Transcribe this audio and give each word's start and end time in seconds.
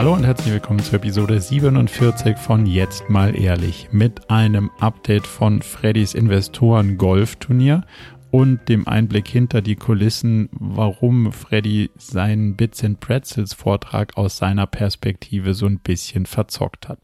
Hallo 0.00 0.14
und 0.14 0.24
herzlich 0.24 0.54
willkommen 0.54 0.78
zur 0.78 0.94
Episode 0.94 1.38
47 1.38 2.38
von 2.38 2.64
Jetzt 2.64 3.10
mal 3.10 3.38
ehrlich 3.38 3.88
mit 3.92 4.30
einem 4.30 4.70
Update 4.80 5.26
von 5.26 5.60
Freddys 5.60 6.14
Investoren 6.14 6.96
Golfturnier 6.96 7.84
und 8.30 8.66
dem 8.70 8.88
Einblick 8.88 9.28
hinter 9.28 9.60
die 9.60 9.76
Kulissen, 9.76 10.48
warum 10.52 11.34
Freddy 11.34 11.90
seinen 11.98 12.56
Bits 12.56 12.82
and 12.82 13.00
Pretzels 13.00 13.52
Vortrag 13.52 14.16
aus 14.16 14.38
seiner 14.38 14.66
Perspektive 14.66 15.52
so 15.52 15.66
ein 15.66 15.80
bisschen 15.80 16.24
verzockt 16.24 16.88
hat. 16.88 17.00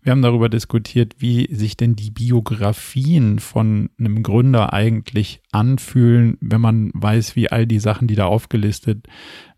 Wir 0.00 0.12
haben 0.12 0.22
darüber 0.22 0.48
diskutiert, 0.48 1.16
wie 1.18 1.52
sich 1.52 1.76
denn 1.76 1.96
die 1.96 2.12
Biografien 2.12 3.40
von 3.40 3.90
einem 3.98 4.22
Gründer 4.22 4.72
eigentlich 4.72 5.42
anfühlen, 5.50 6.38
wenn 6.40 6.60
man 6.60 6.92
weiß, 6.94 7.34
wie 7.34 7.50
all 7.50 7.66
die 7.66 7.80
Sachen, 7.80 8.06
die 8.06 8.14
da 8.14 8.26
aufgelistet 8.26 9.08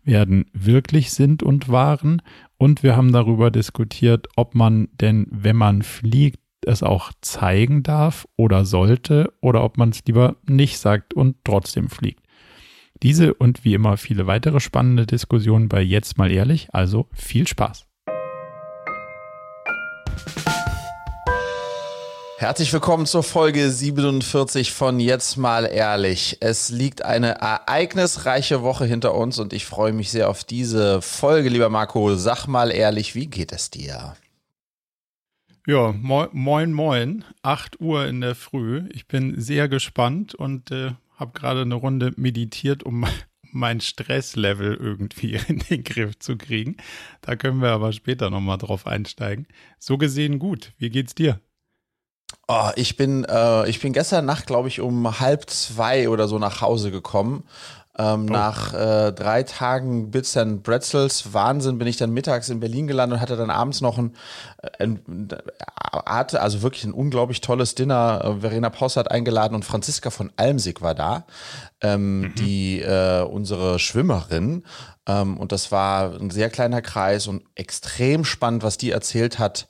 werden, 0.03 0.45
wirklich 0.53 1.11
sind 1.11 1.43
und 1.43 1.69
waren. 1.69 2.21
Und 2.57 2.83
wir 2.83 2.95
haben 2.95 3.11
darüber 3.11 3.51
diskutiert, 3.51 4.27
ob 4.35 4.55
man 4.55 4.89
denn, 4.99 5.27
wenn 5.29 5.55
man 5.55 5.81
fliegt, 5.81 6.39
es 6.65 6.83
auch 6.83 7.11
zeigen 7.21 7.83
darf 7.83 8.27
oder 8.35 8.65
sollte 8.65 9.33
oder 9.41 9.63
ob 9.63 9.77
man 9.77 9.89
es 9.89 10.05
lieber 10.05 10.35
nicht 10.47 10.77
sagt 10.77 11.13
und 11.13 11.37
trotzdem 11.43 11.89
fliegt. 11.89 12.23
Diese 13.01 13.33
und 13.33 13.65
wie 13.65 13.73
immer 13.73 13.97
viele 13.97 14.27
weitere 14.27 14.59
spannende 14.59 15.07
Diskussionen 15.07 15.69
bei 15.69 15.81
Jetzt 15.81 16.19
mal 16.19 16.31
ehrlich, 16.31 16.69
also 16.71 17.07
viel 17.13 17.47
Spaß. 17.47 17.90
Herzlich 22.41 22.73
willkommen 22.73 23.05
zur 23.05 23.21
Folge 23.21 23.69
47 23.69 24.71
von 24.71 24.99
Jetzt 24.99 25.37
mal 25.37 25.65
ehrlich. 25.65 26.37
Es 26.39 26.71
liegt 26.71 27.05
eine 27.05 27.33
ereignisreiche 27.35 28.63
Woche 28.63 28.85
hinter 28.85 29.13
uns 29.13 29.37
und 29.37 29.53
ich 29.53 29.67
freue 29.67 29.93
mich 29.93 30.09
sehr 30.09 30.27
auf 30.27 30.43
diese 30.43 31.03
Folge, 31.03 31.49
lieber 31.49 31.69
Marco. 31.69 32.15
Sag 32.15 32.47
mal 32.47 32.71
ehrlich, 32.71 33.13
wie 33.13 33.27
geht 33.27 33.51
es 33.51 33.69
dir? 33.69 34.15
Ja, 35.67 35.93
moin, 36.01 36.73
moin. 36.73 37.25
8 37.43 37.79
Uhr 37.79 38.07
in 38.07 38.21
der 38.21 38.33
Früh. 38.33 38.89
Ich 38.91 39.07
bin 39.07 39.39
sehr 39.39 39.69
gespannt 39.69 40.33
und 40.33 40.71
äh, 40.71 40.93
habe 41.17 41.33
gerade 41.33 41.61
eine 41.61 41.75
Runde 41.75 42.11
meditiert, 42.15 42.81
um 42.81 43.05
mein 43.51 43.81
Stresslevel 43.81 44.73
irgendwie 44.73 45.35
in 45.47 45.59
den 45.59 45.83
Griff 45.83 46.17
zu 46.17 46.37
kriegen. 46.37 46.77
Da 47.21 47.35
können 47.35 47.61
wir 47.61 47.69
aber 47.69 47.93
später 47.93 48.31
nochmal 48.31 48.57
drauf 48.57 48.87
einsteigen. 48.87 49.45
So 49.77 49.99
gesehen 49.99 50.39
gut. 50.39 50.73
Wie 50.79 50.89
geht's 50.89 51.13
dir? 51.13 51.39
Oh, 52.47 52.69
ich 52.75 52.97
bin, 52.97 53.23
äh, 53.25 53.69
ich 53.69 53.79
bin 53.79 53.93
gestern 53.93 54.25
Nacht, 54.25 54.47
glaube 54.47 54.67
ich, 54.67 54.81
um 54.81 55.19
halb 55.19 55.49
zwei 55.49 56.09
oder 56.09 56.27
so 56.27 56.37
nach 56.37 56.61
Hause 56.61 56.91
gekommen. 56.91 57.43
Ähm, 57.97 58.25
oh. 58.29 58.31
Nach 58.31 58.73
äh, 58.73 59.11
drei 59.11 59.43
Tagen 59.43 60.11
Bits 60.11 60.37
and 60.37 60.63
Bretzels 60.63 61.33
Wahnsinn 61.33 61.77
bin 61.77 61.87
ich 61.87 61.97
dann 61.97 62.11
mittags 62.11 62.49
in 62.49 62.59
Berlin 62.59 62.87
gelandet 62.87 63.17
und 63.17 63.21
hatte 63.21 63.35
dann 63.35 63.49
abends 63.49 63.81
noch 63.81 63.97
ein, 63.97 64.15
äh, 64.61 64.83
ein, 64.83 65.01
ein 65.07 66.35
also 66.37 66.61
wirklich 66.61 66.85
ein 66.85 66.93
unglaublich 66.93 67.41
tolles 67.41 67.75
Dinner. 67.75 68.21
Äh, 68.23 68.41
Verena 68.41 68.69
Paus 68.69 68.95
hat 68.95 69.11
eingeladen 69.11 69.55
und 69.55 69.65
Franziska 69.65 70.09
von 70.09 70.31
Almsig 70.37 70.81
war 70.81 70.95
da, 70.95 71.25
ähm, 71.81 72.21
mhm. 72.21 72.35
die 72.35 72.81
äh, 72.81 73.23
unsere 73.23 73.77
Schwimmerin. 73.77 74.63
Ähm, 75.05 75.37
und 75.37 75.51
das 75.51 75.71
war 75.71 76.13
ein 76.13 76.29
sehr 76.29 76.49
kleiner 76.49 76.81
Kreis 76.81 77.27
und 77.27 77.43
extrem 77.55 78.23
spannend, 78.23 78.63
was 78.63 78.77
die 78.77 78.91
erzählt 78.91 79.37
hat 79.37 79.67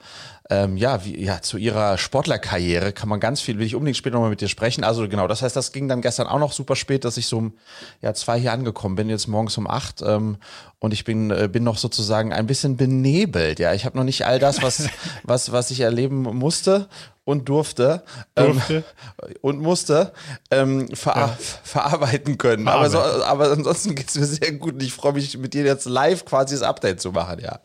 ähm, 0.51 0.75
ja, 0.75 1.05
wie, 1.05 1.23
ja, 1.23 1.41
zu 1.41 1.57
ihrer 1.57 1.97
Sportlerkarriere 1.97 2.91
kann 2.91 3.07
man 3.07 3.21
ganz 3.21 3.39
viel, 3.39 3.57
will 3.57 3.65
ich 3.65 3.73
unbedingt 3.73 3.95
später 3.95 4.15
nochmal 4.15 4.31
mit 4.31 4.41
dir 4.41 4.49
sprechen. 4.49 4.83
Also 4.83 5.07
genau, 5.07 5.25
das 5.29 5.41
heißt, 5.41 5.55
das 5.55 5.71
ging 5.71 5.87
dann 5.87 6.01
gestern 6.01 6.27
auch 6.27 6.39
noch 6.39 6.51
super 6.51 6.75
spät, 6.75 7.05
dass 7.05 7.15
ich 7.15 7.27
so 7.27 7.37
um 7.37 7.53
ja, 8.01 8.13
zwei 8.13 8.37
hier 8.37 8.51
angekommen 8.51 8.95
bin, 8.95 9.09
jetzt 9.09 9.27
morgens 9.27 9.57
um 9.57 9.65
acht. 9.65 10.01
Ähm, 10.01 10.35
und 10.79 10.91
ich 10.91 11.05
bin, 11.05 11.31
äh, 11.31 11.47
bin 11.49 11.63
noch 11.63 11.77
sozusagen 11.77 12.33
ein 12.33 12.47
bisschen 12.47 12.75
benebelt. 12.75 13.59
Ja, 13.59 13.73
ich 13.73 13.85
habe 13.85 13.97
noch 13.97 14.03
nicht 14.03 14.25
all 14.25 14.39
das, 14.39 14.61
was, 14.61 14.89
was, 15.23 15.53
was 15.53 15.71
ich 15.71 15.79
erleben 15.79 16.23
musste 16.23 16.89
und 17.23 17.47
durfte, 17.47 18.03
ähm, 18.35 18.51
durfte. 18.51 18.83
Ähm, 19.23 19.35
und 19.41 19.61
musste 19.61 20.11
ähm, 20.51 20.93
ver 20.93 21.15
ja. 21.15 21.37
verarbeiten 21.63 22.37
können. 22.37 22.67
Aber, 22.67 22.89
so, 22.89 22.99
aber 22.99 23.51
ansonsten 23.51 23.95
geht 23.95 24.09
es 24.09 24.17
mir 24.17 24.25
sehr 24.25 24.51
gut 24.51 24.73
und 24.73 24.83
ich 24.83 24.91
freue 24.91 25.13
mich, 25.13 25.37
mit 25.37 25.53
dir 25.53 25.63
jetzt 25.63 25.85
live 25.85 26.25
quasi 26.25 26.55
das 26.55 26.63
Update 26.63 26.99
zu 26.99 27.13
machen, 27.13 27.39
ja. 27.39 27.61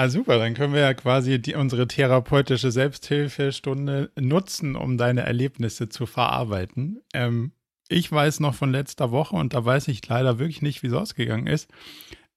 Ah, 0.00 0.08
super, 0.08 0.38
dann 0.38 0.54
können 0.54 0.72
wir 0.72 0.80
ja 0.80 0.94
quasi 0.94 1.42
die, 1.42 1.54
unsere 1.54 1.86
therapeutische 1.86 2.72
Selbsthilfestunde 2.72 4.10
nutzen, 4.18 4.74
um 4.74 4.96
deine 4.96 5.26
Erlebnisse 5.26 5.90
zu 5.90 6.06
verarbeiten. 6.06 7.02
Ähm, 7.12 7.52
ich 7.86 8.10
weiß 8.10 8.40
noch 8.40 8.54
von 8.54 8.72
letzter 8.72 9.10
Woche 9.10 9.36
und 9.36 9.52
da 9.52 9.62
weiß 9.62 9.88
ich 9.88 10.08
leider 10.08 10.38
wirklich 10.38 10.62
nicht, 10.62 10.82
wie 10.82 10.86
es 10.86 10.94
ausgegangen 10.94 11.46
ist. 11.46 11.68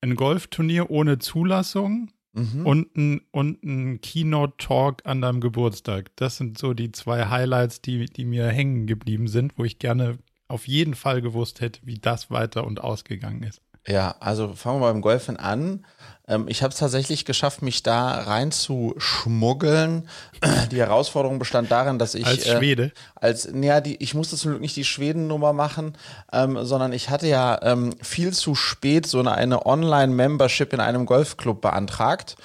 Ein 0.02 0.18
Golfturnier 0.18 0.92
ohne 0.92 1.20
Zulassung 1.20 2.12
mhm. 2.34 2.66
und 2.66 2.98
ein, 2.98 3.22
und 3.32 3.64
ein 3.64 4.02
Keynote-Talk 4.02 5.06
an 5.06 5.22
deinem 5.22 5.40
Geburtstag. 5.40 6.12
Das 6.18 6.36
sind 6.36 6.58
so 6.58 6.74
die 6.74 6.92
zwei 6.92 7.28
Highlights, 7.28 7.82
die, 7.82 8.08
die 8.08 8.26
mir 8.26 8.46
hängen 8.50 8.88
geblieben 8.88 9.30
sind, 9.30 9.58
wo 9.58 9.64
ich 9.64 9.80
gerne 9.80 10.18
auf 10.50 10.68
jeden 10.68 10.96
Fall 10.96 11.22
gewusst 11.22 11.62
hätte, 11.62 11.80
wie 11.86 11.98
das 11.98 12.30
weiter 12.30 12.68
und 12.68 12.82
ausgegangen 12.82 13.44
ist. 13.44 13.62
Ja, 13.88 14.16
also 14.20 14.54
fangen 14.54 14.82
wir 14.82 14.92
beim 14.92 15.02
Golfen 15.02 15.38
an. 15.38 15.86
Ähm, 16.28 16.46
ich 16.48 16.64
habe 16.64 16.72
es 16.72 16.80
tatsächlich 16.80 17.26
geschafft, 17.26 17.62
mich 17.62 17.84
da 17.84 18.12
rein 18.12 18.52
zu 18.52 18.96
schmuggeln. 18.98 20.08
Die 20.72 20.78
Herausforderung 20.78 21.40
bestand 21.40 21.72
darin, 21.72 22.00
dass 22.00 22.16
ich 22.16 22.26
als 22.26 22.46
äh, 22.46 22.58
Schwede, 22.58 22.84
äh, 22.84 22.92
als 23.16 23.52
naja, 23.52 23.82
die, 23.82 24.02
ich 24.02 24.14
musste 24.14 24.38
zum 24.38 24.52
Glück 24.52 24.62
nicht 24.62 24.76
die 24.76 24.86
Schweden-Nummer 24.86 25.54
machen, 25.54 25.98
ähm, 26.32 26.64
sondern 26.64 26.94
ich 26.94 27.10
hatte 27.10 27.28
ja 27.28 27.60
ähm, 27.62 27.94
viel 28.02 28.34
zu 28.34 28.56
spät 28.56 29.06
so 29.06 29.20
eine, 29.20 29.34
eine 29.34 29.66
Online-Membership 29.66 30.74
in 30.74 30.80
einem 30.80 31.06
Golfclub 31.06 31.62
beantragt 31.62 32.36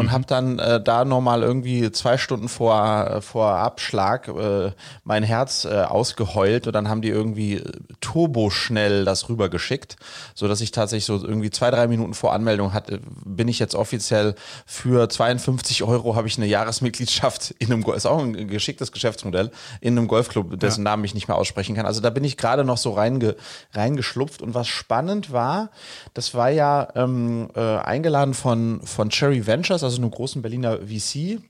und 0.00 0.06
mhm. 0.06 0.12
habe 0.12 0.24
dann 0.26 0.58
äh, 0.58 0.82
da 0.82 1.04
nochmal 1.04 1.42
irgendwie 1.42 1.90
zwei 1.92 2.16
Stunden 2.16 2.48
vor, 2.48 3.06
äh, 3.06 3.20
vor 3.20 3.50
Abschlag 3.56 4.28
äh, 4.28 4.72
mein 5.04 5.22
Herz 5.22 5.64
äh, 5.64 5.82
ausgeheult 5.82 6.66
und 6.66 6.72
dann 6.72 6.88
haben 6.88 7.02
die 7.02 7.08
irgendwie 7.08 7.56
äh, 7.56 7.72
turboschnell 8.00 9.04
das 9.04 9.28
rübergeschickt, 9.28 9.96
so 10.34 10.48
dass 10.48 10.60
ich 10.60 10.70
tatsächlich 10.70 11.04
so 11.04 11.22
irgendwie 11.22 11.50
zwei, 11.50 11.70
drei 11.70 11.86
Minuten 11.86 12.14
vor 12.14 12.32
Anmeldung 12.32 12.72
hatte, 12.72 13.00
bin 13.24 13.48
ich 13.48 13.58
jetzt 13.58 13.74
offiziell 13.74 14.34
für 14.66 15.08
52 15.08 15.82
Euro 15.82 16.16
habe 16.16 16.28
ich 16.28 16.36
eine 16.36 16.46
Jahresmitgliedschaft 16.46 17.52
in 17.58 17.72
einem, 17.72 17.82
ist 17.82 18.06
auch 18.06 18.20
ein 18.20 18.48
geschicktes 18.48 18.92
Geschäftsmodell, 18.92 19.50
in 19.80 19.96
einem 19.96 20.08
Golfclub, 20.08 20.58
dessen 20.58 20.84
ja. 20.84 20.90
Namen 20.90 21.04
ich 21.04 21.14
nicht 21.14 21.28
mehr 21.28 21.36
aussprechen 21.36 21.74
kann. 21.74 21.86
Also 21.86 22.00
da 22.00 22.10
bin 22.10 22.24
ich 22.24 22.36
gerade 22.36 22.64
noch 22.64 22.78
so 22.78 22.92
reinge, 22.92 23.36
reingeschlupft 23.72 24.42
und 24.42 24.54
was 24.54 24.68
spannend 24.68 25.32
war, 25.32 25.70
das 26.14 26.34
war 26.34 26.50
ja 26.50 26.88
ähm, 26.94 27.50
äh, 27.54 27.60
eingeladen 27.60 28.34
von, 28.34 28.80
von 28.84 29.10
Cherry 29.10 29.46
Ventures, 29.46 29.84
also 29.84 29.96
einem 29.98 30.10
großen 30.10 30.42
Berliner 30.42 30.78
VC 30.78 31.40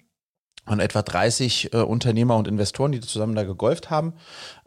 und 0.71 0.81
etwa 0.81 1.03
30 1.03 1.75
äh, 1.75 1.79
Unternehmer 1.79 2.37
und 2.37 2.47
Investoren, 2.47 2.93
die 2.93 3.01
zusammen 3.01 3.35
da 3.35 3.43
gegolft 3.43 3.91
haben. 3.91 4.15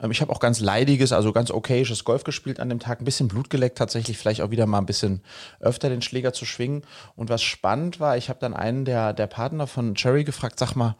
Ähm, 0.02 0.12
ich 0.12 0.22
habe 0.22 0.34
auch 0.34 0.40
ganz 0.40 0.59
leidiges, 0.59 1.14
also 1.14 1.31
ganz 1.31 1.50
okayisches 1.50 2.03
Golf 2.03 2.25
gespielt 2.25 2.59
an 2.59 2.69
dem 2.69 2.80
Tag, 2.80 3.00
ein 3.00 3.06
bisschen 3.06 3.30
Blut 3.30 3.50
geleckt, 3.50 3.78
tatsächlich 3.78 4.18
vielleicht 4.18 4.42
auch 4.42 4.52
wieder 4.52 4.66
mal 4.66 4.80
ein 4.80 4.86
bisschen 4.86 5.22
öfter 5.62 5.90
den 5.90 6.02
Schläger 6.02 6.34
zu 6.34 6.46
schwingen. 6.46 6.84
Und 7.16 7.30
was 7.30 7.42
spannend 7.42 8.02
war, 8.02 8.18
ich 8.18 8.28
habe 8.28 8.40
dann 8.40 8.53
einen 8.53 8.84
der, 8.84 9.13
der 9.13 9.28
Partner 9.28 9.66
von 9.66 9.96
Cherry 9.96 10.25
gefragt, 10.25 10.59
sag 10.59 10.75
mal, 10.75 10.96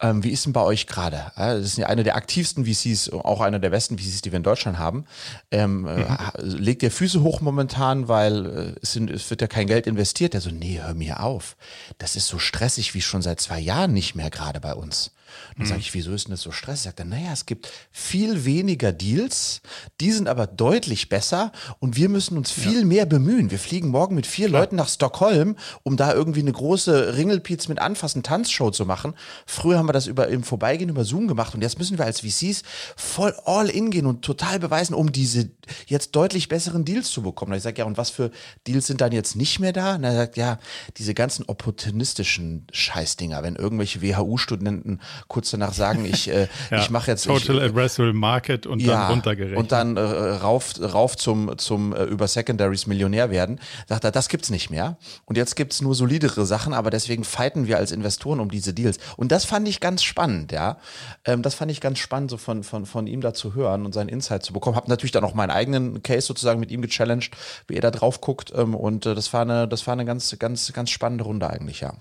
ähm, 0.00 0.24
wie 0.24 0.30
ist 0.30 0.46
denn 0.46 0.52
bei 0.52 0.62
euch 0.62 0.86
gerade? 0.86 1.32
Das 1.36 1.60
ist 1.60 1.78
ja 1.78 1.86
eine 1.86 2.02
der 2.02 2.16
aktivsten 2.16 2.64
VCs, 2.64 3.10
auch 3.10 3.40
einer 3.40 3.58
der 3.58 3.70
besten 3.70 3.98
VCs, 3.98 4.22
die 4.22 4.32
wir 4.32 4.38
in 4.38 4.42
Deutschland 4.42 4.78
haben. 4.78 5.04
Ähm, 5.50 5.86
äh, 5.86 6.04
mhm. 6.04 6.58
Legt 6.58 6.82
ihr 6.82 6.90
Füße 6.90 7.22
hoch 7.22 7.40
momentan, 7.40 8.08
weil 8.08 8.46
äh, 8.46 8.80
es, 8.82 8.92
sind, 8.92 9.10
es, 9.10 9.28
wird 9.30 9.42
ja 9.42 9.46
kein 9.46 9.66
Geld 9.66 9.86
investiert? 9.86 10.34
Der 10.34 10.40
so, 10.40 10.50
nee, 10.50 10.80
hör 10.82 10.94
mir 10.94 11.22
auf. 11.22 11.56
Das 11.98 12.16
ist 12.16 12.28
so 12.28 12.38
stressig 12.38 12.94
wie 12.94 13.02
schon 13.02 13.22
seit 13.22 13.40
zwei 13.40 13.60
Jahren 13.60 13.92
nicht 13.92 14.14
mehr 14.14 14.30
gerade 14.30 14.60
bei 14.60 14.74
uns. 14.74 15.12
Dann 15.56 15.66
mhm. 15.66 15.68
sage 15.68 15.80
ich, 15.80 15.94
wieso 15.94 16.12
ist 16.12 16.26
denn 16.26 16.32
das 16.32 16.42
so 16.42 16.52
stressig? 16.52 16.84
Sagt 16.84 17.00
er, 17.00 17.04
naja, 17.04 17.32
es 17.32 17.46
gibt 17.46 17.70
viel 17.90 18.44
weniger 18.44 18.92
Deals, 18.92 19.60
die 20.00 20.12
sind 20.12 20.28
aber 20.28 20.46
deutlich 20.46 21.08
besser 21.08 21.52
und 21.78 21.96
wir 21.96 22.08
müssen 22.08 22.36
uns 22.36 22.50
viel 22.50 22.80
ja. 22.80 22.84
mehr 22.86 23.06
bemühen. 23.06 23.50
Wir 23.50 23.58
fliegen 23.58 23.88
morgen 23.88 24.14
mit 24.14 24.26
vier 24.26 24.48
Klar. 24.48 24.62
Leuten 24.62 24.76
nach 24.76 24.88
Stockholm, 24.88 25.56
um 25.82 25.96
da 25.96 26.12
irgendwie 26.14 26.40
eine 26.40 26.52
große 26.52 27.16
Ringelpiez 27.16 27.68
mit 27.68 27.80
Anfassen 27.80 28.22
Tanzshow 28.22 28.70
zu 28.70 28.86
machen. 28.86 29.14
Früher 29.46 29.78
haben 29.78 29.88
wir 29.88 29.92
das 29.92 30.06
über 30.06 30.28
im 30.28 30.42
Vorbeigehen 30.42 30.90
über 30.90 31.04
Zoom 31.04 31.28
gemacht 31.28 31.54
und 31.54 31.62
jetzt 31.62 31.78
müssen 31.78 31.98
wir 31.98 32.04
als 32.04 32.20
VCs 32.20 32.62
voll 32.96 33.34
all 33.44 33.68
in 33.68 33.90
gehen 33.90 34.06
und 34.06 34.22
total 34.22 34.58
beweisen, 34.58 34.94
um 34.94 35.12
diese 35.12 35.50
jetzt 35.86 36.16
deutlich 36.16 36.48
besseren 36.48 36.84
Deals 36.84 37.10
zu 37.10 37.22
bekommen. 37.22 37.52
ich 37.54 37.62
sage, 37.62 37.78
ja, 37.78 37.84
und 37.84 37.98
was 37.98 38.10
für 38.10 38.30
Deals 38.66 38.86
sind 38.86 39.00
dann 39.00 39.12
jetzt 39.12 39.36
nicht 39.36 39.58
mehr 39.58 39.72
da? 39.72 39.96
Und 39.96 40.04
er 40.04 40.14
sagt, 40.14 40.36
ja, 40.36 40.58
diese 40.96 41.14
ganzen 41.14 41.44
opportunistischen 41.46 42.66
Scheißdinger, 42.72 43.42
wenn 43.42 43.56
irgendwelche 43.56 44.02
WHU-Studenten 44.02 45.00
kurz 45.28 45.50
danach 45.50 45.72
sagen, 45.72 46.04
ich, 46.04 46.28
äh, 46.28 46.48
ja, 46.70 46.78
ich 46.78 46.90
mache 46.90 47.10
jetzt 47.10 47.24
Total 47.24 47.56
ich, 47.56 47.62
Addressable 47.62 48.12
Market 48.12 48.66
und 48.66 48.80
ja, 48.80 48.92
dann 48.92 49.10
runtergerechnet. 49.10 49.58
Und 49.58 49.72
dann 49.72 49.96
äh, 49.96 50.00
rauf, 50.00 50.74
rauf 50.80 51.16
zum, 51.16 51.56
zum 51.58 51.94
äh, 51.94 52.04
über 52.04 52.28
Secondaries 52.28 52.86
Millionär 52.86 53.30
werden. 53.30 53.60
Sagt 53.88 54.04
er, 54.04 54.10
das 54.10 54.28
gibt's 54.28 54.50
nicht 54.50 54.70
mehr. 54.70 54.96
Und 55.24 55.36
jetzt 55.36 55.56
gibt's 55.56 55.80
nur 55.80 55.94
solidere 55.94 56.46
Sachen, 56.46 56.72
aber 56.72 56.90
deswegen 56.90 57.24
fighten 57.24 57.66
wir 57.66 57.78
als 57.78 57.92
Investoren 57.92 58.40
um 58.40 58.50
diese 58.50 58.74
Deals. 58.74 58.98
Und 59.16 59.32
das 59.32 59.44
fand 59.44 59.68
ich 59.68 59.80
ganz 59.80 60.02
spannend, 60.02 60.52
ja. 60.52 60.78
Ähm, 61.24 61.42
das 61.42 61.54
fand 61.54 61.70
ich 61.70 61.80
ganz 61.80 61.98
spannend, 61.98 62.30
so 62.30 62.36
von, 62.36 62.62
von, 62.62 62.86
von 62.86 63.06
ihm 63.06 63.20
da 63.20 63.34
zu 63.34 63.54
hören 63.54 63.84
und 63.84 63.92
seinen 63.92 64.08
Insight 64.08 64.44
zu 64.44 64.52
bekommen. 64.52 64.76
Hab 64.76 64.88
natürlich 64.88 65.12
dann 65.12 65.24
auch 65.24 65.34
meinen 65.34 65.50
eigenen 65.50 66.02
Case 66.02 66.26
sozusagen 66.26 66.60
mit 66.60 66.70
ihm 66.70 66.82
gechallenged, 66.82 67.30
wie 67.66 67.74
er 67.74 67.82
da 67.82 67.90
drauf 67.90 68.20
guckt. 68.20 68.52
Ähm, 68.54 68.74
und 68.74 69.06
äh, 69.06 69.14
das 69.14 69.32
war 69.32 69.42
eine, 69.42 69.68
das 69.68 69.86
war 69.86 69.92
eine 69.92 70.04
ganz, 70.04 70.36
ganz, 70.38 70.72
ganz 70.72 70.90
spannende 70.90 71.24
Runde 71.24 71.48
eigentlich, 71.48 71.80
ja. 71.80 71.94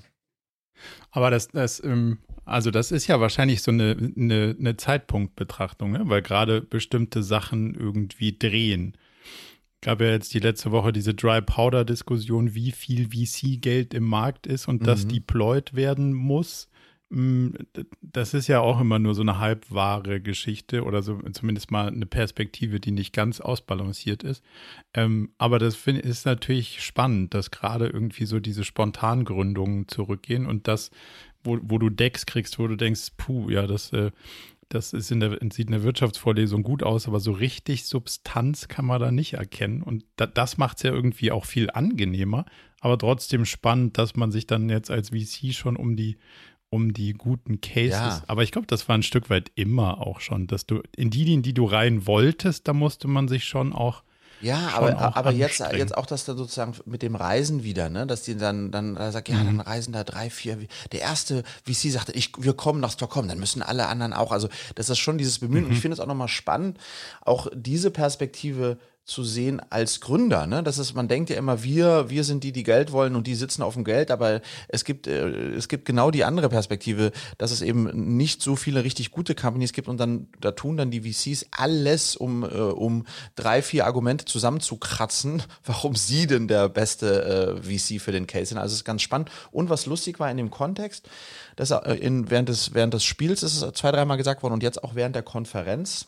Aber 1.12 1.32
das, 1.32 1.50
das, 1.50 1.84
ähm, 1.84 2.20
also 2.50 2.72
das 2.72 2.92
ist 2.92 3.08
ja 3.08 3.20
wahrscheinlich 3.20 3.62
so 3.62 3.72
eine, 3.72 3.96
eine, 4.16 4.56
eine 4.60 4.78
Zeitpunktbetrachtung, 4.78 5.92
ne? 5.92 6.02
weil 6.06 6.22
gerade 6.22 6.62
bestimmte 6.62 7.24
Sachen 7.24 7.76
irgendwie 7.76 8.38
drehen 8.38 8.98
gab 9.82 10.02
ja 10.02 10.08
jetzt 10.08 10.34
die 10.34 10.40
letzte 10.40 10.72
Woche 10.72 10.92
diese 10.92 11.14
Dry 11.14 11.42
Powder 11.42 11.86
Diskussion, 11.86 12.54
wie 12.54 12.72
viel 12.72 13.10
VC-Geld 13.10 13.94
im 13.94 14.04
Markt 14.04 14.48
ist 14.48 14.68
und 14.68 14.82
mhm. 14.82 14.86
das 14.86 15.08
deployed 15.08 15.74
werden 15.74 16.14
muss. 16.14 16.70
Mm, 17.10 17.52
das 18.02 18.36
ist 18.36 18.48
ja 18.48 18.60
auch 18.60 18.80
immer 18.80 19.00
nur 19.00 19.16
so 19.16 19.22
eine 19.22 19.40
halbwahre 19.40 20.22
Geschichte 20.22 20.84
oder 20.84 21.02
so 21.02 21.20
zumindest 21.32 21.72
mal 21.72 21.88
eine 21.88 22.06
Perspektive, 22.06 22.80
die 22.80 22.92
nicht 22.92 23.14
ganz 23.14 23.40
ausbalanciert 23.42 24.24
ist. 24.24 24.44
Ähm, 24.94 25.32
aber 25.38 25.58
das 25.60 25.76
find, 25.76 26.00
ist 26.00 26.26
natürlich 26.26 26.84
spannend, 26.84 27.34
dass 27.34 27.50
gerade 27.50 27.88
irgendwie 27.88 28.26
so 28.26 28.40
diese 28.40 28.64
Spontangründungen 28.64 29.88
zurückgehen 29.88 30.46
und 30.46 30.68
das, 30.68 30.92
wo, 31.44 31.58
wo 31.62 31.78
du 31.78 31.90
Decks 31.90 32.26
kriegst, 32.26 32.60
wo 32.60 32.68
du 32.68 32.76
denkst, 32.76 33.12
puh, 33.18 33.50
ja, 33.50 33.68
das 33.68 33.92
äh, 33.94 34.12
das 34.70 34.94
ist 34.94 35.10
in 35.10 35.20
der, 35.20 35.32
sieht 35.52 35.68
in 35.68 35.72
der 35.72 35.84
Wirtschaftsvorlesung 35.84 36.62
gut 36.62 36.84
aus, 36.84 37.08
aber 37.08 37.20
so 37.20 37.32
richtig 37.32 37.86
Substanz 37.86 38.68
kann 38.68 38.86
man 38.86 39.02
da 39.02 39.12
nicht 39.12 39.34
erkennen. 39.34 39.82
Und 39.82 40.06
da, 40.16 40.28
das 40.28 40.58
macht 40.58 40.78
es 40.78 40.84
ja 40.84 40.92
irgendwie 40.92 41.32
auch 41.32 41.46
viel 41.46 41.72
angenehmer, 41.72 42.46
aber 42.80 42.98
trotzdem 42.98 43.46
spannend, 43.46 43.98
dass 43.98 44.16
man 44.16 44.32
sich 44.32 44.46
dann 44.46 44.70
jetzt 44.70 44.92
als 44.92 45.10
VC 45.10 45.54
schon 45.54 45.76
um 45.76 45.96
die, 45.96 46.18
um 46.70 46.94
die 46.94 47.14
guten 47.14 47.62
Cases. 47.62 47.92
Ja. 47.92 48.24
Aber 48.28 48.44
ich 48.44 48.52
glaube, 48.52 48.68
das 48.68 48.88
war 48.88 48.96
ein 48.96 49.04
Stück 49.04 49.32
weit 49.32 49.52
immer 49.56 50.06
auch 50.06 50.20
schon, 50.20 50.46
dass 50.46 50.68
du 50.68 50.84
in 50.96 51.10
die, 51.10 51.34
in 51.34 51.42
die 51.42 51.56
du 51.56 51.66
rein 51.66 52.06
wolltest, 52.06 52.68
da 52.68 52.74
musste 52.74 53.08
man 53.08 53.28
sich 53.28 53.46
schon 53.46 53.74
auch 53.74 54.04
ja, 54.42 54.72
aber, 54.74 55.16
aber 55.18 55.32
jetzt, 55.32 55.60
jetzt 55.60 55.98
auch 55.98 56.06
das 56.06 56.26
da 56.26 56.36
sozusagen 56.36 56.74
mit 56.86 57.02
dem 57.02 57.16
Reisen 57.16 57.64
wieder, 57.64 57.90
ne, 57.90 58.08
dass 58.08 58.24
die 58.24 58.38
dann, 58.38 58.72
dann 58.72 58.96
da 58.96 59.12
sagt, 59.12 59.30
ja, 59.30 59.38
mhm. 59.38 59.46
dann 59.46 59.60
reisen 59.62 59.92
da 59.92 60.04
drei, 60.04 60.30
vier, 60.30 60.58
der 60.92 61.02
erste 61.02 61.44
VC 61.66 61.92
sagte, 61.92 62.12
ich, 62.14 62.32
wir 62.38 62.54
kommen 62.54 62.80
nach 62.80 62.92
Stockholm, 62.92 63.28
dann 63.28 63.40
müssen 63.40 63.62
alle 63.62 63.88
anderen 63.88 64.14
auch, 64.14 64.32
also 64.32 64.50
das 64.76 64.90
ist 64.90 65.00
schon 65.00 65.18
dieses 65.18 65.40
Bemühen 65.40 65.64
mhm. 65.64 65.68
und 65.68 65.72
ich 65.72 65.80
mhm. 65.80 65.82
finde 65.82 65.94
es 65.96 66.00
auch 66.00 66.08
nochmal 66.08 66.28
spannend, 66.28 66.78
auch 67.22 67.48
diese 67.54 67.92
Perspektive 67.92 68.78
zu 69.10 69.24
sehen 69.24 69.62
als 69.70 70.00
Gründer. 70.00 70.48
Ne? 70.48 70.64
Das 70.64 70.78
ist, 70.78 70.94
man 70.94 71.08
denkt 71.08 71.30
ja 71.30 71.38
immer, 71.38 71.64
wir, 71.64 72.10
wir 72.10 72.24
sind 72.24 72.44
die, 72.44 72.52
die 72.52 72.64
Geld 72.64 72.92
wollen 72.92 73.16
und 73.16 73.28
die 73.28 73.36
sitzen 73.36 73.64
auf 73.64 73.74
dem 73.74 73.84
Geld, 73.84 74.12
aber 74.12 74.42
es 74.68 74.86
gibt, 74.86 75.08
äh, 75.08 75.28
es 75.28 75.68
gibt 75.68 75.86
genau 75.86 76.12
die 76.12 76.24
andere 76.24 76.50
Perspektive, 76.50 77.12
dass 77.38 77.52
es 77.52 77.62
eben 77.62 78.18
nicht 78.18 78.42
so 78.42 78.56
viele 78.56 78.84
richtig 78.84 79.12
gute 79.12 79.36
Companies 79.36 79.74
gibt 79.74 79.88
und 79.88 80.00
dann, 80.00 80.28
da 80.40 80.52
tun 80.52 80.78
dann 80.78 80.92
die 80.92 81.02
VCs 81.02 81.48
alles, 81.52 82.16
um, 82.16 82.44
äh, 82.44 82.48
um 82.48 83.06
drei, 83.36 83.62
vier 83.62 83.86
Argumente 83.86 84.26
zusammenzukratzen, 84.26 85.44
warum 85.66 85.96
sie 85.96 86.28
denn 86.28 86.48
der 86.48 86.70
beste 86.70 87.60
äh, 87.60 87.78
VC 87.80 88.00
für 88.00 88.12
den 88.12 88.28
Case 88.28 88.48
sind. 88.48 88.58
Also 88.60 88.74
es 88.74 88.80
ist 88.80 88.86
ganz 88.86 89.02
spannend. 89.02 89.32
Und 89.52 89.70
was 89.70 89.88
lustig 89.88 90.20
war 90.20 90.30
in 90.30 90.38
dem 90.38 90.52
Kontext, 90.52 91.10
dass 91.56 91.72
äh, 91.72 91.96
in, 91.96 92.30
während, 92.30 92.50
des, 92.50 92.74
während 92.74 92.94
des 92.94 93.04
Spiels 93.04 93.44
ist 93.44 93.62
es 93.62 93.74
zwei, 93.74 93.92
dreimal 93.92 94.18
gesagt 94.18 94.44
worden 94.44 94.54
und 94.54 94.64
jetzt 94.64 94.84
auch 94.84 94.94
während 94.96 95.16
der 95.16 95.24
Konferenz, 95.24 96.08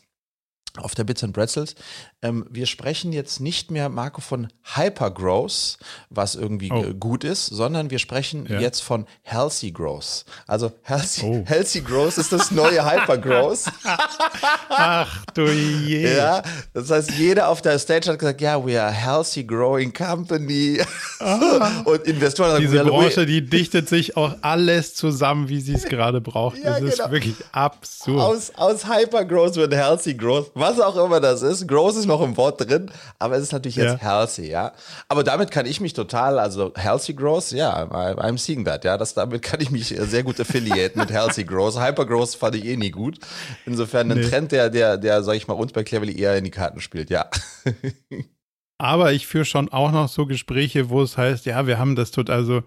auf 0.78 0.94
der 0.94 1.04
Bits 1.04 1.22
and 1.22 1.34
Pretzels. 1.34 1.74
Ähm, 2.22 2.46
wir 2.50 2.66
sprechen 2.66 3.12
jetzt 3.12 3.40
nicht 3.40 3.70
mehr, 3.70 3.88
Marco, 3.88 4.20
von 4.20 4.48
Hypergrowth, 4.74 5.78
was 6.08 6.34
irgendwie 6.34 6.70
oh. 6.70 6.94
gut 6.94 7.24
ist, 7.24 7.46
sondern 7.46 7.90
wir 7.90 7.98
sprechen 7.98 8.46
ja. 8.48 8.60
jetzt 8.60 8.80
von 8.80 9.06
Healthy 9.22 9.72
Growth. 9.72 10.24
Also 10.46 10.72
Healthy, 10.82 11.22
oh. 11.24 11.42
Healthy 11.46 11.80
Growth 11.80 12.18
ist 12.18 12.32
das 12.32 12.50
neue 12.50 12.84
Hypergrowth. 12.90 13.64
Ach 14.68 15.24
du 15.34 15.46
je. 15.48 16.16
Ja, 16.16 16.42
das 16.72 16.90
heißt, 16.90 17.10
jeder 17.12 17.48
auf 17.48 17.60
der 17.60 17.78
Stage 17.78 18.10
hat 18.10 18.18
gesagt, 18.18 18.40
ja, 18.40 18.64
we 18.64 18.80
are 18.80 18.90
a 18.90 18.92
healthy 18.92 19.44
growing 19.44 19.92
company. 19.92 20.80
Ah. 21.18 21.82
Und 21.84 22.02
Investoren 22.06 22.60
Diese 22.60 22.76
sagen, 22.76 22.88
Branche, 22.88 23.26
die 23.26 23.44
dichtet 23.44 23.88
sich 23.88 24.16
auch 24.16 24.36
alles 24.42 24.94
zusammen, 24.94 25.48
wie 25.48 25.60
sie 25.60 25.74
es 25.74 25.84
gerade 25.88 26.20
braucht. 26.20 26.58
Ja, 26.58 26.78
das 26.78 26.80
genau. 26.80 26.90
ist 26.90 27.10
wirklich 27.10 27.36
absurd. 27.52 28.20
Aus, 28.20 28.52
aus 28.54 28.86
Hypergrowth 28.86 29.56
wird 29.56 29.74
Healthy 29.74 30.14
Growth 30.14 30.50
was 30.62 30.80
auch 30.80 31.04
immer 31.04 31.20
das 31.20 31.42
ist. 31.42 31.68
Gross 31.68 31.96
ist 31.96 32.06
noch 32.06 32.22
im 32.22 32.36
Wort 32.38 32.60
drin, 32.60 32.90
aber 33.18 33.36
es 33.36 33.42
ist 33.42 33.52
natürlich 33.52 33.76
jetzt 33.76 34.00
ja. 34.02 34.20
healthy, 34.20 34.48
ja. 34.48 34.72
Aber 35.08 35.24
damit 35.24 35.50
kann 35.50 35.66
ich 35.66 35.80
mich 35.80 35.92
total, 35.92 36.38
also 36.38 36.72
healthy 36.74 37.12
gross, 37.12 37.50
ja, 37.50 37.82
I'm 37.84 38.38
seeing 38.38 38.64
that, 38.64 38.84
ja. 38.84 38.96
Das, 38.96 39.14
damit 39.14 39.42
kann 39.42 39.60
ich 39.60 39.70
mich 39.70 39.88
sehr 39.88 40.22
gut 40.22 40.40
affiliaten 40.40 41.00
mit 41.00 41.10
healthy 41.10 41.44
gross. 41.44 41.78
Hyper 41.78 42.06
gross 42.06 42.34
fand 42.34 42.54
ich 42.54 42.64
eh 42.64 42.76
nie 42.76 42.90
gut. 42.90 43.18
Insofern 43.66 44.10
ein 44.10 44.18
nee. 44.18 44.28
Trend, 44.28 44.52
der, 44.52 44.70
der, 44.70 44.96
der, 44.96 45.22
sag 45.22 45.34
ich 45.34 45.48
mal, 45.48 45.54
uns 45.54 45.72
bei 45.72 45.84
Cleverly 45.84 46.18
eher 46.18 46.36
in 46.36 46.44
die 46.44 46.50
Karten 46.50 46.80
spielt, 46.80 47.10
ja. 47.10 47.28
Aber 48.78 49.12
ich 49.12 49.26
führe 49.26 49.44
schon 49.44 49.68
auch 49.68 49.92
noch 49.92 50.08
so 50.08 50.26
Gespräche, 50.26 50.90
wo 50.90 51.02
es 51.02 51.16
heißt, 51.16 51.46
ja, 51.46 51.66
wir 51.66 51.78
haben 51.78 51.94
das 51.94 52.10
total, 52.10 52.36
also 52.36 52.62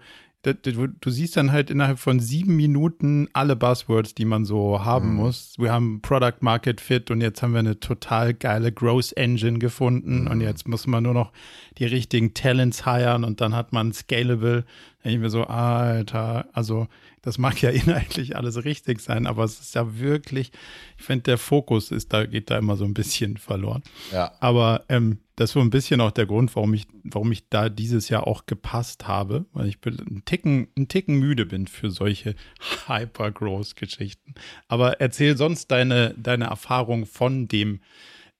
du, 0.54 1.10
siehst 1.10 1.36
dann 1.36 1.52
halt 1.52 1.70
innerhalb 1.70 1.98
von 1.98 2.20
sieben 2.20 2.56
Minuten 2.56 3.28
alle 3.32 3.56
Buzzwords, 3.56 4.14
die 4.14 4.24
man 4.24 4.44
so 4.44 4.84
haben 4.84 5.10
mhm. 5.10 5.16
muss. 5.16 5.54
Wir 5.58 5.72
haben 5.72 6.00
Product 6.02 6.40
Market 6.40 6.80
Fit 6.80 7.10
und 7.10 7.20
jetzt 7.20 7.42
haben 7.42 7.52
wir 7.52 7.60
eine 7.60 7.80
total 7.80 8.34
geile 8.34 8.72
Growth 8.72 9.12
Engine 9.16 9.58
gefunden 9.58 10.22
mhm. 10.22 10.26
und 10.28 10.40
jetzt 10.40 10.68
muss 10.68 10.86
man 10.86 11.02
nur 11.02 11.14
noch 11.14 11.32
die 11.78 11.86
richtigen 11.86 12.34
Talents 12.34 12.84
hiren 12.84 13.24
und 13.24 13.40
dann 13.40 13.54
hat 13.54 13.72
man 13.72 13.92
Scalable. 13.92 14.64
Ich 15.06 15.18
mir 15.18 15.30
so, 15.30 15.44
Alter, 15.44 16.48
also 16.52 16.88
das 17.22 17.38
mag 17.38 17.60
ja 17.60 17.70
inhaltlich 17.70 18.36
alles 18.36 18.64
richtig 18.64 19.00
sein, 19.00 19.26
aber 19.26 19.44
es 19.44 19.60
ist 19.60 19.74
ja 19.74 19.98
wirklich, 19.98 20.52
ich 20.98 21.04
finde, 21.04 21.24
der 21.24 21.38
Fokus 21.38 21.90
ist 21.90 22.12
da, 22.12 22.24
geht 22.24 22.50
da 22.50 22.58
immer 22.58 22.76
so 22.76 22.84
ein 22.84 22.94
bisschen 22.94 23.36
verloren. 23.36 23.82
Ja. 24.12 24.32
Aber 24.40 24.84
ähm, 24.88 25.18
das 25.36 25.50
ist 25.50 25.54
so 25.54 25.60
ein 25.60 25.70
bisschen 25.70 26.00
auch 26.00 26.12
der 26.12 26.26
Grund, 26.26 26.54
warum 26.56 26.72
ich, 26.72 26.86
warum 27.04 27.30
ich 27.30 27.48
da 27.48 27.68
dieses 27.68 28.08
Jahr 28.08 28.26
auch 28.26 28.46
gepasst 28.46 29.06
habe, 29.06 29.44
weil 29.52 29.66
ich 29.66 29.78
einen 29.84 30.24
Ticken, 30.24 30.68
einen 30.76 30.88
Ticken 30.88 31.16
müde 31.16 31.46
bin 31.46 31.66
für 31.66 31.90
solche 31.90 32.34
Hyper-Growth-Geschichten. 32.86 34.34
Aber 34.68 35.00
erzähl 35.00 35.36
sonst 35.36 35.70
deine, 35.70 36.14
deine 36.16 36.46
Erfahrung 36.46 37.06
von 37.06 37.48
dem, 37.48 37.80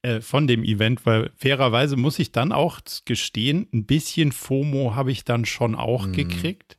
äh, 0.07 0.21
von 0.21 0.47
dem 0.47 0.63
Event, 0.63 1.05
weil 1.05 1.33
fairerweise 1.37 1.97
muss 1.97 2.21
ich 2.21 2.31
dann 2.31 2.53
auch 2.53 2.79
gestehen, 3.05 3.67
ein 3.73 3.87
bisschen 3.87 4.31
FOMO 4.31 4.95
habe 4.95 5.11
ich 5.11 5.25
dann 5.25 5.45
schon 5.45 5.75
auch 5.75 6.07
mhm. 6.07 6.13
gekriegt, 6.13 6.79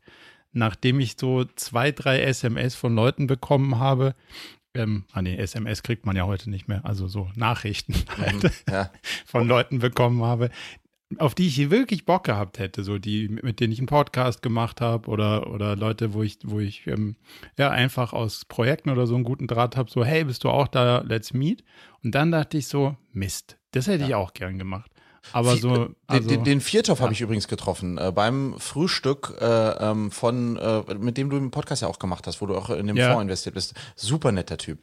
nachdem 0.54 1.02
ich 1.02 1.18
so 1.20 1.44
zwei, 1.44 1.92
drei 1.92 2.22
SMS 2.22 2.76
von 2.76 2.96
Leuten 2.96 3.28
bekommen 3.28 3.80
habe, 3.80 4.16
ähm, 4.74 5.04
ah 5.12 5.22
nee, 5.22 5.36
SMS 5.36 5.84
kriegt 5.84 6.06
man 6.06 6.16
ja 6.16 6.26
heute 6.26 6.50
nicht 6.50 6.70
mehr, 6.70 6.86
also 6.86 7.10
so 7.10 7.30
Nachrichten 7.36 7.96
halt 8.18 8.44
mhm, 8.44 8.50
ja. 8.72 8.92
von 9.26 9.46
Leuten 9.46 9.80
bekommen 9.80 10.24
habe, 10.24 10.50
auf 11.20 11.36
die 11.36 11.48
ich 11.48 11.70
wirklich 11.70 12.06
Bock 12.06 12.26
gehabt 12.26 12.60
hätte, 12.60 12.84
so 12.84 12.98
die, 12.98 13.30
mit 13.30 13.60
denen 13.60 13.72
ich 13.72 13.80
einen 13.80 13.88
Podcast 13.88 14.42
gemacht 14.42 14.82
habe 14.82 15.10
oder, 15.10 15.50
oder 15.52 15.76
Leute, 15.76 16.14
wo 16.14 16.22
ich, 16.22 16.40
wo 16.44 16.60
ich 16.60 16.86
ähm, 16.88 17.16
ja 17.58 17.70
einfach 17.70 18.14
aus 18.14 18.46
Projekten 18.46 18.90
oder 18.90 19.08
so 19.08 19.16
einen 19.16 19.24
guten 19.24 19.48
Draht 19.48 19.78
habe, 19.78 19.90
so, 19.90 20.04
hey, 20.04 20.26
bist 20.26 20.44
du 20.44 20.50
auch 20.50 20.68
da, 20.68 21.00
let's 21.00 21.34
meet. 21.34 21.64
Und 22.04 22.14
dann 22.14 22.32
dachte 22.32 22.58
ich 22.58 22.68
so, 22.68 22.98
Mist, 23.14 23.58
das 23.72 23.88
hätte 23.88 24.02
ja. 24.02 24.08
ich 24.10 24.16
auch 24.16 24.34
gern 24.34 24.58
gemacht. 24.58 24.92
Aber 25.32 25.56
so. 25.56 25.96
Also, 26.10 26.30
den, 26.30 26.46
den 26.46 26.62
Viertopf 26.62 27.00
ja. 27.00 27.04
habe 27.04 27.14
ich 27.14 27.20
übrigens 27.20 27.50
getroffen 27.50 27.98
äh, 27.98 28.14
beim 28.14 28.56
Frühstück 28.58 29.36
äh, 29.42 29.46
ähm, 29.46 30.10
von, 30.10 30.56
äh, 30.56 30.94
mit 30.96 31.18
dem 31.18 31.30
du 31.30 31.36
im 31.36 31.52
Podcast 31.52 31.82
ja 31.82 31.90
auch 31.90 32.00
gemacht 32.00 32.26
hast, 32.28 32.42
wo 32.42 32.46
du 32.46 32.56
auch 32.56 32.70
in 32.70 32.88
dem 32.88 32.96
ja. 32.96 33.12
Fonds 33.12 33.24
investiert 33.24 33.56
bist. 33.56 33.74
Super 33.98 34.32
netter 34.32 34.58
Typ. 34.58 34.80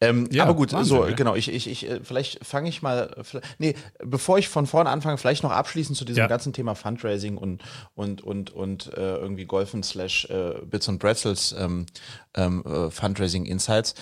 Ähm, 0.00 0.28
ja, 0.30 0.44
aber 0.44 0.54
gut, 0.54 0.72
Wahnsinn, 0.72 0.96
so 0.96 1.06
ja. 1.06 1.14
genau. 1.14 1.34
Ich, 1.34 1.52
ich, 1.52 1.68
ich, 1.68 1.90
äh, 1.90 2.00
vielleicht 2.04 2.46
fange 2.46 2.68
ich 2.68 2.82
mal. 2.82 3.10
Nee, 3.58 3.74
bevor 3.98 4.38
ich 4.38 4.48
von 4.48 4.68
vorne 4.68 4.90
anfange, 4.90 5.18
vielleicht 5.18 5.42
noch 5.42 5.50
abschließend 5.50 5.98
zu 5.98 6.04
diesem 6.04 6.28
ganzen 6.28 6.52
Thema 6.52 6.76
Fundraising 6.76 7.36
und 7.36 7.62
und 7.96 8.22
und 8.22 8.50
und 8.50 8.96
äh, 8.96 9.16
irgendwie 9.16 9.46
Golfen 9.46 9.82
slash 9.82 10.26
äh, 10.26 10.54
Bits 10.64 10.86
und 10.86 11.00
Bretzels 11.00 11.52
ähm, 11.58 11.86
ähm, 12.34 12.64
äh, 12.64 12.90
Fundraising 12.90 13.44
Insights. 13.44 13.94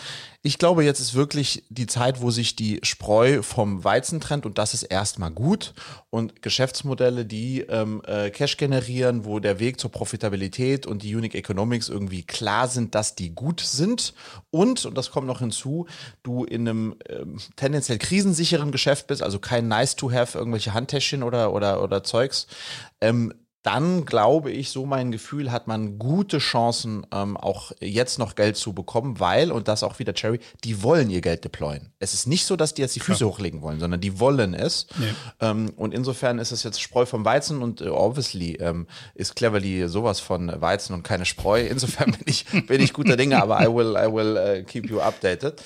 Ich 0.42 0.58
glaube, 0.58 0.84
jetzt 0.84 1.00
ist 1.00 1.14
wirklich 1.14 1.64
die 1.68 1.87
Zeit, 1.87 2.20
wo 2.20 2.30
sich 2.30 2.56
die 2.56 2.80
Spreu 2.82 3.42
vom 3.42 3.84
Weizen 3.84 4.20
trennt 4.20 4.46
und 4.46 4.58
das 4.58 4.75
ist 4.75 4.84
erstmal 4.84 5.30
gut. 5.30 5.75
Und 6.10 6.42
Geschäftsmodelle, 6.58 7.24
die 7.24 7.60
ähm, 7.60 8.02
äh, 8.04 8.30
Cash 8.30 8.56
generieren, 8.56 9.24
wo 9.24 9.38
der 9.38 9.60
Weg 9.60 9.78
zur 9.78 9.92
Profitabilität 9.92 10.88
und 10.88 11.04
die 11.04 11.14
Unique 11.14 11.36
Economics 11.36 11.88
irgendwie 11.88 12.24
klar 12.24 12.66
sind, 12.66 12.96
dass 12.96 13.14
die 13.14 13.32
gut 13.32 13.60
sind. 13.60 14.12
Und, 14.50 14.84
und 14.84 14.98
das 14.98 15.12
kommt 15.12 15.28
noch 15.28 15.38
hinzu, 15.38 15.86
du 16.24 16.42
in 16.42 16.68
einem 16.68 16.96
ähm, 17.08 17.38
tendenziell 17.54 17.98
krisensicheren 17.98 18.72
Geschäft 18.72 19.06
bist, 19.06 19.22
also 19.22 19.38
kein 19.38 19.68
nice 19.68 19.94
to 19.94 20.10
have, 20.10 20.36
irgendwelche 20.36 20.74
Handtäschchen 20.74 21.22
oder, 21.22 21.52
oder, 21.52 21.80
oder 21.80 22.02
Zeugs. 22.02 22.48
Ähm, 23.00 23.32
dann 23.68 24.06
glaube 24.06 24.50
ich, 24.50 24.70
so 24.70 24.87
mein 24.87 25.12
Gefühl, 25.12 25.52
hat 25.52 25.66
man 25.66 25.98
gute 25.98 26.38
Chancen, 26.38 27.06
ähm, 27.12 27.37
auch 27.37 27.70
jetzt 27.80 28.18
noch 28.18 28.34
Geld 28.34 28.56
zu 28.56 28.72
bekommen, 28.72 29.20
weil, 29.20 29.52
und 29.52 29.68
das 29.68 29.82
auch 29.82 29.98
wieder 29.98 30.14
Cherry, 30.14 30.40
die 30.64 30.82
wollen 30.82 31.10
ihr 31.10 31.20
Geld 31.20 31.44
deployen. 31.44 31.92
Es 31.98 32.14
ist 32.14 32.26
nicht 32.26 32.46
so, 32.46 32.56
dass 32.56 32.72
die 32.72 32.80
jetzt 32.80 32.96
die 32.96 33.00
Füße 33.00 33.18
Klar. 33.18 33.30
hochlegen 33.30 33.60
wollen, 33.60 33.78
sondern 33.78 34.00
die 34.00 34.20
wollen 34.20 34.54
es. 34.54 34.87
Nee. 34.98 35.12
Ähm, 35.40 35.70
und 35.76 35.92
insofern 35.92 36.38
ist 36.38 36.50
es 36.50 36.62
jetzt 36.62 36.80
Spreu 36.80 37.04
vom 37.04 37.26
Weizen 37.26 37.60
und 37.60 37.82
äh, 37.82 37.88
obviously 37.88 38.54
ähm, 38.54 38.87
ist 39.14 39.37
Cleverly 39.37 39.87
sowas 39.87 40.18
von 40.18 40.50
Weizen 40.62 40.94
und 40.94 41.02
keine 41.02 41.26
Spreu. 41.26 41.60
Insofern 41.60 42.12
bin 42.12 42.25
ich, 42.25 42.46
bin 42.66 42.80
ich 42.80 42.94
guter 42.94 43.18
Dinge, 43.18 43.42
aber 43.42 43.60
I 43.60 43.66
will, 43.66 43.96
I 43.98 44.10
will 44.10 44.38
uh, 44.38 44.64
keep 44.64 44.88
you 44.88 44.98
updated. 45.00 45.62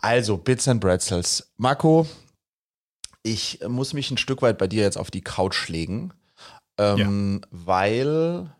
Also, 0.00 0.38
Bits 0.38 0.68
and 0.68 0.80
Bretzels. 0.80 1.52
Marco, 1.58 2.06
ich 3.22 3.60
muss 3.68 3.92
mich 3.92 4.10
ein 4.10 4.16
Stück 4.16 4.40
weit 4.40 4.56
bei 4.56 4.68
dir 4.68 4.84
jetzt 4.84 4.96
auf 4.96 5.10
die 5.10 5.20
Couch 5.20 5.68
legen, 5.68 6.14
ähm, 6.78 7.40
ja. 7.42 7.48
weil 7.50 8.52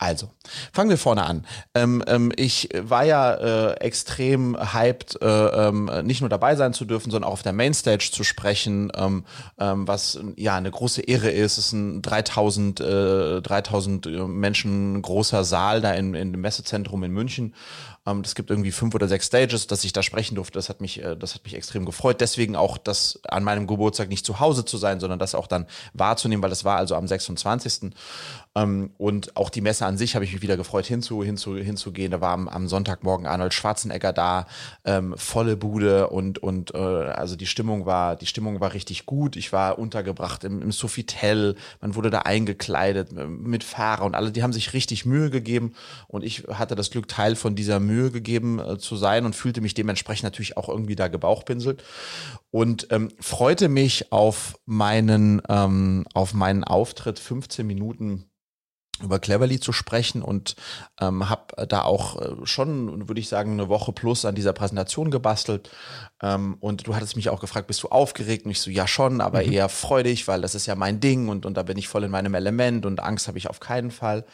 also, 0.00 0.30
fangen 0.72 0.90
wir 0.90 0.98
vorne 0.98 1.24
an. 1.24 1.46
Ähm, 1.74 2.02
ähm, 2.06 2.32
ich 2.36 2.68
war 2.74 3.04
ja 3.04 3.34
äh, 3.34 3.72
extrem 3.80 4.56
hyped, 4.72 5.20
äh, 5.20 5.26
ähm, 5.26 5.90
nicht 6.04 6.20
nur 6.20 6.30
dabei 6.30 6.56
sein 6.56 6.72
zu 6.72 6.84
dürfen, 6.84 7.10
sondern 7.10 7.28
auch 7.28 7.34
auf 7.34 7.42
der 7.42 7.52
Mainstage 7.52 8.10
zu 8.12 8.24
sprechen, 8.24 8.92
ähm, 8.94 9.24
ähm, 9.58 9.88
was 9.88 10.20
ja 10.36 10.56
eine 10.56 10.70
große 10.70 11.02
Ehre 11.02 11.30
ist. 11.30 11.58
Es 11.58 11.66
ist 11.66 11.72
ein 11.72 12.02
3000, 12.02 12.80
äh, 12.80 13.42
3000 13.42 14.06
äh, 14.06 14.10
Menschen 14.26 15.00
großer 15.02 15.44
Saal 15.44 15.80
da 15.80 15.92
in, 15.92 16.14
in 16.14 16.32
dem 16.32 16.40
Messezentrum 16.40 17.02
in 17.04 17.12
München. 17.12 17.54
Ähm, 18.06 18.22
es 18.24 18.34
gibt 18.34 18.50
irgendwie 18.50 18.72
fünf 18.72 18.94
oder 18.94 19.08
sechs 19.08 19.26
Stages, 19.26 19.66
dass 19.66 19.84
ich 19.84 19.92
da 19.92 20.02
sprechen 20.02 20.34
durfte. 20.34 20.58
Das 20.58 20.68
hat 20.68 20.80
mich, 20.80 21.02
äh, 21.02 21.16
das 21.16 21.34
hat 21.34 21.44
mich 21.44 21.54
extrem 21.54 21.84
gefreut. 21.84 22.20
Deswegen 22.20 22.56
auch 22.56 22.78
das 22.78 23.20
an 23.28 23.44
meinem 23.44 23.66
Geburtstag 23.66 24.08
nicht 24.08 24.24
zu 24.24 24.40
Hause 24.40 24.64
zu 24.64 24.78
sein, 24.78 25.00
sondern 25.00 25.18
das 25.18 25.34
auch 25.34 25.46
dann 25.46 25.66
wahrzunehmen, 25.92 26.42
weil 26.42 26.50
das 26.50 26.64
war 26.64 26.76
also 26.76 26.94
am 26.94 27.06
26. 27.06 27.92
Ähm, 28.54 28.90
und 28.98 29.36
auch 29.36 29.50
die 29.50 29.60
Messe 29.60 29.86
an 29.86 29.98
sich 29.98 30.14
habe 30.14 30.24
ich 30.24 30.32
mich 30.32 30.39
wieder 30.42 30.56
gefreut, 30.56 30.86
hinzu, 30.86 31.22
hinzu, 31.22 31.56
hinzugehen. 31.56 32.10
Da 32.10 32.20
war 32.20 32.32
am, 32.32 32.48
am 32.48 32.68
Sonntagmorgen 32.68 33.26
Arnold 33.26 33.54
Schwarzenegger 33.54 34.12
da, 34.12 34.46
ähm, 34.84 35.14
volle 35.16 35.56
Bude 35.56 36.08
und, 36.08 36.38
und 36.38 36.74
äh, 36.74 36.78
also 36.78 37.36
die 37.36 37.46
Stimmung 37.46 37.86
war, 37.86 38.16
die 38.16 38.26
Stimmung 38.26 38.60
war 38.60 38.72
richtig 38.72 39.06
gut. 39.06 39.36
Ich 39.36 39.52
war 39.52 39.78
untergebracht 39.78 40.44
im, 40.44 40.62
im 40.62 40.72
Sofitel, 40.72 41.56
man 41.80 41.94
wurde 41.94 42.10
da 42.10 42.20
eingekleidet 42.20 43.12
mit 43.12 43.64
Fahrer 43.64 44.04
und 44.04 44.14
alle, 44.14 44.32
die 44.32 44.42
haben 44.42 44.52
sich 44.52 44.72
richtig 44.72 45.06
Mühe 45.06 45.30
gegeben 45.30 45.74
und 46.08 46.24
ich 46.24 46.44
hatte 46.48 46.74
das 46.74 46.90
Glück, 46.90 47.08
Teil 47.08 47.36
von 47.36 47.54
dieser 47.54 47.80
Mühe 47.80 48.10
gegeben 48.10 48.58
äh, 48.58 48.78
zu 48.78 48.96
sein 48.96 49.24
und 49.24 49.34
fühlte 49.34 49.60
mich 49.60 49.74
dementsprechend 49.74 50.24
natürlich 50.24 50.56
auch 50.56 50.68
irgendwie 50.68 50.96
da 50.96 51.08
gebauchpinselt 51.08 51.82
und 52.50 52.88
ähm, 52.90 53.10
freute 53.20 53.68
mich 53.68 54.12
auf 54.12 54.58
meinen 54.66 55.42
ähm, 55.48 56.06
auf 56.14 56.34
meinen 56.34 56.64
Auftritt 56.64 57.18
15 57.18 57.66
Minuten 57.66 58.29
über 59.02 59.18
Cleverly 59.18 59.60
zu 59.60 59.72
sprechen 59.72 60.22
und 60.22 60.56
ähm, 61.00 61.28
habe 61.28 61.66
da 61.66 61.82
auch 61.82 62.20
äh, 62.20 62.46
schon, 62.46 63.08
würde 63.08 63.20
ich 63.20 63.28
sagen, 63.28 63.52
eine 63.52 63.68
Woche 63.68 63.92
plus 63.92 64.24
an 64.24 64.34
dieser 64.34 64.52
Präsentation 64.52 65.10
gebastelt. 65.10 65.70
Ähm, 66.22 66.56
und 66.60 66.86
du 66.86 66.94
hattest 66.94 67.16
mich 67.16 67.30
auch 67.30 67.40
gefragt, 67.40 67.66
bist 67.66 67.82
du 67.82 67.88
aufgeregt? 67.88 68.44
Und 68.44 68.50
ich 68.50 68.60
so, 68.60 68.70
ja 68.70 68.86
schon, 68.86 69.20
aber 69.20 69.44
mhm. 69.44 69.52
eher 69.52 69.68
freudig, 69.68 70.28
weil 70.28 70.40
das 70.42 70.54
ist 70.54 70.66
ja 70.66 70.74
mein 70.74 71.00
Ding 71.00 71.28
und, 71.28 71.46
und 71.46 71.56
da 71.56 71.62
bin 71.62 71.78
ich 71.78 71.88
voll 71.88 72.04
in 72.04 72.10
meinem 72.10 72.34
Element 72.34 72.86
und 72.86 73.00
Angst 73.00 73.28
habe 73.28 73.38
ich 73.38 73.48
auf 73.48 73.60
keinen 73.60 73.90
Fall. 73.90 74.24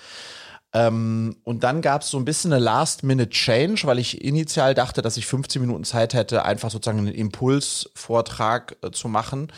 Ähm, 0.76 1.36
und 1.44 1.64
dann 1.64 1.80
gab 1.80 2.02
es 2.02 2.10
so 2.10 2.18
ein 2.18 2.26
bisschen 2.26 2.52
eine 2.52 2.62
Last-Minute-Change, 2.62 3.86
weil 3.86 3.98
ich 3.98 4.22
initial 4.22 4.74
dachte, 4.74 5.00
dass 5.00 5.16
ich 5.16 5.24
15 5.24 5.62
Minuten 5.62 5.84
Zeit 5.84 6.12
hätte, 6.12 6.44
einfach 6.44 6.70
sozusagen 6.70 6.98
einen 6.98 7.14
Impulsvortrag 7.14 8.76
äh, 8.82 8.90
zu 8.90 9.08
machen. 9.08 9.50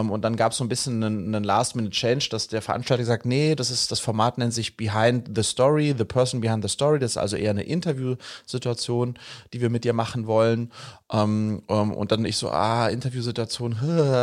Ähm, 0.00 0.10
und 0.10 0.22
dann 0.22 0.36
gab 0.36 0.52
es 0.52 0.58
so 0.58 0.64
ein 0.64 0.68
bisschen 0.68 1.02
einen, 1.02 1.34
einen 1.34 1.44
Last-Minute-Change, 1.44 2.28
dass 2.30 2.48
der 2.48 2.62
Veranstalter 2.62 3.04
sagt, 3.04 3.26
nee, 3.26 3.54
das 3.54 3.70
ist 3.70 3.90
das 3.90 4.00
Format 4.00 4.38
nennt 4.38 4.54
sich 4.54 4.76
Behind 4.76 5.30
the 5.34 5.42
Story, 5.42 5.94
The 5.96 6.04
Person 6.04 6.40
Behind 6.40 6.62
the 6.62 6.68
Story. 6.68 6.98
Das 6.98 7.12
ist 7.12 7.16
also 7.16 7.36
eher 7.36 7.50
eine 7.50 7.62
Interviewsituation, 7.62 9.18
die 9.52 9.60
wir 9.60 9.70
mit 9.70 9.84
dir 9.84 9.92
machen 9.92 10.26
wollen. 10.26 10.72
Ähm, 11.12 11.62
ähm, 11.68 11.92
und 11.92 12.12
dann 12.12 12.24
ich 12.24 12.36
so, 12.36 12.50
ah, 12.50 12.88
Interviewsituation, 12.88 13.76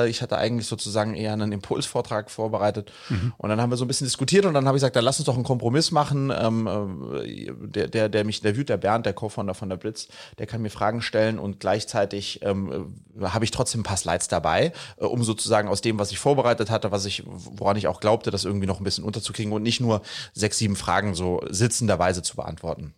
ich 0.08 0.22
hatte 0.22 0.38
eigentlich 0.38 0.68
sozusagen 0.68 1.16
eher 1.16 1.34
einen 1.34 1.52
Impulsvortrag 1.52 2.32
vorbereitet. 2.32 2.92
Mhm. 3.10 3.34
Und 3.38 3.50
dann 3.50 3.62
haben 3.62 3.70
wir 3.70 3.78
so 3.78 3.86
ein 3.86 3.88
bisschen 3.88 4.06
diskutiert 4.06 4.46
und 4.46 4.54
dann 4.54 4.68
habe 4.68 4.78
ich 4.78 4.82
gesagt, 4.82 4.96
dann 4.96 5.04
lass 5.04 5.20
uns 5.20 5.26
doch 5.26 5.36
einen 5.36 5.44
Kompromiss 5.44 5.92
machen. 5.92 6.32
Ähm, 6.36 6.68
äh, 7.24 7.52
der, 7.68 7.88
der, 7.88 8.10
der 8.10 8.24
mich 8.24 8.44
interviewt, 8.44 8.70
der 8.70 8.78
Bernd, 8.78 9.06
der 9.06 9.14
Co-Founder 9.14 9.54
von 9.54 9.70
der 9.70 9.78
Blitz, 9.78 10.08
der 10.40 10.48
kann 10.48 10.62
mir 10.62 10.70
Fragen 10.70 11.02
stellen 11.02 11.40
und 11.40 11.60
gleichzeitig 11.60 12.42
ähm, 12.44 12.96
habe 13.22 13.46
ich 13.46 13.52
trotzdem 13.52 13.82
ein 13.82 13.84
paar 13.84 13.98
Slides 13.98 14.28
dabei, 14.28 14.72
äh, 14.98 15.06
um 15.06 15.24
sozusagen 15.24 15.67
aus 15.68 15.82
dem, 15.82 16.00
was 16.00 16.12
ich 16.12 16.20
vorbereitet 16.20 16.70
hatte, 16.70 16.92
was 16.92 17.06
ich, 17.06 17.24
woran 17.26 17.78
ich 17.78 17.88
auch 17.88 18.00
glaubte, 18.00 18.32
das 18.32 18.46
irgendwie 18.46 18.68
noch 18.68 18.80
ein 18.80 18.84
bisschen 18.84 19.04
unterzukriegen 19.04 19.54
und 19.54 19.64
nicht 19.64 19.80
nur 19.80 20.02
sechs, 20.34 20.58
sieben 20.58 20.76
Fragen 20.76 21.16
so 21.16 21.42
sitzenderweise 21.50 22.22
zu 22.22 22.36
beantworten. 22.36 22.94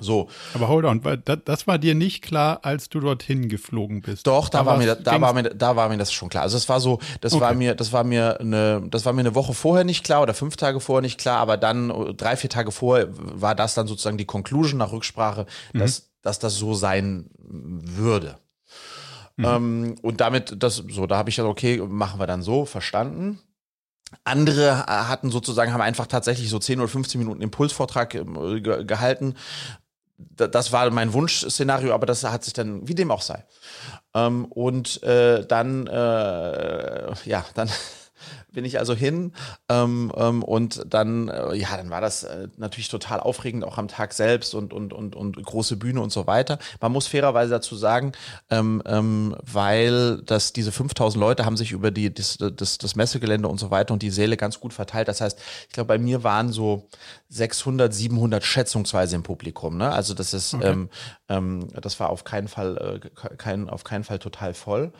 So. 0.00 0.28
Aber 0.54 0.68
hold 0.68 0.84
on, 0.84 1.02
das 1.44 1.66
war 1.66 1.78
dir 1.78 1.94
nicht 1.94 2.22
klar, 2.22 2.60
als 2.62 2.88
du 2.88 3.00
dorthin 3.00 3.48
geflogen 3.48 4.00
bist. 4.00 4.26
Doch, 4.26 4.48
da, 4.48 4.60
da 4.60 4.66
war 4.66 4.76
mir, 4.78 4.96
da 4.96 5.20
war 5.20 5.32
mir, 5.34 5.42
da 5.42 5.76
war 5.76 5.88
mir 5.88 5.98
das 5.98 6.12
schon 6.12 6.28
klar. 6.28 6.42
Also 6.42 6.56
es 6.56 6.68
war 6.68 6.80
so, 6.80 6.98
das 7.20 7.34
okay. 7.34 7.42
war 7.42 7.54
mir, 7.54 7.74
das 7.74 7.92
war 7.92 8.02
mir 8.02 8.40
eine, 8.40 8.82
das 8.90 9.04
war 9.04 9.12
mir 9.12 9.20
eine 9.20 9.34
Woche 9.34 9.52
vorher 9.52 9.84
nicht 9.84 10.04
klar 10.04 10.22
oder 10.22 10.34
fünf 10.34 10.56
Tage 10.56 10.80
vorher 10.80 11.02
nicht 11.02 11.20
klar, 11.20 11.38
aber 11.38 11.56
dann 11.56 12.14
drei, 12.16 12.36
vier 12.36 12.50
Tage 12.50 12.72
vorher 12.72 13.08
war 13.10 13.54
das 13.54 13.74
dann 13.74 13.86
sozusagen 13.86 14.18
die 14.18 14.24
Conclusion 14.24 14.78
nach 14.78 14.92
Rücksprache, 14.92 15.46
mhm. 15.72 15.78
dass, 15.80 16.10
dass 16.22 16.38
das 16.38 16.54
so 16.56 16.74
sein 16.74 17.26
würde. 17.38 18.38
Mhm. 19.36 19.44
Ähm, 19.44 19.94
und 20.02 20.20
damit, 20.20 20.62
das, 20.62 20.76
so, 20.76 21.06
da 21.06 21.16
habe 21.16 21.30
ich 21.30 21.36
ja, 21.36 21.44
okay, 21.44 21.78
machen 21.78 22.20
wir 22.20 22.26
dann 22.26 22.42
so, 22.42 22.64
verstanden. 22.64 23.38
Andere 24.24 24.84
äh, 24.86 24.90
hatten 24.90 25.30
sozusagen, 25.30 25.72
haben 25.72 25.80
einfach 25.80 26.06
tatsächlich 26.06 26.50
so 26.50 26.58
10 26.58 26.80
oder 26.80 26.88
15 26.88 27.18
Minuten 27.18 27.40
Impulsvortrag 27.40 28.14
äh, 28.14 28.60
gehalten, 28.84 29.34
das 30.36 30.72
war 30.72 30.90
mein 30.90 31.12
Wunschszenario, 31.12 31.92
aber 31.92 32.06
das 32.06 32.24
hat 32.24 32.44
sich 32.44 32.52
dann, 32.52 32.86
wie 32.86 32.94
dem 32.94 33.10
auch 33.10 33.22
sei. 33.22 33.44
Ähm, 34.14 34.44
und 34.46 35.02
äh, 35.02 35.46
dann, 35.46 35.86
äh, 35.86 37.12
ja, 37.24 37.44
dann 37.54 37.68
bin 38.52 38.64
ich 38.64 38.78
also 38.78 38.94
hin 38.94 39.32
ähm, 39.68 40.12
ähm, 40.16 40.42
und 40.42 40.82
dann, 40.86 41.28
äh, 41.28 41.54
ja, 41.54 41.76
dann 41.76 41.90
war 41.90 42.00
das 42.00 42.22
äh, 42.22 42.48
natürlich 42.56 42.88
total 42.88 43.20
aufregend, 43.20 43.64
auch 43.64 43.78
am 43.78 43.88
Tag 43.88 44.12
selbst 44.12 44.54
und, 44.54 44.72
und, 44.72 44.92
und, 44.92 45.16
und 45.16 45.42
große 45.42 45.76
Bühne 45.76 46.00
und 46.00 46.12
so 46.12 46.26
weiter. 46.26 46.58
Man 46.80 46.92
muss 46.92 47.06
fairerweise 47.06 47.50
dazu 47.50 47.76
sagen, 47.76 48.12
ähm, 48.50 48.82
ähm, 48.86 49.36
weil 49.42 50.22
das, 50.22 50.52
diese 50.52 50.72
5000 50.72 51.20
Leute 51.20 51.44
haben 51.44 51.56
sich 51.56 51.72
über 51.72 51.90
die, 51.90 52.12
das, 52.12 52.38
das, 52.38 52.78
das 52.78 52.96
Messegelände 52.96 53.48
und 53.48 53.58
so 53.58 53.70
weiter 53.70 53.92
und 53.92 54.02
die 54.02 54.10
Säle 54.10 54.36
ganz 54.36 54.60
gut 54.60 54.72
verteilt. 54.72 55.08
Das 55.08 55.20
heißt, 55.20 55.38
ich 55.68 55.72
glaube, 55.72 55.88
bei 55.88 55.98
mir 55.98 56.22
waren 56.22 56.52
so 56.52 56.88
600, 57.28 57.92
700 57.92 58.44
schätzungsweise 58.44 59.16
im 59.16 59.22
Publikum. 59.22 59.76
Ne? 59.76 59.90
Also 59.90 60.14
das 60.14 60.34
ist, 60.34 60.54
okay. 60.54 60.68
ähm, 60.68 60.90
ähm, 61.28 61.68
das 61.80 61.98
war 61.98 62.10
auf 62.10 62.24
keinen 62.24 62.48
Fall, 62.48 63.00
äh, 63.02 63.36
kein, 63.36 63.68
auf 63.68 63.84
keinen 63.84 64.04
Fall 64.04 64.18
total 64.18 64.54
voll. 64.54 64.92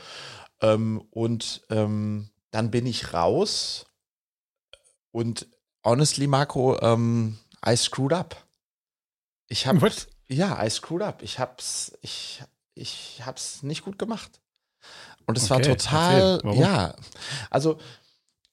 Ähm, 0.61 1.03
und 1.11 1.63
ähm, 1.71 2.32
dann 2.53 2.71
bin 2.71 2.87
ich 2.87 3.13
raus 3.13 3.87
und 5.11 5.49
honestly, 5.85 6.29
Marco, 6.29 6.81
ähm, 6.81 7.39
I 7.67 7.77
screwed 7.77 8.13
up. 8.13 8.47
Ich 9.49 9.67
hab, 9.67 9.83
What? 9.83 10.07
ja, 10.29 10.65
I 10.65 10.71
screwed 10.71 11.03
up. 11.03 11.23
Ich 11.23 11.39
hab's, 11.39 11.93
ich, 12.01 12.43
ich 12.75 13.23
hab's 13.25 13.63
nicht 13.63 13.85
gut 13.85 13.99
gemacht. 13.99 14.41
Und 15.27 15.37
es 15.37 15.51
okay, 15.51 15.69
war 15.69 15.77
total, 15.77 16.41
ja, 16.55 16.95
also 17.51 17.79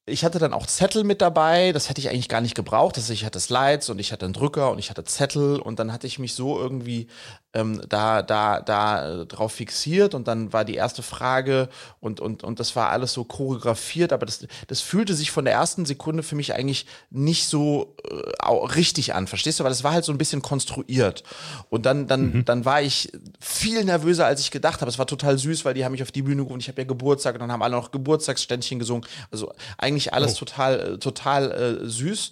ich 0.06 0.24
hatte 0.25 0.39
dann 0.39 0.53
auch 0.53 0.65
Zettel 0.65 1.03
mit 1.03 1.22
dabei, 1.22 1.72
das 1.72 1.89
hätte 1.89 2.01
ich 2.01 2.10
eigentlich 2.10 2.29
gar 2.29 2.41
nicht 2.41 2.56
gebraucht. 2.56 2.98
Das, 2.98 3.10
ich 3.10 3.25
hatte 3.25 3.39
Slides 3.39 3.89
und 3.89 4.00
ich 4.00 4.12
hatte 4.12 4.25
einen 4.25 4.34
Drücker 4.34 4.72
und 4.72 4.79
ich 4.79 4.89
hatte 4.89 5.03
Zettel 5.03 5.60
und 5.60 5.79
dann 5.79 5.94
hatte 5.94 6.08
ich 6.08 6.20
mich 6.20 6.34
so 6.34 6.60
irgendwie 6.60 7.08
ähm, 7.53 7.82
da, 7.89 8.22
da, 8.22 8.62
da 8.62 9.22
äh, 9.22 9.25
drauf 9.25 9.53
fixiert 9.53 10.13
und 10.13 10.27
dann 10.27 10.53
war 10.53 10.65
die 10.65 10.75
erste 10.75 11.01
Frage 11.01 11.70
und, 12.00 12.20
und, 12.20 12.44
und 12.44 12.60
das 12.60 12.75
war 12.75 12.89
alles 12.89 13.13
so 13.13 13.24
choreografiert, 13.24 14.13
aber 14.13 14.27
das, 14.27 14.46
das 14.68 14.82
fühlte 14.82 15.15
sich 15.15 15.32
von 15.32 15.46
der 15.46 15.56
ersten 15.56 15.86
Sekunde 15.86 16.22
für 16.22 16.36
mich 16.36 16.53
eigentlich 16.53 16.86
nicht 17.10 17.48
so 17.48 17.96
äh, 18.08 18.51
richtig 18.75 19.15
an, 19.15 19.25
verstehst 19.25 19.60
du? 19.60 19.63
Weil 19.63 19.72
das 19.72 19.84
war 19.84 19.94
halt 19.94 20.06
so 20.06 20.12
ein 20.12 20.20
bisschen 20.20 20.44
konstruiert. 20.44 21.24
Und 21.70 21.88
dann, 21.88 22.06
dann, 22.06 22.34
mhm. 22.34 22.46
dann 22.46 22.65
war 22.65 22.84
ich 22.84 23.12
viel 23.39 23.84
nervöser, 23.84 24.27
als 24.27 24.41
ich 24.41 24.51
gedacht 24.51 24.82
habe. 24.82 24.89
Es 24.89 25.00
war 25.00 25.08
total 25.08 25.39
süß, 25.39 25.65
weil 25.65 25.74
die 25.74 25.84
haben 25.86 25.94
mich 25.94 26.03
auf 26.03 26.12
die 26.12 26.22
Bühne 26.22 26.44
gerufen, 26.44 26.60
ich 26.60 26.68
habe 26.68 26.82
ja 26.82 26.88
Geburtstag 26.88 27.34
und 27.34 27.41
dann 27.41 27.51
haben 27.51 27.63
alle 27.63 27.75
noch 27.75 27.89
Geburtstagsständchen 27.89 28.77
gesungen. 28.77 29.08
Also 29.32 29.51
eigentlich 29.79 30.13
alles 30.13 30.36
oh. 30.36 30.46
total, 30.46 30.79
äh, 30.79 30.98
total 31.00 31.51
äh, 31.51 31.89
süß. 31.89 32.32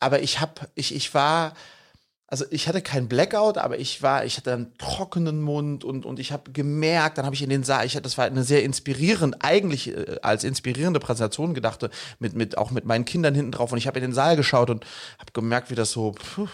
Aber 0.00 0.20
ich 0.20 0.40
hab, 0.40 0.68
ich, 0.74 0.94
ich 0.94 1.14
war, 1.14 1.54
also 2.30 2.44
ich 2.50 2.68
hatte 2.68 2.82
keinen 2.82 3.08
Blackout, 3.08 3.56
aber 3.56 3.78
ich 3.78 4.02
war, 4.02 4.26
ich 4.26 4.36
hatte 4.36 4.52
einen 4.52 4.76
trockenen 4.76 5.40
Mund 5.40 5.82
und, 5.82 6.04
und 6.04 6.18
ich 6.18 6.30
habe 6.30 6.52
gemerkt, 6.52 7.16
dann 7.16 7.24
habe 7.24 7.34
ich 7.34 7.42
in 7.42 7.48
den 7.48 7.64
Saal, 7.64 7.86
ich 7.86 7.94
hatte, 7.94 8.02
das 8.02 8.18
war 8.18 8.26
eine 8.26 8.44
sehr 8.44 8.62
inspirierend, 8.62 9.36
eigentlich 9.40 9.96
äh, 9.96 10.16
als 10.20 10.44
inspirierende 10.44 11.00
Präsentation 11.00 11.54
gedachte, 11.54 11.88
mit, 12.18 12.34
mit, 12.34 12.58
auch 12.58 12.70
mit 12.70 12.84
meinen 12.84 13.06
Kindern 13.06 13.34
hinten 13.34 13.52
drauf 13.52 13.72
und 13.72 13.78
ich 13.78 13.86
habe 13.86 13.98
in 13.98 14.04
den 14.04 14.12
Saal 14.12 14.36
geschaut 14.36 14.68
und 14.68 14.84
habe 15.18 15.32
gemerkt, 15.32 15.70
wie 15.70 15.74
das 15.74 15.90
so, 15.90 16.12
pfuh, 16.12 16.48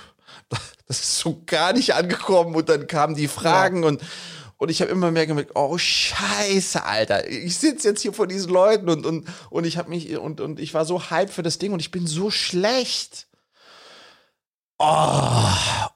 das 0.87 1.01
ist 1.01 1.19
so 1.19 1.43
gar 1.45 1.73
nicht 1.73 1.93
angekommen 1.95 2.55
und 2.55 2.69
dann 2.69 2.87
kamen 2.87 3.17
die 3.17 3.29
Fragen 3.29 3.83
ja. 3.83 3.89
und 3.89 4.01
Und 4.57 4.71
ich 4.71 4.81
habe 4.81 4.93
immer 4.93 5.11
mehr 5.11 5.27
gemerkt, 5.27 5.51
oh 5.57 5.77
Scheiße, 5.77 6.85
Alter. 6.85 7.29
Ich 7.29 7.59
sitze 7.59 7.89
jetzt 7.89 8.01
hier 8.01 8.13
vor 8.13 8.29
diesen 8.29 8.53
Leuten 8.53 8.89
und, 8.89 9.05
und, 9.05 9.27
und 9.51 9.65
ich 9.65 9.77
habe 9.77 9.91
mich 9.91 10.17
und, 10.17 10.41
und 10.41 10.61
ich 10.61 10.73
war 10.73 10.85
so 10.85 11.11
hype 11.11 11.31
für 11.31 11.43
das 11.43 11.59
Ding 11.59 11.73
und 11.73 11.81
ich 11.81 11.91
bin 11.91 12.07
so 12.07 12.31
schlecht. 12.31 13.27
Oh, 14.79 15.45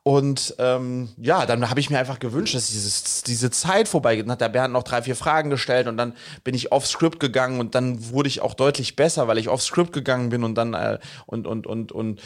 und 0.04 0.54
ähm, 0.61 1.08
ja, 1.16 1.47
dann 1.47 1.68
habe 1.68 1.80
ich 1.80 1.90
mir 1.90 1.99
einfach 1.99 2.20
gewünscht, 2.20 2.54
dass 2.54 2.68
dieses, 2.68 3.25
diese 3.25 3.50
Zeit 3.50 3.88
vorbei 3.88 4.14
geht. 4.14 4.25
Dann 4.26 4.32
hat 4.32 4.40
der 4.40 4.49
Bernd 4.49 4.73
noch 4.73 4.85
drei, 4.85 5.02
vier 5.02 5.16
Fragen 5.16 5.50
gestellt 5.50 5.88
und 5.88 5.97
dann 5.97 6.14
bin 6.44 6.54
ich 6.54 6.70
off 6.70 6.87
Script 6.87 7.18
gegangen 7.18 7.58
und 7.58 7.75
dann 7.75 8.11
wurde 8.11 8.28
ich 8.28 8.40
auch 8.40 8.54
deutlich 8.54 8.94
besser, 8.94 9.26
weil 9.26 9.38
ich 9.38 9.49
off 9.49 9.62
Script 9.62 9.92
gegangen 9.92 10.28
bin 10.28 10.44
und 10.44 10.54
dann 10.54 10.75
äh, 10.75 10.99
und 11.26 11.49
und 11.49 11.66
und 11.66 11.90
und 11.90 12.20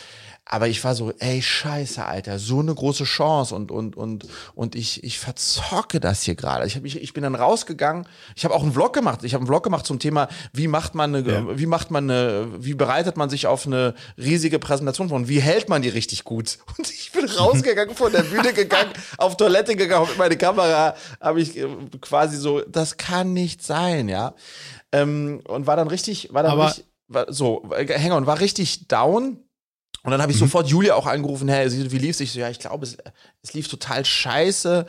aber 0.52 0.68
ich 0.68 0.84
war 0.84 0.94
so, 0.94 1.14
ey, 1.18 1.40
scheiße, 1.40 2.04
Alter, 2.04 2.38
so 2.38 2.60
eine 2.60 2.74
große 2.74 3.04
Chance 3.04 3.54
und, 3.54 3.70
und, 3.70 3.96
und, 3.96 4.26
und 4.54 4.74
ich, 4.74 5.02
ich 5.02 5.18
verzocke 5.18 5.98
das 5.98 6.24
hier 6.24 6.34
gerade. 6.34 6.66
Ich, 6.66 6.76
hab 6.76 6.82
mich, 6.82 7.00
ich 7.00 7.14
bin 7.14 7.22
dann 7.22 7.34
rausgegangen. 7.34 8.06
Ich 8.36 8.44
habe 8.44 8.52
auch 8.52 8.62
einen 8.62 8.74
Vlog 8.74 8.92
gemacht. 8.92 9.24
Ich 9.24 9.32
habe 9.32 9.40
einen 9.40 9.46
Vlog 9.46 9.62
gemacht 9.62 9.86
zum 9.86 9.98
Thema, 9.98 10.28
wie 10.52 10.68
macht 10.68 10.94
man 10.94 11.14
eine, 11.14 11.26
ja. 11.26 11.58
wie 11.58 11.64
macht 11.64 11.90
man 11.90 12.10
eine, 12.10 12.48
wie 12.58 12.74
bereitet 12.74 13.16
man 13.16 13.30
sich 13.30 13.46
auf 13.46 13.66
eine 13.66 13.94
riesige 14.18 14.58
Präsentation 14.58 15.08
von, 15.08 15.26
wie 15.26 15.40
hält 15.40 15.70
man 15.70 15.80
die 15.80 15.88
richtig 15.88 16.22
gut? 16.24 16.58
Und 16.76 16.90
ich 16.90 17.12
bin 17.12 17.24
rausgegangen, 17.24 17.94
von 17.94 18.12
der 18.12 18.24
Bühne 18.24 18.52
gegangen, 18.52 18.92
auf 19.16 19.38
Toilette 19.38 19.74
gegangen, 19.74 20.06
mit 20.06 20.18
meiner 20.18 20.36
Kamera, 20.36 20.94
habe 21.18 21.40
ich 21.40 21.56
äh, 21.56 21.66
quasi 22.02 22.36
so, 22.36 22.60
das 22.60 22.98
kann 22.98 23.32
nicht 23.32 23.64
sein, 23.64 24.06
ja. 24.06 24.34
Ähm, 24.92 25.40
und 25.48 25.66
war 25.66 25.76
dann 25.76 25.88
richtig, 25.88 26.28
war 26.34 26.42
dann 26.42 26.52
Aber 26.52 26.66
richtig, 26.66 26.84
war, 27.08 27.32
so, 27.32 27.70
äh, 27.74 27.86
Hänger 27.86 28.18
und 28.18 28.26
war 28.26 28.38
richtig 28.38 28.86
down 28.88 29.38
und 30.04 30.10
dann 30.10 30.20
habe 30.20 30.32
ich 30.32 30.38
mhm. 30.38 30.46
sofort 30.46 30.66
Julia 30.66 30.94
auch 30.96 31.06
angerufen, 31.06 31.48
hey, 31.48 31.70
wie 31.92 31.98
lief's? 31.98 32.18
Ich 32.18 32.32
so, 32.32 32.40
ja, 32.40 32.50
ich 32.50 32.58
glaube, 32.58 32.84
es, 32.84 32.96
es 33.40 33.54
lief 33.54 33.68
total 33.68 34.04
scheiße. 34.04 34.84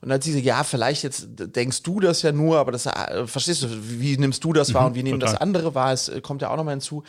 Und 0.00 0.08
dann 0.08 0.14
hat 0.14 0.24
sie 0.24 0.30
gesagt, 0.30 0.46
ja, 0.46 0.64
vielleicht 0.64 1.04
jetzt 1.04 1.28
denkst 1.28 1.84
du 1.84 2.00
das 2.00 2.22
ja 2.22 2.32
nur, 2.32 2.58
aber 2.58 2.72
das, 2.72 2.86
äh, 2.86 3.28
verstehst 3.28 3.62
du, 3.62 3.68
wie 3.70 4.16
nimmst 4.16 4.42
du 4.42 4.52
das 4.52 4.74
wahr 4.74 4.82
mhm, 4.82 4.88
und 4.88 4.94
wie 4.96 5.02
nehmen 5.04 5.20
total. 5.20 5.34
das 5.34 5.40
andere 5.40 5.74
wahr? 5.76 5.92
Es 5.92 6.08
äh, 6.08 6.20
kommt 6.20 6.42
ja 6.42 6.50
auch 6.50 6.56
nochmal 6.56 6.74
hinzu. 6.74 7.04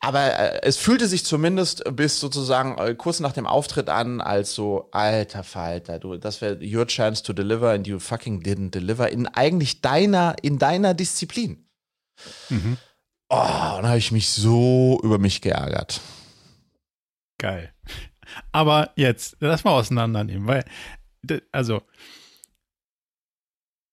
Aber 0.00 0.20
äh, 0.20 0.60
es 0.62 0.78
fühlte 0.78 1.08
sich 1.08 1.26
zumindest 1.26 1.84
bis 1.94 2.20
sozusagen 2.20 2.78
äh, 2.78 2.94
kurz 2.94 3.20
nach 3.20 3.32
dem 3.32 3.46
Auftritt 3.46 3.90
an, 3.90 4.22
als 4.22 4.54
so, 4.54 4.88
alter 4.90 5.44
Falter, 5.44 5.98
du, 5.98 6.16
das 6.16 6.40
wäre 6.40 6.58
your 6.62 6.86
chance 6.86 7.22
to 7.22 7.34
deliver 7.34 7.70
and 7.70 7.86
you 7.86 7.98
fucking 7.98 8.40
didn't 8.40 8.70
deliver 8.70 9.10
in 9.10 9.26
eigentlich 9.26 9.82
deiner, 9.82 10.36
in 10.40 10.58
deiner 10.58 10.94
Disziplin. 10.94 11.66
Mhm. 12.48 12.78
Oh, 13.28 13.36
und 13.36 13.82
dann 13.82 13.88
habe 13.88 13.98
ich 13.98 14.10
mich 14.10 14.30
so 14.30 14.98
über 15.02 15.18
mich 15.18 15.42
geärgert. 15.42 16.00
Geil. 17.38 17.72
Aber 18.52 18.90
jetzt, 18.96 19.36
lass 19.40 19.64
mal 19.64 19.72
auseinandernehmen, 19.72 20.46
weil, 20.46 20.64
also, 21.52 21.82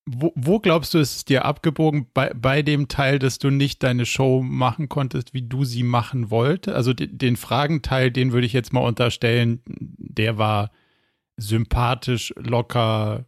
wo, 0.07 0.31
wo, 0.35 0.59
glaubst 0.59 0.93
du, 0.93 0.99
ist 0.99 1.15
es 1.15 1.25
dir 1.25 1.45
abgebogen 1.45 2.07
bei, 2.13 2.31
bei 2.33 2.61
dem 2.61 2.87
Teil, 2.87 3.17
dass 3.17 3.39
du 3.39 3.49
nicht 3.49 3.81
deine 3.81 4.05
Show 4.05 4.43
machen 4.43 4.87
konntest, 4.87 5.33
wie 5.33 5.41
du 5.41 5.63
sie 5.63 5.83
machen 5.83 6.29
wolltest? 6.29 6.75
Also 6.75 6.93
den, 6.93 7.17
den 7.17 7.37
Fragenteil, 7.37 8.11
den 8.11 8.31
würde 8.31 8.45
ich 8.45 8.53
jetzt 8.53 8.71
mal 8.71 8.81
unterstellen, 8.81 9.61
der 9.65 10.37
war 10.37 10.71
sympathisch, 11.37 12.33
locker 12.37 13.25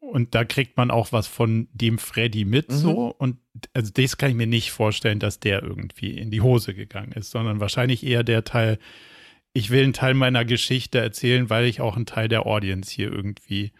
und 0.00 0.34
da 0.34 0.44
kriegt 0.44 0.76
man 0.76 0.90
auch 0.90 1.12
was 1.12 1.26
von 1.26 1.68
dem 1.72 1.98
Freddy 1.98 2.44
mit 2.44 2.70
mhm. 2.70 2.74
so. 2.74 3.14
Und 3.16 3.38
also 3.74 3.92
das 3.92 4.16
kann 4.16 4.30
ich 4.30 4.36
mir 4.36 4.46
nicht 4.46 4.72
vorstellen, 4.72 5.20
dass 5.20 5.38
der 5.38 5.62
irgendwie 5.62 6.18
in 6.18 6.30
die 6.30 6.40
Hose 6.40 6.74
gegangen 6.74 7.12
ist, 7.12 7.30
sondern 7.30 7.60
wahrscheinlich 7.60 8.04
eher 8.04 8.24
der 8.24 8.42
Teil, 8.44 8.78
ich 9.58 9.70
will 9.70 9.82
einen 9.82 9.92
Teil 9.92 10.14
meiner 10.14 10.44
Geschichte 10.44 11.00
erzählen, 11.00 11.50
weil 11.50 11.64
ich 11.64 11.80
auch 11.80 11.96
einen 11.96 12.06
Teil 12.06 12.28
der 12.28 12.46
Audience 12.46 12.92
hier 12.92 13.10
irgendwie 13.10 13.72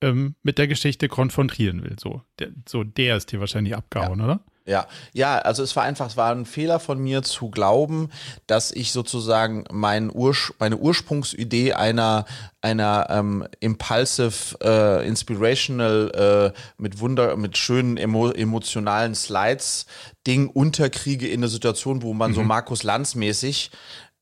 ähm, 0.00 0.34
mit 0.42 0.58
der 0.58 0.66
Geschichte 0.66 1.06
konfrontieren 1.06 1.84
will. 1.84 1.94
So 1.98 2.22
der, 2.40 2.48
so, 2.68 2.82
der 2.82 3.16
ist 3.16 3.30
dir 3.30 3.38
wahrscheinlich 3.38 3.76
abgehauen, 3.76 4.18
ja. 4.18 4.24
oder? 4.24 4.40
Ja, 4.68 4.88
ja, 5.12 5.38
also 5.38 5.62
es 5.62 5.76
war 5.76 5.84
einfach, 5.84 6.08
es 6.08 6.16
war 6.16 6.32
ein 6.32 6.44
Fehler 6.44 6.80
von 6.80 6.98
mir 6.98 7.22
zu 7.22 7.50
glauben, 7.50 8.10
dass 8.48 8.72
ich 8.72 8.90
sozusagen 8.90 9.62
mein 9.70 10.10
Ursch 10.12 10.52
meine 10.58 10.76
Ursprungsidee 10.76 11.74
einer 11.74 12.24
einer 12.62 13.06
ähm, 13.08 13.46
impulsive, 13.60 14.58
äh, 14.60 15.06
inspirational, 15.06 16.52
äh, 16.52 16.58
mit 16.78 16.98
Wunder, 16.98 17.36
mit 17.36 17.56
schönen 17.56 17.96
emo 17.96 18.30
emotionalen 18.30 19.14
Slides 19.14 19.86
Ding 20.26 20.48
unterkriege 20.48 21.28
in 21.28 21.40
eine 21.40 21.48
Situation, 21.48 22.02
wo 22.02 22.12
man 22.12 22.32
mhm. 22.32 22.34
so 22.34 22.42
Markus 22.42 22.82
Lanz 22.82 23.14
mäßig 23.14 23.70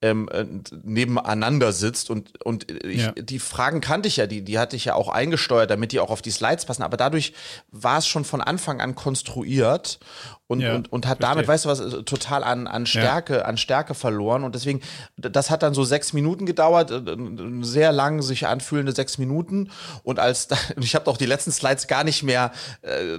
ähm, 0.05 0.29
äh, 0.31 0.45
nebeneinander 0.83 1.73
sitzt 1.73 2.11
und, 2.11 2.45
und 2.45 2.71
ich, 2.85 3.05
ja. 3.05 3.13
die 3.13 3.39
Fragen 3.39 3.81
kannte 3.81 4.07
ich 4.07 4.19
ja, 4.19 4.27
die, 4.27 4.43
die 4.43 4.59
hatte 4.59 4.77
ich 4.77 4.85
ja 4.85 4.95
auch 4.95 5.09
eingesteuert, 5.09 5.71
damit 5.71 5.93
die 5.93 6.01
auch 6.01 6.11
auf 6.11 6.21
die 6.21 6.31
Slides 6.31 6.67
passen, 6.67 6.83
aber 6.83 6.99
dadurch 6.99 7.33
war 7.71 7.99
es 7.99 8.07
schon 8.07 8.27
von 8.27 8.43
Anfang 8.43 8.83
an 8.83 8.95
konstruiert 8.95 9.99
und, 10.47 10.61
ja, 10.61 10.75
und, 10.75 10.93
und 10.93 11.07
hat 11.07 11.19
verstehe. 11.19 11.35
damit, 11.37 11.49
weißt 11.49 11.65
du 11.65 11.69
was, 11.71 11.81
äh, 11.81 12.03
total 12.03 12.45
an, 12.45 12.67
an 12.67 12.85
Stärke, 12.85 13.37
ja. 13.37 13.43
an 13.43 13.57
Stärke 13.57 13.95
verloren. 13.95 14.45
Und 14.45 14.55
deswegen, 14.55 14.83
das 15.17 15.51
hat 15.51 15.63
dann 15.63 15.73
so 15.73 15.85
sechs 15.85 16.13
Minuten 16.13 16.45
gedauert, 16.45 16.91
äh, 16.91 17.17
sehr 17.63 17.93
lang 17.93 18.21
sich 18.21 18.47
anfühlende 18.47 18.93
sechs 18.93 19.17
Minuten. 19.17 19.71
Und 20.03 20.19
als 20.19 20.49
ich 20.81 20.95
habe 20.95 21.11
auch 21.11 21.17
die 21.17 21.25
letzten 21.25 21.51
Slides 21.51 21.87
gar 21.87 22.05
nicht 22.05 22.23
mehr, 22.23 22.53
äh, 22.83 23.19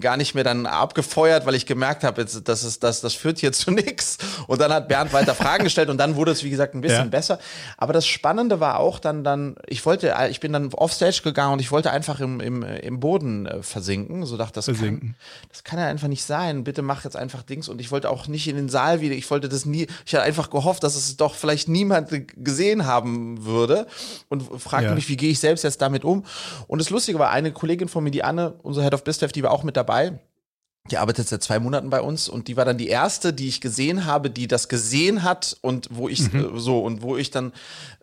gar 0.00 0.18
nicht 0.18 0.34
mehr 0.34 0.44
dann 0.44 0.66
abgefeuert, 0.66 1.46
weil 1.46 1.54
ich 1.54 1.64
gemerkt 1.64 2.04
habe, 2.04 2.26
das 2.26 2.62
ist, 2.62 2.82
das, 2.82 3.00
das 3.00 3.14
führt 3.14 3.38
hier 3.38 3.52
zu 3.54 3.70
nichts. 3.70 4.18
Und 4.46 4.60
dann 4.60 4.70
hat 4.70 4.86
Bernd 4.88 5.14
weiter 5.14 5.34
Fragen 5.34 5.64
gestellt 5.64 5.88
und 5.88 5.96
dann 5.96 6.14
wurde 6.16 6.32
es, 6.32 6.44
wie 6.44 6.50
gesagt, 6.50 6.74
ein 6.74 6.82
bisschen 6.82 7.04
ja. 7.04 7.10
besser. 7.10 7.38
Aber 7.78 7.94
das 7.94 8.06
Spannende 8.06 8.60
war 8.60 8.80
auch 8.80 8.98
dann, 8.98 9.24
dann, 9.24 9.56
ich 9.66 9.86
wollte, 9.86 10.14
ich 10.28 10.40
bin 10.40 10.52
dann 10.52 10.74
offstage 10.74 11.22
gegangen 11.24 11.54
und 11.54 11.60
ich 11.60 11.72
wollte 11.72 11.90
einfach 11.90 12.20
im, 12.20 12.38
im, 12.40 12.62
im 12.62 13.00
Boden 13.00 13.48
versinken. 13.62 14.26
So 14.26 14.36
dachte, 14.36 14.54
das 14.54 14.66
versinken. 14.66 15.00
kann, 15.00 15.48
das 15.48 15.64
kann 15.64 15.78
ja 15.78 15.86
einfach 15.86 16.08
nicht 16.08 16.24
sein 16.24 16.49
nein, 16.54 16.64
bitte 16.64 16.82
mach 16.82 17.04
jetzt 17.04 17.16
einfach 17.16 17.42
Dings. 17.42 17.68
Und 17.68 17.80
ich 17.80 17.90
wollte 17.90 18.10
auch 18.10 18.26
nicht 18.28 18.48
in 18.48 18.56
den 18.56 18.68
Saal 18.68 19.00
wieder, 19.00 19.14
ich 19.14 19.30
wollte 19.30 19.48
das 19.48 19.64
nie, 19.64 19.86
ich 20.06 20.14
hatte 20.14 20.24
einfach 20.24 20.50
gehofft, 20.50 20.82
dass 20.82 20.96
es 20.96 21.16
doch 21.16 21.34
vielleicht 21.34 21.68
niemand 21.68 22.10
gesehen 22.36 22.86
haben 22.86 23.44
würde 23.44 23.86
und 24.28 24.42
fragte 24.60 24.88
ja. 24.88 24.94
mich, 24.94 25.08
wie 25.08 25.16
gehe 25.16 25.30
ich 25.30 25.40
selbst 25.40 25.62
jetzt 25.62 25.80
damit 25.80 26.04
um. 26.04 26.24
Und 26.66 26.78
das 26.80 26.90
Lustige 26.90 27.18
war, 27.18 27.30
eine 27.30 27.52
Kollegin 27.52 27.88
von 27.88 28.04
mir, 28.04 28.10
die 28.10 28.24
Anne, 28.24 28.54
unser 28.62 28.82
Head 28.82 28.94
of 28.94 29.04
Bistef, 29.04 29.32
die 29.32 29.42
war 29.42 29.50
auch 29.50 29.62
mit 29.62 29.76
dabei. 29.76 30.18
Die 30.90 30.96
arbeitet 30.96 31.28
seit 31.28 31.42
zwei 31.42 31.60
Monaten 31.60 31.90
bei 31.90 32.00
uns 32.00 32.28
und 32.28 32.48
die 32.48 32.56
war 32.56 32.64
dann 32.64 32.78
die 32.78 32.88
erste, 32.88 33.32
die 33.32 33.48
ich 33.48 33.60
gesehen 33.60 34.06
habe, 34.06 34.30
die 34.30 34.48
das 34.48 34.68
gesehen 34.68 35.22
hat 35.22 35.56
und 35.60 35.88
wo 35.90 36.08
ich 36.08 36.32
mhm. 36.32 36.56
äh, 36.56 36.58
so 36.58 36.80
und 36.80 37.02
wo 37.02 37.16
ich 37.16 37.30
dann, 37.30 37.52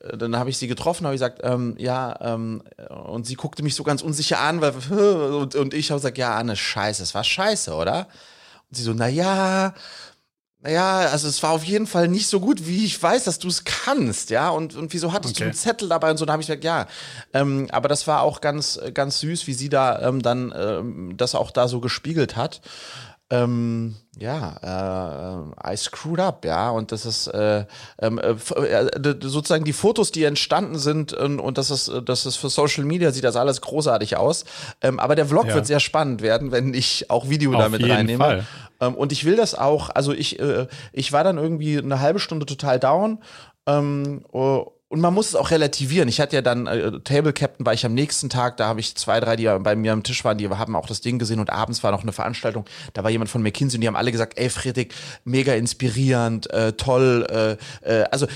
äh, 0.01 0.15
dann 0.15 0.37
habe 0.37 0.51
ich 0.51 0.57
sie 0.57 0.67
getroffen, 0.67 1.05
habe 1.05 1.15
ich 1.15 1.19
gesagt, 1.19 1.41
ähm, 1.43 1.75
ja, 1.79 2.15
ähm, 2.21 2.61
und 2.87 3.25
sie 3.25 3.35
guckte 3.35 3.63
mich 3.63 3.75
so 3.75 3.83
ganz 3.83 4.01
unsicher 4.03 4.39
an, 4.39 4.61
weil 4.61 4.73
und, 5.33 5.55
und 5.55 5.73
ich 5.73 5.89
habe 5.89 5.99
gesagt, 5.99 6.17
ja, 6.17 6.35
Anne, 6.35 6.55
scheiße, 6.55 7.03
es 7.03 7.13
war 7.13 7.23
scheiße, 7.23 7.73
oder? 7.73 8.07
Und 8.69 8.77
sie 8.77 8.83
so, 8.83 8.93
na 8.93 9.07
ja, 9.07 9.73
naja, 10.59 10.99
also 11.11 11.27
es 11.27 11.41
war 11.43 11.51
auf 11.51 11.63
jeden 11.63 11.85
Fall 11.85 12.07
nicht 12.07 12.27
so 12.27 12.39
gut, 12.39 12.67
wie 12.67 12.83
ich 12.83 13.01
weiß, 13.01 13.23
dass 13.25 13.37
du 13.37 13.47
es 13.47 13.63
kannst, 13.63 14.31
ja. 14.31 14.49
Und, 14.49 14.75
und 14.75 14.91
wieso 14.91 15.13
hattest 15.13 15.35
okay. 15.35 15.43
du 15.43 15.45
einen 15.45 15.53
Zettel 15.53 15.87
dabei 15.87 16.09
und 16.11 16.17
so? 16.17 16.25
Da 16.25 16.33
habe 16.33 16.41
ich 16.41 16.47
gesagt, 16.47 16.63
ja. 16.63 16.87
Ähm, 17.33 17.67
aber 17.71 17.87
das 17.87 18.07
war 18.07 18.21
auch 18.21 18.41
ganz, 18.41 18.79
ganz 18.93 19.19
süß, 19.19 19.45
wie 19.47 19.53
sie 19.53 19.69
da 19.69 20.01
ähm, 20.01 20.21
dann 20.21 20.53
ähm, 20.57 21.15
das 21.15 21.35
auch 21.35 21.51
da 21.51 21.67
so 21.67 21.79
gespiegelt 21.79 22.35
hat 22.35 22.61
ähm, 23.29 23.95
ja, 24.17 25.51
äh, 25.63 25.73
I 25.73 25.77
screwed 25.77 26.19
up, 26.19 26.45
ja, 26.45 26.69
und 26.69 26.91
das 26.91 27.05
ist 27.05 27.27
äh, 27.27 27.65
ähm, 27.99 28.19
äh, 28.19 28.31
äh 28.31 29.15
sozusagen 29.21 29.65
die 29.65 29.73
Fotos, 29.73 30.11
die 30.11 30.23
entstanden 30.23 30.77
sind 30.77 31.13
und, 31.13 31.39
und 31.39 31.57
das 31.57 31.69
ist, 31.69 31.91
das 32.05 32.25
ist 32.25 32.37
für 32.37 32.49
Social 32.49 32.85
Media 32.85 33.11
sieht 33.11 33.25
das 33.25 33.35
alles 33.35 33.61
großartig 33.61 34.15
aus, 34.15 34.45
ähm, 34.81 34.99
aber 34.99 35.15
der 35.15 35.25
Vlog 35.25 35.47
ja. 35.47 35.55
wird 35.55 35.67
sehr 35.67 35.81
spannend 35.81 36.21
werden, 36.21 36.51
wenn 36.51 36.73
ich 36.73 37.09
auch 37.09 37.29
Video 37.29 37.53
Auf 37.53 37.61
damit 37.61 37.87
reinnehme. 37.87 38.45
Ähm, 38.79 38.95
und 38.95 39.11
ich 39.11 39.25
will 39.25 39.35
das 39.35 39.55
auch, 39.55 39.89
also 39.89 40.13
ich, 40.13 40.39
äh, 40.39 40.67
ich 40.93 41.11
war 41.11 41.23
dann 41.23 41.37
irgendwie 41.37 41.77
eine 41.77 41.99
halbe 41.99 42.19
Stunde 42.19 42.45
total 42.45 42.79
down 42.79 43.19
ähm, 43.67 44.23
oh, 44.31 44.71
und 44.89 45.01
man 45.01 45.13
muss 45.13 45.27
es 45.27 45.35
auch 45.35 45.51
relativieren. 45.51 46.07
Ich 46.07 46.21
hatte 46.21 46.35
ja 46.35 46.41
dann 46.41 46.65
äh, 46.67 46.99
Table 47.01 47.33
Captain 47.33 47.65
war 47.65 47.73
ich 47.73 47.85
am 47.85 47.93
nächsten 47.93 48.29
Tag, 48.29 48.57
da 48.57 48.67
habe 48.67 48.79
ich 48.79 48.95
zwei, 48.95 49.19
drei, 49.19 49.35
die 49.35 49.45
bei 49.59 49.75
mir 49.75 49.91
am 49.91 50.03
Tisch 50.03 50.23
waren, 50.23 50.37
die 50.37 50.47
haben 50.49 50.75
auch 50.75 50.87
das 50.87 51.01
Ding 51.01 51.19
gesehen 51.19 51.39
und 51.39 51.49
abends 51.49 51.83
war 51.83 51.91
noch 51.91 52.03
eine 52.03 52.13
Veranstaltung, 52.13 52.65
da 52.93 53.03
war 53.03 53.09
jemand 53.09 53.29
von 53.29 53.43
McKinsey 53.43 53.77
und 53.77 53.81
die 53.81 53.87
haben 53.87 53.97
alle 53.97 54.11
gesagt, 54.11 54.37
ey 54.37 54.49
Friedrich, 54.49 54.93
mega 55.25 55.53
inspirierend, 55.53 56.49
äh, 56.51 56.73
toll, 56.73 57.57
äh, 57.83 58.01
äh, 58.01 58.03
also 58.11 58.27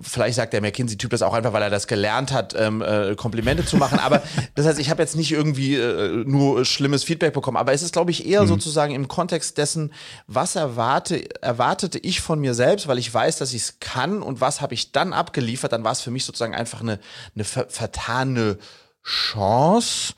Vielleicht 0.00 0.36
sagt 0.36 0.54
der 0.54 0.62
McKinsey-Typ 0.62 1.10
das 1.10 1.20
auch 1.20 1.34
einfach, 1.34 1.52
weil 1.52 1.62
er 1.62 1.68
das 1.68 1.86
gelernt 1.86 2.32
hat, 2.32 2.54
ähm, 2.58 2.80
äh, 2.80 3.14
Komplimente 3.14 3.64
zu 3.66 3.76
machen. 3.76 3.98
Aber 3.98 4.22
das 4.54 4.66
heißt, 4.66 4.78
ich 4.78 4.88
habe 4.88 5.02
jetzt 5.02 5.16
nicht 5.16 5.32
irgendwie 5.32 5.76
äh, 5.76 6.24
nur 6.24 6.64
schlimmes 6.64 7.04
Feedback 7.04 7.34
bekommen. 7.34 7.58
Aber 7.58 7.72
es 7.74 7.82
ist, 7.82 7.92
glaube 7.92 8.10
ich, 8.10 8.26
eher 8.26 8.42
mhm. 8.42 8.48
sozusagen 8.48 8.94
im 8.94 9.06
Kontext 9.08 9.58
dessen, 9.58 9.92
was 10.26 10.56
erwarte, 10.56 11.28
erwartete 11.42 11.98
ich 11.98 12.22
von 12.22 12.40
mir 12.40 12.54
selbst, 12.54 12.88
weil 12.88 12.98
ich 12.98 13.12
weiß, 13.12 13.36
dass 13.36 13.52
ich 13.52 13.62
es 13.62 13.80
kann 13.80 14.22
und 14.22 14.40
was 14.40 14.62
habe 14.62 14.72
ich 14.72 14.92
dann 14.92 15.12
abgeliefert. 15.12 15.72
Dann 15.72 15.84
war 15.84 15.92
es 15.92 16.00
für 16.00 16.10
mich 16.10 16.24
sozusagen 16.24 16.54
einfach 16.54 16.80
eine, 16.80 16.98
eine 17.34 17.44
vertane 17.44 18.58
Chance. 19.04 20.14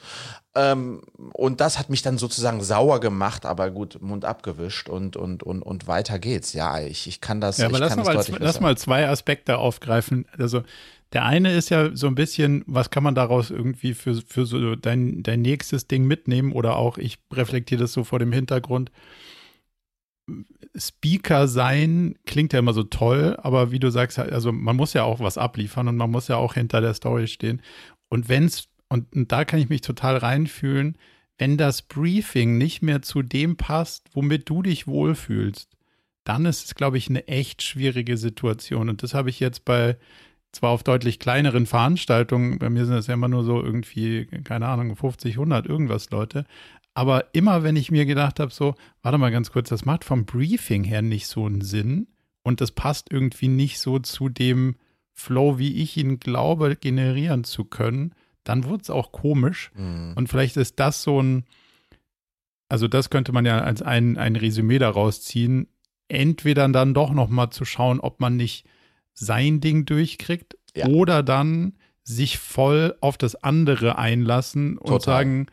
Ähm, 0.57 1.03
und 1.33 1.61
das 1.61 1.79
hat 1.79 1.91
mich 1.91 2.03
dann 2.03 2.17
sozusagen 2.17 2.63
sauer 2.63 3.01
gemacht, 3.01 3.45
aber 3.45 3.71
gut, 3.71 4.01
Mund 4.01 4.25
abgewischt 4.25 4.89
und, 4.89 5.17
und, 5.17 5.43
und, 5.43 5.63
und 5.63 5.89
weiter 5.89 6.19
geht's. 6.21 6.53
Ja, 6.53 6.81
ich, 6.81 7.09
ich 7.09 7.21
kann 7.21 7.41
das. 7.41 7.59
Ja, 7.59 7.67
aber 7.67 7.81
lass, 7.81 7.97
mal, 7.97 8.25
lass 8.39 8.61
mal 8.61 8.79
zwei 8.79 9.09
Aspekte 9.09 9.59
aufgreifen. 9.59 10.27
Also 10.39 10.63
Der 11.13 11.25
eine 11.25 11.53
ist 11.55 11.71
ja 11.71 11.95
so 11.95 12.09
ein 12.09 12.17
bisschen, 12.17 12.65
was 12.67 12.91
kann 12.91 13.05
man 13.05 13.15
daraus 13.15 13.51
irgendwie 13.51 13.95
für, 13.95 14.15
für 14.27 14.47
so 14.47 14.75
dein, 14.75 15.23
dein 15.23 15.43
nächstes 15.43 15.87
Ding 15.87 16.07
mitnehmen 16.07 16.53
oder 16.53 16.77
auch, 16.77 16.99
ich 16.99 17.19
reflektiere 17.33 17.83
das 17.83 17.93
so 17.93 18.03
vor 18.03 18.19
dem 18.19 18.33
Hintergrund. 18.33 18.91
Speaker 20.77 21.47
sein 21.47 22.17
klingt 22.27 22.53
ja 22.53 22.59
immer 22.59 22.73
so 22.73 22.83
toll, 22.83 23.37
aber 23.41 23.71
wie 23.71 23.79
du 23.79 23.91
sagst, 23.91 24.19
also 24.19 24.51
man 24.51 24.75
muss 24.75 24.93
ja 24.93 25.05
auch 25.05 25.21
was 25.21 25.39
abliefern 25.39 25.87
und 25.87 25.97
man 25.97 26.11
muss 26.11 26.27
ja 26.29 26.37
auch 26.37 26.55
hinter 26.55 26.81
der 26.81 26.95
Story 26.95 27.29
stehen. 27.29 27.63
Und 28.09 28.29
wenn 28.29 28.47
es, 28.47 28.67
und, 28.95 29.13
und 29.15 29.33
da 29.33 29.45
kann 29.45 29.59
ich 29.59 29.69
mich 29.69 29.81
total 29.81 30.17
reinfühlen, 30.17 30.97
wenn 31.37 31.57
das 31.57 31.83
Briefing 31.83 32.59
nicht 32.59 32.81
mehr 32.81 33.03
zu 33.03 33.23
dem 33.23 33.57
passt, 33.57 34.09
womit 34.13 34.49
du 34.49 34.63
dich 34.63 34.87
wohlfühlst, 34.87 35.69
dann 36.23 36.47
ist 36.47 36.65
es, 36.65 36.75
glaube 36.77 36.97
ich, 36.97 37.09
eine 37.09 37.27
echt 37.27 37.63
schwierige 37.63 38.17
Situation. 38.17 38.89
Und 38.89 39.03
das 39.03 39.13
habe 39.13 39.31
ich 39.31 39.41
jetzt 39.41 39.65
bei 39.65 39.97
zwar 40.53 40.71
auf 40.71 40.85
deutlich 40.85 41.19
kleineren 41.19 41.67
Veranstaltungen, 41.67 42.61
bei 42.61 42.71
mir 42.71 42.87
sind 42.87 42.95
das 42.95 43.09
ja 43.09 43.15
immer 43.15 43.27
nur 43.27 43.43
so 43.43 43.61
irgendwie, 43.61 44.27
keine 44.45 44.69
Ahnung, 44.69 44.95
50, 44.95 45.35
100, 45.35 45.67
irgendwas 45.67 46.11
Leute. 46.11 46.45
Aber 46.95 47.35
immer, 47.35 47.65
wenn 47.65 47.75
ich 47.75 47.91
mir 47.91 48.07
gedacht 48.07 48.39
habe, 48.39 48.53
so, 48.53 48.77
warte 49.03 49.19
mal 49.19 49.33
ganz 49.33 49.51
kurz, 49.51 49.71
das 49.71 49.85
macht 49.85 50.05
vom 50.05 50.25
Briefing 50.25 50.85
her 50.85 51.03
nicht 51.03 51.27
so 51.27 51.47
einen 51.47 51.63
Sinn 51.63 52.07
und 52.45 52.61
das 52.61 52.71
passt 52.71 53.11
irgendwie 53.11 53.49
nicht 53.49 53.81
so 53.81 53.99
zu 53.99 54.29
dem 54.29 54.77
Flow, 55.13 55.59
wie 55.59 55.83
ich 55.83 55.97
ihn 55.97 56.21
glaube, 56.21 56.77
generieren 56.77 57.43
zu 57.43 57.65
können, 57.65 58.15
dann 58.45 58.65
wird 58.65 58.83
es 58.83 58.91
auch 58.91 59.13
komisch. 59.13 59.73
Mhm. 59.75 60.13
Und 60.17 60.29
vielleicht 60.29 60.57
ist 60.57 60.79
das 60.79 61.03
so 61.03 61.21
ein, 61.21 61.45
also 62.69 62.89
das 62.89 63.11
könnte 63.11 63.33
man 63.33 63.45
ja 63.45 63.61
als 63.61 63.83
ein, 63.83 64.17
ein 64.19 64.37
Resümee 64.37 64.79
daraus 64.79 65.23
ziehen, 65.23 65.69
entweder 66.09 66.69
dann 66.69 66.95
doch 66.95 67.13
nochmal 67.13 67.51
zu 67.51 67.65
schauen, 67.65 68.01
ob 68.01 68.21
man 68.21 68.37
nicht 68.37 68.67
sein 69.13 69.61
Ding 69.61 69.87
durchkriegt 69.87 70.57
ja. 70.77 70.87
oder 70.87 71.23
dann 71.23 71.75
sich 72.03 72.39
voll 72.39 72.97
auf 73.01 73.17
das 73.17 73.35
andere 73.37 73.97
einlassen 73.97 74.77
und 74.77 74.89
Total. 74.89 75.01
sagen, 75.01 75.47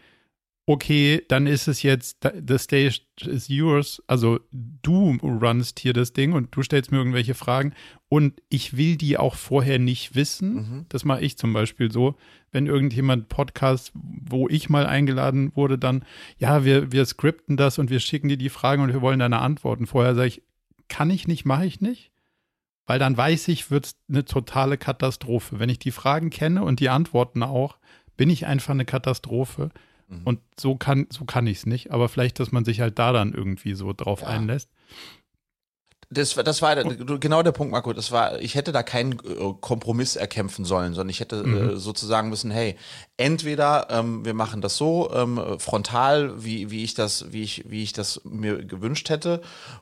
okay, 0.71 1.21
dann 1.27 1.47
ist 1.47 1.67
es 1.67 1.83
jetzt, 1.83 2.25
the 2.47 2.57
stage 2.57 3.01
is 3.25 3.49
yours. 3.49 4.01
Also 4.07 4.39
du 4.51 5.17
runst 5.21 5.79
hier 5.81 5.91
das 5.91 6.13
Ding 6.13 6.31
und 6.31 6.55
du 6.55 6.63
stellst 6.63 6.91
mir 6.91 6.97
irgendwelche 6.99 7.33
Fragen 7.33 7.73
und 8.07 8.41
ich 8.47 8.77
will 8.77 8.95
die 8.95 9.17
auch 9.17 9.35
vorher 9.35 9.79
nicht 9.79 10.15
wissen. 10.15 10.53
Mhm. 10.53 10.85
Das 10.87 11.03
mache 11.03 11.21
ich 11.21 11.37
zum 11.37 11.51
Beispiel 11.51 11.91
so. 11.91 12.15
Wenn 12.53 12.67
irgendjemand 12.67 13.27
Podcast, 13.27 13.91
wo 13.93 14.47
ich 14.47 14.69
mal 14.69 14.85
eingeladen 14.85 15.51
wurde, 15.55 15.77
dann, 15.77 16.05
ja, 16.37 16.63
wir, 16.63 16.93
wir 16.93 17.05
skripten 17.05 17.57
das 17.57 17.77
und 17.77 17.89
wir 17.89 17.99
schicken 17.99 18.29
dir 18.29 18.37
die 18.37 18.49
Fragen 18.49 18.81
und 18.81 18.93
wir 18.93 19.01
wollen 19.01 19.19
deine 19.19 19.39
Antworten. 19.39 19.87
Vorher 19.87 20.15
sage 20.15 20.29
ich, 20.29 20.41
kann 20.87 21.09
ich 21.09 21.27
nicht, 21.27 21.43
mache 21.43 21.65
ich 21.65 21.81
nicht. 21.81 22.11
Weil 22.85 22.97
dann 22.97 23.17
weiß 23.17 23.49
ich, 23.49 23.71
wird 23.71 23.87
es 23.87 23.95
eine 24.09 24.23
totale 24.23 24.77
Katastrophe. 24.77 25.59
Wenn 25.59 25.69
ich 25.69 25.79
die 25.79 25.91
Fragen 25.91 26.29
kenne 26.29 26.63
und 26.63 26.79
die 26.79 26.89
Antworten 26.89 27.43
auch, 27.43 27.77
bin 28.15 28.29
ich 28.29 28.45
einfach 28.45 28.73
eine 28.73 28.85
Katastrophe. 28.85 29.71
Mhm. 30.11 30.21
Und 30.25 30.39
so 30.59 30.75
kann, 30.75 31.07
so 31.09 31.25
kann 31.25 31.47
ich 31.47 31.59
es 31.59 31.65
nicht. 31.65 31.91
Aber 31.91 32.09
vielleicht, 32.09 32.39
dass 32.39 32.51
man 32.51 32.65
sich 32.65 32.81
halt 32.81 32.99
da 32.99 33.11
dann 33.11 33.33
irgendwie 33.33 33.73
so 33.73 33.93
drauf 33.93 34.21
ja. 34.21 34.27
einlässt. 34.27 34.69
Das, 36.13 36.35
das 36.35 36.61
war 36.61 36.75
genau 36.75 37.41
der 37.41 37.53
Punkt, 37.53 37.71
Marco. 37.71 37.93
Das 37.93 38.11
war, 38.11 38.37
ich 38.41 38.55
hätte 38.55 38.73
da 38.73 38.83
keinen 38.83 39.13
äh, 39.13 39.53
Kompromiss 39.61 40.17
erkämpfen 40.17 40.65
sollen, 40.65 40.93
sondern 40.93 41.09
ich 41.09 41.21
hätte 41.21 41.43
mhm. 41.43 41.69
äh, 41.69 41.77
sozusagen 41.77 42.27
müssen, 42.29 42.51
hey, 42.51 42.75
entweder 43.21 43.87
ähm, 43.91 44.25
wir 44.25 44.33
machen 44.33 44.61
das 44.61 44.77
so 44.77 45.11
ähm, 45.13 45.39
frontal, 45.59 46.43
wie, 46.43 46.71
wie 46.71 46.83
ich 46.83 46.95
das, 46.95 47.31
wie 47.31 47.43
ich, 47.43 47.69
wie 47.69 47.83
ich 47.83 47.93
das 47.93 48.21
mir 48.23 48.65
gewünscht 48.65 49.09
hätte, 49.09 49.41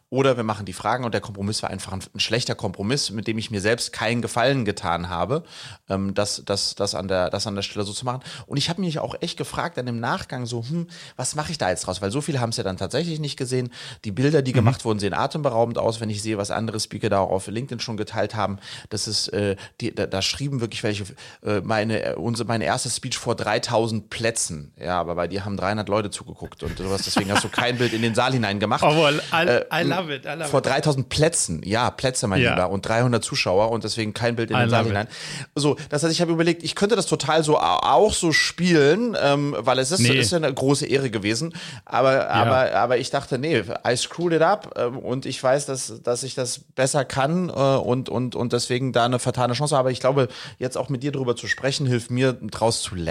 oder 0.10 0.38
wir 0.38 0.44
machen 0.44 0.66
die 0.66 0.74
Fragen 0.74 1.06
und 1.06 1.14
der 1.14 1.22
Kompromiss 1.22 1.62
war 1.62 1.70
einfach 1.70 1.94
ein, 1.94 2.02
ein 2.14 2.20
schlechter 2.20 2.56
Kompromiss, 2.56 3.12
mit 3.12 3.28
dem 3.28 3.38
ich 3.38 3.52
mir 3.52 3.62
selbst 3.62 3.94
keinen 3.94 4.22
Gefallen 4.22 4.66
getan 4.66 5.08
habe, 5.08 5.44
ähm, 5.88 6.14
das, 6.16 6.42
das, 6.46 6.76
das, 6.76 6.96
an 6.96 7.08
der, 7.08 7.30
das 7.30 7.48
an 7.48 7.56
der 7.56 7.62
Stelle 7.62 7.86
so 7.86 7.94
zu 7.94 8.06
machen. 8.06 8.22
Und 8.48 8.58
ich 8.58 8.70
habe 8.70 8.82
mich 8.82 9.00
auch 9.00 9.16
echt 9.22 9.38
gefragt 9.38 9.78
dann 9.78 9.88
im 9.88 10.00
Nachgang 10.00 10.46
so, 10.46 10.64
hm, 10.64 10.88
was 11.16 11.36
mache 11.36 11.52
ich 11.52 11.58
da 11.60 11.70
jetzt 11.70 11.86
draus? 11.86 12.02
Weil 12.02 12.12
so 12.12 12.22
viele 12.22 12.42
haben 12.42 12.50
es 12.50 12.58
ja 12.58 12.64
dann 12.64 12.78
tatsächlich 12.78 13.20
nicht 13.20 13.38
gesehen. 13.38 13.72
Die 14.04 14.12
Bilder, 14.12 14.42
die 14.42 14.52
mhm. 14.52 14.56
gemacht 14.56 14.84
wurden, 14.84 15.00
sehen 15.00 15.14
atemberaubend 15.14 15.78
aus, 15.78 16.02
wenn 16.02 16.10
ich 16.10 16.22
sehe, 16.22 16.38
was 16.38 16.52
andere 16.52 16.80
Speaker 16.80 17.10
da 17.10 17.20
auch 17.20 17.30
auf 17.30 17.48
LinkedIn 17.48 17.80
schon 17.80 17.96
geteilt 17.96 18.36
haben. 18.36 18.58
Das 18.90 19.08
ist, 19.08 19.28
äh, 19.30 19.56
die, 19.80 19.94
da, 19.94 20.08
da 20.08 20.22
schrieben 20.24 20.60
wirklich 20.60 20.84
welche, 20.84 21.06
äh, 21.46 21.62
meine, 21.62 22.04
äh, 22.04 22.16
unsere, 22.16 22.48
meine 22.48 22.66
erste 22.66 22.90
Speech 22.90 23.18
vor 23.18 23.29
3000 23.36 24.10
Plätzen. 24.10 24.74
Ja, 24.78 25.00
aber 25.00 25.16
bei 25.16 25.28
dir 25.28 25.46
haben 25.46 25.58
300 25.58 25.90
Leute 25.90 26.10
zugeguckt 26.12 26.64
und 26.64 26.80
du 26.80 26.90
hast, 26.90 27.06
deswegen 27.06 27.32
hast 27.32 27.44
du 27.44 27.50
kein 27.50 27.78
Bild 27.78 27.94
in 27.94 28.02
den 28.02 28.16
Saal 28.16 28.34
hinein 28.34 28.60
gemacht. 28.60 28.84
Oh, 28.90 29.04
well, 29.04 29.22
I, 29.32 29.46
äh, 29.46 29.66
I 29.72 29.84
love 29.84 30.14
it, 30.14 30.26
I 30.26 30.30
love 30.30 30.46
Vor 30.46 30.62
3000 30.62 31.10
Plätzen, 31.10 31.62
ja, 31.64 31.92
Plätze, 31.92 32.26
mein 32.28 32.42
ja. 32.42 32.56
Lieber, 32.56 32.72
und 32.72 32.88
300 32.88 33.24
Zuschauer 33.24 33.70
und 33.70 33.84
deswegen 33.84 34.14
kein 34.14 34.36
Bild 34.36 34.50
in 34.50 34.58
den 34.58 34.70
Saal 34.70 34.86
hinein. 34.86 35.08
So, 35.54 35.78
das 35.90 36.02
heißt, 36.02 36.12
ich 36.12 36.22
habe 36.22 36.32
überlegt, 36.32 36.64
ich 36.64 36.74
könnte 36.74 36.96
das 36.96 37.06
total 37.06 37.44
so 37.44 37.60
auch 37.60 38.14
so 38.14 38.32
spielen, 38.32 39.16
ähm, 39.22 39.56
weil 39.60 39.78
es 39.78 39.92
ist, 39.92 40.00
nee. 40.00 40.18
ist 40.18 40.32
ja 40.32 40.38
eine 40.38 40.52
große 40.52 40.88
Ehre 40.88 41.12
gewesen. 41.12 41.54
Aber, 41.86 42.14
ja. 42.16 42.30
aber, 42.30 42.74
aber 42.74 42.98
ich 42.98 43.12
dachte, 43.12 43.38
nee, 43.38 43.64
I 43.88 43.96
screwed 43.96 44.34
it 44.34 44.42
up 44.42 44.74
ähm, 44.78 44.98
und 44.98 45.26
ich 45.26 45.42
weiß, 45.42 45.66
dass, 45.68 46.02
dass 46.02 46.24
ich 46.24 46.36
das 46.36 46.60
besser 46.60 47.06
kann 47.06 47.50
äh, 47.50 47.52
und, 47.52 48.10
und, 48.10 48.36
und 48.36 48.54
deswegen 48.54 48.92
da 48.92 49.06
eine 49.06 49.20
vertane 49.20 49.54
Chance. 49.54 49.78
Aber 49.78 49.92
ich 49.92 50.00
glaube, 50.00 50.30
jetzt 50.58 50.78
auch 50.78 50.90
mit 50.90 51.04
dir 51.04 51.12
darüber 51.12 51.36
zu 51.36 51.48
sprechen, 51.48 51.86
hilft 51.86 52.12
mir, 52.12 52.34
daraus 52.34 52.82
zu 52.82 52.96
lernen. 52.96 53.09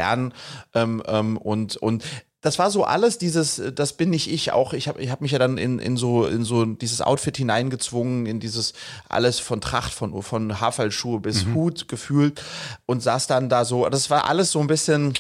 Ähm, 0.75 1.03
ähm, 1.07 1.37
und, 1.37 1.77
und 1.77 2.05
das 2.41 2.61
war 2.61 2.71
so 2.71 2.85
alles 2.85 3.19
dieses, 3.19 3.61
das 3.75 3.95
bin 3.95 4.11
nicht 4.11 4.31
ich 4.31 4.53
auch. 4.53 4.73
Ich 4.73 4.87
habe 4.87 5.03
ich 5.03 5.11
hab 5.11 5.21
mich 5.21 5.33
ja 5.33 5.41
dann 5.41 5.59
in, 5.59 5.81
in, 5.81 5.97
so, 5.97 6.25
in 6.25 6.45
so 6.45 6.65
dieses 6.65 7.01
Outfit 7.01 7.37
hineingezwungen, 7.37 8.27
in 8.27 8.39
dieses 8.39 8.75
alles 9.09 9.41
von 9.41 9.61
Tracht, 9.61 9.93
von, 9.93 10.23
von 10.23 10.61
Haarfallschuhe 10.61 11.19
bis 11.19 11.47
mhm. 11.47 11.55
Hut 11.55 11.89
gefühlt 11.89 12.41
und 12.87 13.03
saß 13.03 13.27
dann 13.27 13.49
da 13.49 13.65
so. 13.65 13.89
Das 13.89 14.09
war 14.09 14.29
alles 14.29 14.53
so 14.53 14.61
ein 14.61 14.69
bisschen 14.69 15.15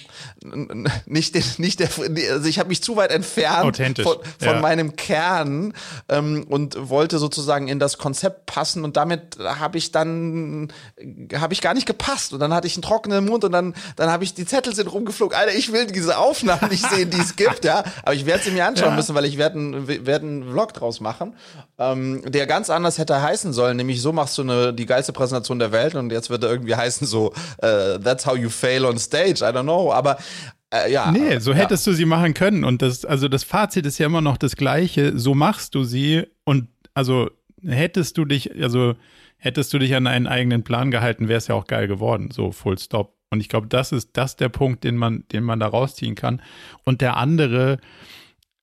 nicht, 1.06 1.58
nicht 1.58 1.80
der, 1.80 1.88
also 2.30 2.48
ich 2.48 2.60
habe 2.60 2.68
mich 2.68 2.84
zu 2.84 2.94
weit 2.94 3.10
entfernt 3.10 3.76
von, 3.76 4.18
von 4.38 4.54
ja. 4.54 4.60
meinem 4.60 4.94
Kern 4.94 5.74
ähm, 6.08 6.46
und 6.48 6.88
wollte 6.88 7.18
sozusagen 7.18 7.66
in 7.66 7.80
das 7.80 7.98
Konzept 7.98 8.46
passen 8.46 8.84
und 8.84 8.96
damit 8.96 9.38
habe 9.40 9.76
ich 9.76 9.90
dann, 9.90 10.72
habe 11.34 11.52
ich 11.52 11.62
gar 11.62 11.74
nicht 11.74 11.86
gepasst 11.86 12.32
und 12.32 12.38
dann 12.38 12.54
hatte 12.54 12.68
ich 12.68 12.76
einen 12.76 12.82
trockenen 12.82 13.24
Mund 13.24 13.42
und 13.42 13.50
dann, 13.50 13.74
dann 13.96 14.08
habe 14.08 14.22
ich, 14.22 14.34
die 14.34 14.46
Zettel 14.46 14.72
sind 14.72 14.86
rumgeflogen. 14.86 15.36
Alter, 15.36 15.52
ich 15.52 15.72
will 15.72 15.88
diese 15.88 16.16
Aufnahmen 16.16 16.70
nicht 16.70 16.88
sehen 16.88 17.07
die 17.08 17.20
es 17.20 17.36
gibt, 17.36 17.64
ja. 17.64 17.84
Aber 18.02 18.14
ich 18.14 18.26
werde 18.26 18.42
sie 18.44 18.50
mir 18.50 18.66
anschauen 18.66 18.90
ja. 18.90 18.96
müssen, 18.96 19.14
weil 19.14 19.24
ich 19.24 19.38
werde 19.38 19.58
einen, 19.58 20.06
werd 20.06 20.22
einen 20.22 20.50
Vlog 20.50 20.72
draus 20.74 21.00
machen, 21.00 21.34
ähm, 21.78 22.22
der 22.26 22.46
ganz 22.46 22.70
anders 22.70 22.98
hätte 22.98 23.20
heißen 23.20 23.52
sollen. 23.52 23.76
Nämlich 23.76 24.02
so 24.02 24.12
machst 24.12 24.38
du 24.38 24.42
eine, 24.42 24.72
die 24.72 24.86
geilste 24.86 25.12
Präsentation 25.12 25.58
der 25.58 25.72
Welt 25.72 25.94
und 25.94 26.10
jetzt 26.10 26.30
wird 26.30 26.44
er 26.44 26.50
irgendwie 26.50 26.74
heißen 26.76 27.06
so, 27.06 27.32
uh, 27.62 27.98
that's 27.98 28.26
how 28.26 28.36
you 28.36 28.48
fail 28.48 28.84
on 28.84 28.98
stage. 28.98 29.42
I 29.42 29.52
don't 29.52 29.62
know. 29.62 29.92
Aber 29.92 30.18
äh, 30.72 30.92
ja. 30.92 31.10
Nee, 31.10 31.38
so 31.38 31.54
hättest 31.54 31.86
ja. 31.86 31.92
du 31.92 31.96
sie 31.96 32.04
machen 32.04 32.34
können. 32.34 32.64
Und 32.64 32.82
das, 32.82 33.04
also 33.04 33.28
das 33.28 33.44
Fazit 33.44 33.86
ist 33.86 33.98
ja 33.98 34.06
immer 34.06 34.20
noch 34.20 34.36
das 34.36 34.56
gleiche. 34.56 35.18
So 35.18 35.34
machst 35.34 35.74
du 35.74 35.84
sie 35.84 36.26
und 36.44 36.68
also 36.94 37.30
hättest 37.62 38.18
du 38.18 38.24
dich, 38.24 38.62
also 38.62 38.94
hättest 39.36 39.72
du 39.72 39.78
dich 39.78 39.94
an 39.94 40.06
einen 40.06 40.26
eigenen 40.26 40.64
Plan 40.64 40.90
gehalten, 40.90 41.28
wäre 41.28 41.38
es 41.38 41.46
ja 41.46 41.54
auch 41.54 41.66
geil 41.66 41.88
geworden. 41.88 42.30
So, 42.32 42.52
full 42.52 42.78
stop. 42.78 43.17
Und 43.30 43.40
ich 43.40 43.48
glaube, 43.48 43.66
das 43.66 43.92
ist 43.92 44.10
das 44.16 44.36
der 44.36 44.48
Punkt, 44.48 44.84
den 44.84 44.96
man, 44.96 45.24
den 45.32 45.44
man 45.44 45.60
da 45.60 45.66
rausziehen 45.66 46.14
kann. 46.14 46.40
Und 46.84 47.00
der 47.00 47.16
andere, 47.16 47.78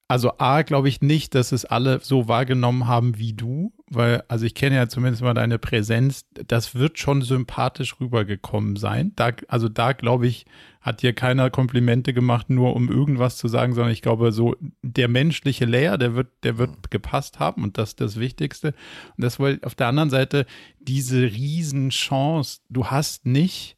also 0.07 0.33
A, 0.37 0.63
glaube 0.63 0.89
ich 0.89 1.01
nicht, 1.01 1.35
dass 1.35 1.51
es 1.51 1.65
alle 1.65 1.99
so 2.01 2.27
wahrgenommen 2.27 2.87
haben 2.87 3.17
wie 3.17 3.33
du, 3.33 3.73
weil, 3.89 4.23
also 4.27 4.45
ich 4.45 4.55
kenne 4.55 4.75
ja 4.75 4.87
zumindest 4.87 5.21
mal 5.21 5.33
deine 5.33 5.59
Präsenz, 5.59 6.25
das 6.47 6.73
wird 6.73 6.97
schon 6.97 7.21
sympathisch 7.21 7.99
rübergekommen 7.99 8.75
sein. 8.75 9.13
Da, 9.15 9.31
also 9.47 9.69
da, 9.69 9.93
glaube 9.93 10.27
ich, 10.27 10.45
hat 10.81 11.01
dir 11.01 11.13
keiner 11.13 11.49
Komplimente 11.49 12.13
gemacht, 12.13 12.49
nur 12.49 12.75
um 12.75 12.89
irgendwas 12.89 13.37
zu 13.37 13.47
sagen, 13.47 13.73
sondern 13.73 13.93
ich 13.93 14.03
glaube, 14.03 14.31
so 14.31 14.55
der 14.83 15.07
menschliche 15.07 15.65
Layer, 15.65 15.97
der 15.97 16.15
wird, 16.15 16.29
der 16.43 16.57
wird 16.57 16.91
gepasst 16.91 17.39
haben 17.39 17.63
und 17.63 17.77
das 17.77 17.89
ist 17.89 18.01
das 18.01 18.19
Wichtigste. 18.19 18.75
Und 19.17 19.23
das 19.23 19.39
weil 19.39 19.59
auf 19.63 19.75
der 19.75 19.87
anderen 19.87 20.11
Seite 20.11 20.45
diese 20.79 21.23
Riesenchance, 21.23 22.61
du 22.69 22.87
hast 22.87 23.25
nicht 23.25 23.74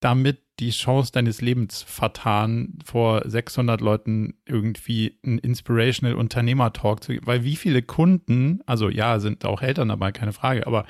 damit 0.00 0.42
die 0.60 0.70
Chance 0.70 1.12
deines 1.12 1.40
Lebens 1.40 1.82
vertan, 1.82 2.78
vor 2.84 3.22
600 3.24 3.80
Leuten 3.80 4.34
irgendwie 4.44 5.18
einen 5.24 5.38
Inspirational 5.38 6.16
Unternehmer-Talk 6.16 7.02
zu 7.02 7.12
geben. 7.12 7.26
Weil 7.26 7.44
wie 7.44 7.56
viele 7.56 7.82
Kunden, 7.82 8.60
also 8.66 8.88
ja, 8.88 9.20
sind 9.20 9.44
auch 9.44 9.62
Eltern 9.62 9.88
dabei, 9.88 10.12
keine 10.12 10.32
Frage, 10.32 10.66
aber 10.66 10.84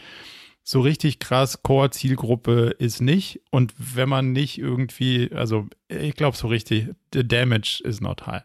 so 0.63 0.81
richtig 0.81 1.19
krass 1.19 1.63
Core-Zielgruppe 1.63 2.75
ist 2.79 3.01
nicht. 3.01 3.41
Und 3.51 3.75
wenn 3.79 4.09
man 4.09 4.33
nicht 4.33 4.59
irgendwie, 4.59 5.31
also 5.33 5.67
ich 5.89 6.15
glaube 6.15 6.37
so 6.37 6.49
richtig, 6.49 6.89
the 7.15 7.27
damage 7.27 7.83
is 7.85 8.01
not 8.01 8.27
high. 8.27 8.43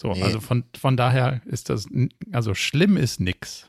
So, 0.00 0.12
nee. 0.12 0.22
also 0.22 0.40
von, 0.40 0.64
von 0.78 0.96
daher 0.96 1.42
ist 1.44 1.68
das, 1.68 1.86
also 2.32 2.54
schlimm 2.54 2.96
ist 2.96 3.20
nix. 3.20 3.66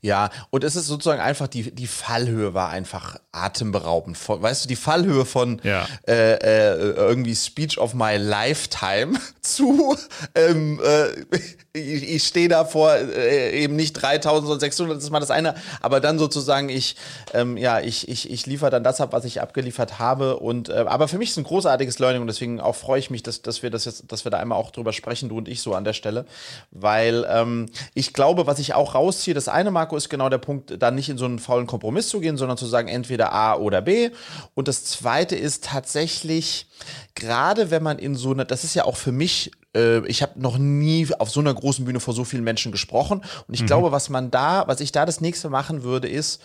Ja, 0.00 0.30
und 0.48 0.64
es 0.64 0.76
ist 0.76 0.86
sozusagen 0.86 1.20
einfach, 1.20 1.46
die, 1.46 1.74
die 1.74 1.86
Fallhöhe 1.86 2.54
war 2.54 2.70
einfach 2.70 3.18
atemberaubend. 3.32 4.18
Weißt 4.26 4.64
du, 4.64 4.68
die 4.68 4.76
Fallhöhe 4.76 5.26
von 5.26 5.60
ja. 5.62 5.86
äh, 6.08 6.36
äh, 6.36 6.74
irgendwie 6.94 7.34
Speech 7.34 7.76
of 7.76 7.92
my 7.92 8.16
Lifetime 8.16 9.18
zu, 9.42 9.96
ähm, 10.34 10.80
äh, 10.82 11.38
ich, 11.74 12.14
ich 12.14 12.24
stehe 12.24 12.48
da 12.48 12.64
vor 12.64 12.94
äh, 12.94 13.50
eben 13.62 13.76
nicht 13.76 13.94
3000, 13.94 14.46
sondern 14.46 14.60
600, 14.60 14.96
das 14.96 15.04
ist 15.04 15.10
mal 15.10 15.20
das 15.20 15.30
eine, 15.30 15.54
aber 15.82 16.00
dann 16.00 16.18
sozusagen 16.18 16.68
ich, 16.68 16.96
ähm, 17.34 17.56
ja, 17.56 17.80
ich, 17.80 18.08
ich, 18.08 18.30
ich 18.30 18.46
liefere 18.46 18.70
dann 18.70 18.84
das 18.84 19.00
ab, 19.00 19.12
was 19.12 19.24
ich 19.24 19.42
abgeliefert 19.42 19.98
habe 19.98 20.38
und, 20.38 20.68
äh, 20.68 20.84
aber 20.86 21.08
für 21.08 21.18
mich 21.18 21.30
ist 21.30 21.36
ein 21.36 21.44
großartiges 21.44 21.98
Learning 21.98 22.22
und 22.22 22.28
deswegen 22.28 22.60
auch 22.60 22.76
freue 22.76 23.00
ich 23.00 23.10
mich, 23.10 23.22
dass, 23.22 23.42
dass 23.42 23.62
wir 23.62 23.70
das 23.70 23.84
jetzt, 23.84 24.10
dass 24.12 24.24
wir 24.24 24.30
da 24.30 24.38
einmal 24.38 24.56
auch 24.56 24.70
drüber 24.70 24.92
sprechen, 24.92 25.28
du 25.34 25.38
und 25.38 25.48
ich 25.48 25.60
so 25.60 25.74
an 25.74 25.84
der 25.84 25.92
Stelle, 25.92 26.24
weil 26.70 27.26
ähm, 27.28 27.66
ich 27.94 28.12
glaube, 28.12 28.46
was 28.46 28.58
ich 28.58 28.74
auch 28.74 28.94
rausziehe, 28.94 29.34
das 29.34 29.48
eine, 29.48 29.70
Marco, 29.70 29.96
ist 29.96 30.08
genau 30.08 30.28
der 30.28 30.38
Punkt, 30.38 30.80
da 30.80 30.90
nicht 30.90 31.08
in 31.08 31.18
so 31.18 31.24
einen 31.24 31.38
faulen 31.38 31.66
Kompromiss 31.66 32.08
zu 32.08 32.20
gehen, 32.20 32.36
sondern 32.36 32.56
zu 32.56 32.66
sagen, 32.66 32.88
entweder 32.88 33.32
A 33.32 33.56
oder 33.56 33.82
B. 33.82 34.10
Und 34.54 34.68
das 34.68 34.84
zweite 34.84 35.36
ist 35.36 35.64
tatsächlich, 35.64 36.66
gerade 37.14 37.70
wenn 37.70 37.82
man 37.82 37.98
in 37.98 38.14
so 38.14 38.32
einer, 38.32 38.44
das 38.44 38.64
ist 38.64 38.74
ja 38.74 38.84
auch 38.84 38.96
für 38.96 39.12
mich 39.12 39.50
äh, 39.74 40.06
ich 40.06 40.22
habe 40.22 40.40
noch 40.40 40.58
nie 40.58 41.08
auf 41.18 41.30
so 41.30 41.40
einer 41.40 41.52
großen 41.52 41.84
Bühne 41.84 42.00
vor 42.00 42.14
so 42.14 42.24
vielen 42.24 42.44
Menschen 42.44 42.72
gesprochen. 42.72 43.22
Und 43.46 43.54
ich 43.54 43.62
mhm. 43.62 43.66
glaube, 43.66 43.92
was 43.92 44.08
man 44.08 44.30
da, 44.30 44.64
was 44.66 44.80
ich 44.80 44.92
da 44.92 45.04
das 45.04 45.20
nächste 45.20 45.50
machen 45.50 45.82
würde, 45.82 46.08
ist, 46.08 46.40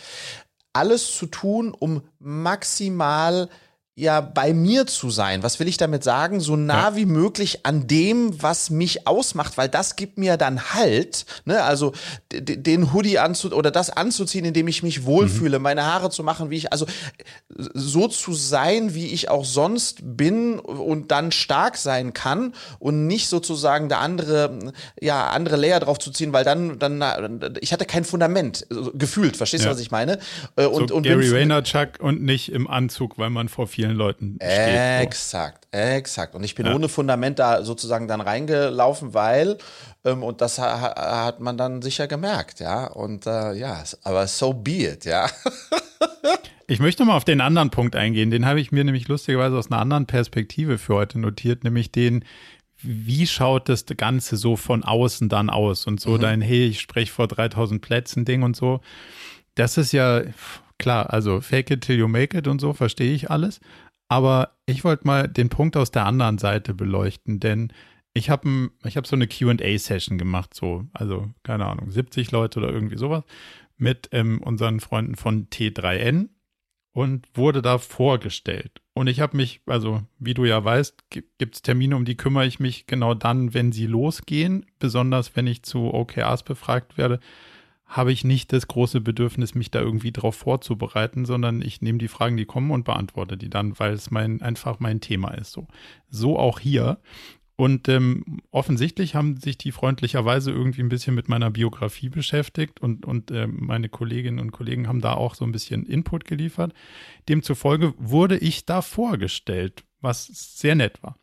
alles 0.74 1.16
zu 1.16 1.26
tun, 1.26 1.76
um 1.78 2.02
maximal 2.20 3.50
ja 3.96 4.22
bei 4.22 4.54
mir 4.54 4.88
zu 4.88 5.10
sein. 5.10 5.44
Was 5.44 5.60
will 5.60 5.68
ich 5.68 5.78
damit 5.78 6.04
sagen? 6.04 6.40
So 6.40 6.56
nah 6.56 6.90
ja. 6.90 6.96
wie 6.96 7.06
möglich 7.06 7.66
an 7.66 7.88
dem, 7.88 8.42
was 8.42 8.70
mich 8.70 9.08
ausmacht, 9.08 9.58
weil 9.58 9.68
das 9.68 9.96
gibt 9.96 10.18
mir 10.18 10.38
dann 10.38 10.74
Halt. 10.74 11.26
Ne? 11.46 11.62
Also 11.64 11.94
den 12.32 12.94
Hoodie 12.94 13.20
anzu 13.20 13.52
oder 13.52 13.72
das 13.72 13.90
anzuziehen, 13.90 14.46
in 14.46 14.54
dem 14.54 14.68
ich 14.68 14.84
mich 14.84 15.06
wohlfühle, 15.06 15.60
mhm. 15.60 15.64
meine 15.64 15.86
Haare 15.86 16.10
zu 16.10 16.24
machen, 16.24 16.50
wie 16.50 16.58
ich, 16.58 16.72
also 16.72 16.86
so 17.56 18.08
zu 18.08 18.34
sein, 18.34 18.94
wie 18.94 19.08
ich 19.08 19.30
auch 19.30 19.46
sonst 19.46 20.00
bin 20.02 20.60
und 20.60 21.12
dann 21.12 21.32
stark 21.32 21.78
sein 21.78 22.14
kann 22.14 22.54
und 22.80 23.08
nicht 23.08 23.28
sozusagen 23.28 23.90
der 23.90 24.00
andere, 24.00 24.74
ja, 25.02 25.28
andere 25.28 25.58
Layer 25.58 25.80
drauf 25.80 26.00
zu 26.00 26.12
ziehen, 26.12 26.32
weil 26.32 26.46
dann, 26.46 26.80
dann, 26.80 27.58
ich 27.60 27.74
hatte 27.74 27.86
kein 27.86 28.06
Fundament, 28.06 28.66
gefühlt, 28.94 29.36
verstehst 29.36 29.64
du, 29.64 29.68
ja. 29.68 29.74
was 29.74 29.82
ich 29.82 29.92
meine? 29.92 30.20
Äh, 30.56 30.66
und, 30.66 30.90
so 30.90 30.96
und 30.96 31.04
Gary 31.04 31.32
Vaynerchuk 31.32 32.00
und 32.00 32.22
nicht 32.22 32.52
im 32.52 32.68
Anzug, 32.68 33.18
weil 33.18 33.30
man 33.30 33.50
vor 33.50 33.68
vielen 33.68 33.89
vielen 33.90 33.98
Leuten 33.98 34.36
steht. 34.42 35.02
Exakt, 35.02 35.68
exakt. 35.72 36.36
Und 36.36 36.44
ich 36.44 36.56
bin 36.56 36.66
ja. 36.66 36.76
ohne 36.76 36.90
Fundament 36.90 37.40
da 37.40 37.64
sozusagen 37.64 38.08
dann 38.08 38.22
reingelaufen, 38.22 39.14
weil, 39.14 39.58
ähm, 40.06 40.24
und 40.24 40.42
das 40.42 40.60
ha 40.60 41.26
hat 41.26 41.40
man 41.40 41.58
dann 41.58 41.82
sicher 41.82 42.08
gemerkt, 42.08 42.60
ja. 42.60 42.86
Und 42.88 43.26
äh, 43.26 43.54
ja, 43.54 43.84
aber 44.04 44.28
so 44.28 44.54
be 44.54 44.92
it, 44.92 45.06
ja. 45.06 45.28
ich 46.68 46.80
möchte 46.80 47.06
mal 47.06 47.16
auf 47.18 47.26
den 47.26 47.42
anderen 47.42 47.70
Punkt 47.70 47.96
eingehen. 47.96 48.32
Den 48.32 48.46
habe 48.46 48.62
ich 48.62 48.72
mir 48.72 48.84
nämlich 48.84 49.08
lustigerweise 49.08 49.58
aus 49.58 49.72
einer 49.72 49.82
anderen 49.82 50.06
Perspektive 50.06 50.78
für 50.78 50.96
heute 50.96 51.20
notiert, 51.20 51.64
nämlich 51.64 51.92
den, 51.92 52.24
wie 52.82 53.28
schaut 53.28 53.68
das 53.70 53.86
Ganze 53.86 54.38
so 54.38 54.56
von 54.56 54.84
außen 54.84 55.30
dann 55.30 55.50
aus 55.50 55.88
und 55.88 56.00
so 56.00 56.12
mhm. 56.12 56.22
dein, 56.22 56.42
hey, 56.42 56.68
ich 56.68 56.80
spreche 56.80 57.12
vor 57.12 57.28
3000 57.28 57.82
Plätzen 57.82 58.26
Ding 58.26 58.44
und 58.44 58.56
so. 58.56 58.82
Das 59.56 59.78
ist 59.78 59.92
ja, 59.92 60.22
klar, 60.80 61.14
also 61.14 61.42
fake 61.42 61.70
it 61.72 61.82
till 61.82 61.98
you 61.98 62.08
make 62.08 62.36
it 62.36 62.48
und 62.48 62.60
so, 62.60 62.74
verstehe 62.74 63.14
ich 63.14 63.30
alles. 63.30 63.60
Aber 64.08 64.58
ich 64.66 64.84
wollte 64.84 65.06
mal 65.06 65.28
den 65.28 65.50
Punkt 65.50 65.78
aus 65.78 65.92
der 65.92 66.08
anderen 66.08 66.40
Seite 66.40 66.74
beleuchten, 66.74 67.40
denn 67.40 67.72
ich 68.14 68.32
habe 68.32 68.72
hab 68.84 69.06
so 69.06 69.16
eine 69.16 69.28
QA-Session 69.28 70.18
gemacht, 70.18 70.56
so, 70.56 70.86
also 70.94 71.30
keine 71.44 71.68
Ahnung, 71.68 71.92
70 71.92 72.32
Leute 72.32 72.60
oder 72.60 72.72
irgendwie 72.72 72.98
sowas, 72.98 73.24
mit 73.78 74.10
ähm, 74.12 74.42
unseren 74.42 74.80
Freunden 74.80 75.16
von 75.16 75.48
T3N 75.50 76.30
und 76.92 77.28
wurde 77.36 77.62
da 77.62 77.78
vorgestellt. 77.78 78.82
Und 78.94 79.08
ich 79.08 79.20
habe 79.22 79.38
mich, 79.38 79.62
also 79.68 80.02
wie 80.18 80.34
du 80.34 80.44
ja 80.46 80.64
weißt, 80.64 81.06
gibt 81.10 81.56
es 81.56 81.62
Termine, 81.62 81.96
um 81.96 82.04
die 82.04 82.18
kümmere 82.18 82.48
ich 82.48 82.60
mich 82.60 82.88
genau 82.88 83.14
dann, 83.14 83.54
wenn 83.54 83.72
sie 83.72 83.86
losgehen, 83.86 84.66
besonders 84.80 85.36
wenn 85.36 85.46
ich 85.46 85.62
zu 85.64 85.94
OKRs 85.94 86.44
befragt 86.44 86.98
werde 86.98 87.20
habe 87.90 88.12
ich 88.12 88.24
nicht 88.24 88.54
das 88.54 88.68
große 88.68 89.02
Bedürfnis, 89.02 89.56
mich 89.56 89.72
da 89.72 89.82
irgendwie 89.82 90.12
drauf 90.12 90.36
vorzubereiten, 90.36 91.26
sondern 91.26 91.64
ich 91.64 91.82
nehme 91.82 91.98
die 91.98 92.08
Fragen, 92.08 92.38
die 92.38 92.46
kommen 92.46 92.70
und 92.70 92.86
beantworte 92.86 93.36
die 93.36 93.50
dann, 93.50 93.78
weil 93.80 93.94
es 93.94 94.12
mein, 94.12 94.44
einfach 94.44 94.80
mein 94.80 95.02
Thema 95.02 95.32
ist. 95.32 95.52
So, 95.52 95.68
so 96.08 96.38
auch 96.38 96.60
hier. 96.60 97.00
Und 97.56 97.90
ähm, 97.90 98.42
offensichtlich 98.52 99.16
haben 99.16 99.38
sich 99.38 99.58
die 99.58 99.72
freundlicherweise 99.72 100.52
irgendwie 100.52 100.82
ein 100.82 100.88
bisschen 100.88 101.16
mit 101.16 101.28
meiner 101.28 101.50
Biografie 101.50 102.10
beschäftigt 102.10 102.80
und, 102.80 103.06
und 103.06 103.32
äh, 103.32 103.48
meine 103.48 103.90
Kolleginnen 103.90 104.40
und 104.40 104.52
Kollegen 104.52 104.88
haben 104.88 105.02
da 105.02 105.16
auch 105.16 105.34
so 105.34 105.44
ein 105.44 105.52
bisschen 105.52 105.86
Input 105.86 106.26
geliefert. 106.26 106.74
Demzufolge 107.28 107.96
wurde 107.98 108.38
ich 108.38 108.66
da 108.66 108.82
vorgestellt, 108.84 109.84
was 110.00 110.28
sehr 110.28 110.76
nett 110.76 111.02
war. 111.02 111.18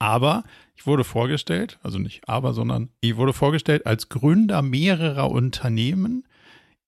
Aber 0.00 0.44
ich 0.76 0.86
wurde 0.86 1.04
vorgestellt, 1.04 1.78
also 1.82 1.98
nicht 1.98 2.28
aber, 2.28 2.54
sondern 2.54 2.88
ich 3.00 3.16
wurde 3.16 3.34
vorgestellt 3.34 3.86
als 3.86 4.08
Gründer 4.08 4.62
mehrerer 4.62 5.30
Unternehmen, 5.30 6.26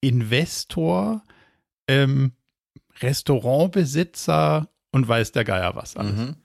Investor, 0.01 1.23
ähm, 1.87 2.33
Restaurantbesitzer 2.99 4.67
und 4.91 5.07
weiß 5.07 5.31
der 5.31 5.43
Geier 5.43 5.75
was 5.75 5.95
alles. 5.95 6.15
Mhm. 6.15 6.35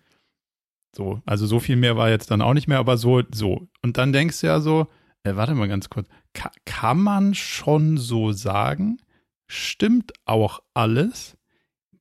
So, 0.95 1.23
also 1.25 1.47
so 1.47 1.59
viel 1.59 1.77
mehr 1.77 1.97
war 1.97 2.11
jetzt 2.11 2.31
dann 2.31 2.43
auch 2.43 2.55
nicht 2.55 2.69
mehr, 2.69 2.79
aber 2.79 2.99
so, 2.99 3.23
so. 3.33 3.69
Und 3.83 3.97
dann 3.97 4.13
denkst 4.13 4.41
du 4.43 4.47
ja 4.47 4.61
so, 4.61 4.89
äh, 5.23 5.37
warte 5.37 5.55
mal 5.55 5.69
ganz 5.69 5.89
kurz, 5.89 6.09
Ka 6.35 6.51
kann 6.67 7.01
man 7.01 7.35
schon 7.35 7.97
so 7.97 8.33
sagen, 8.33 8.99
stimmt 9.47 10.13
auch 10.27 10.61
alles, 10.75 11.39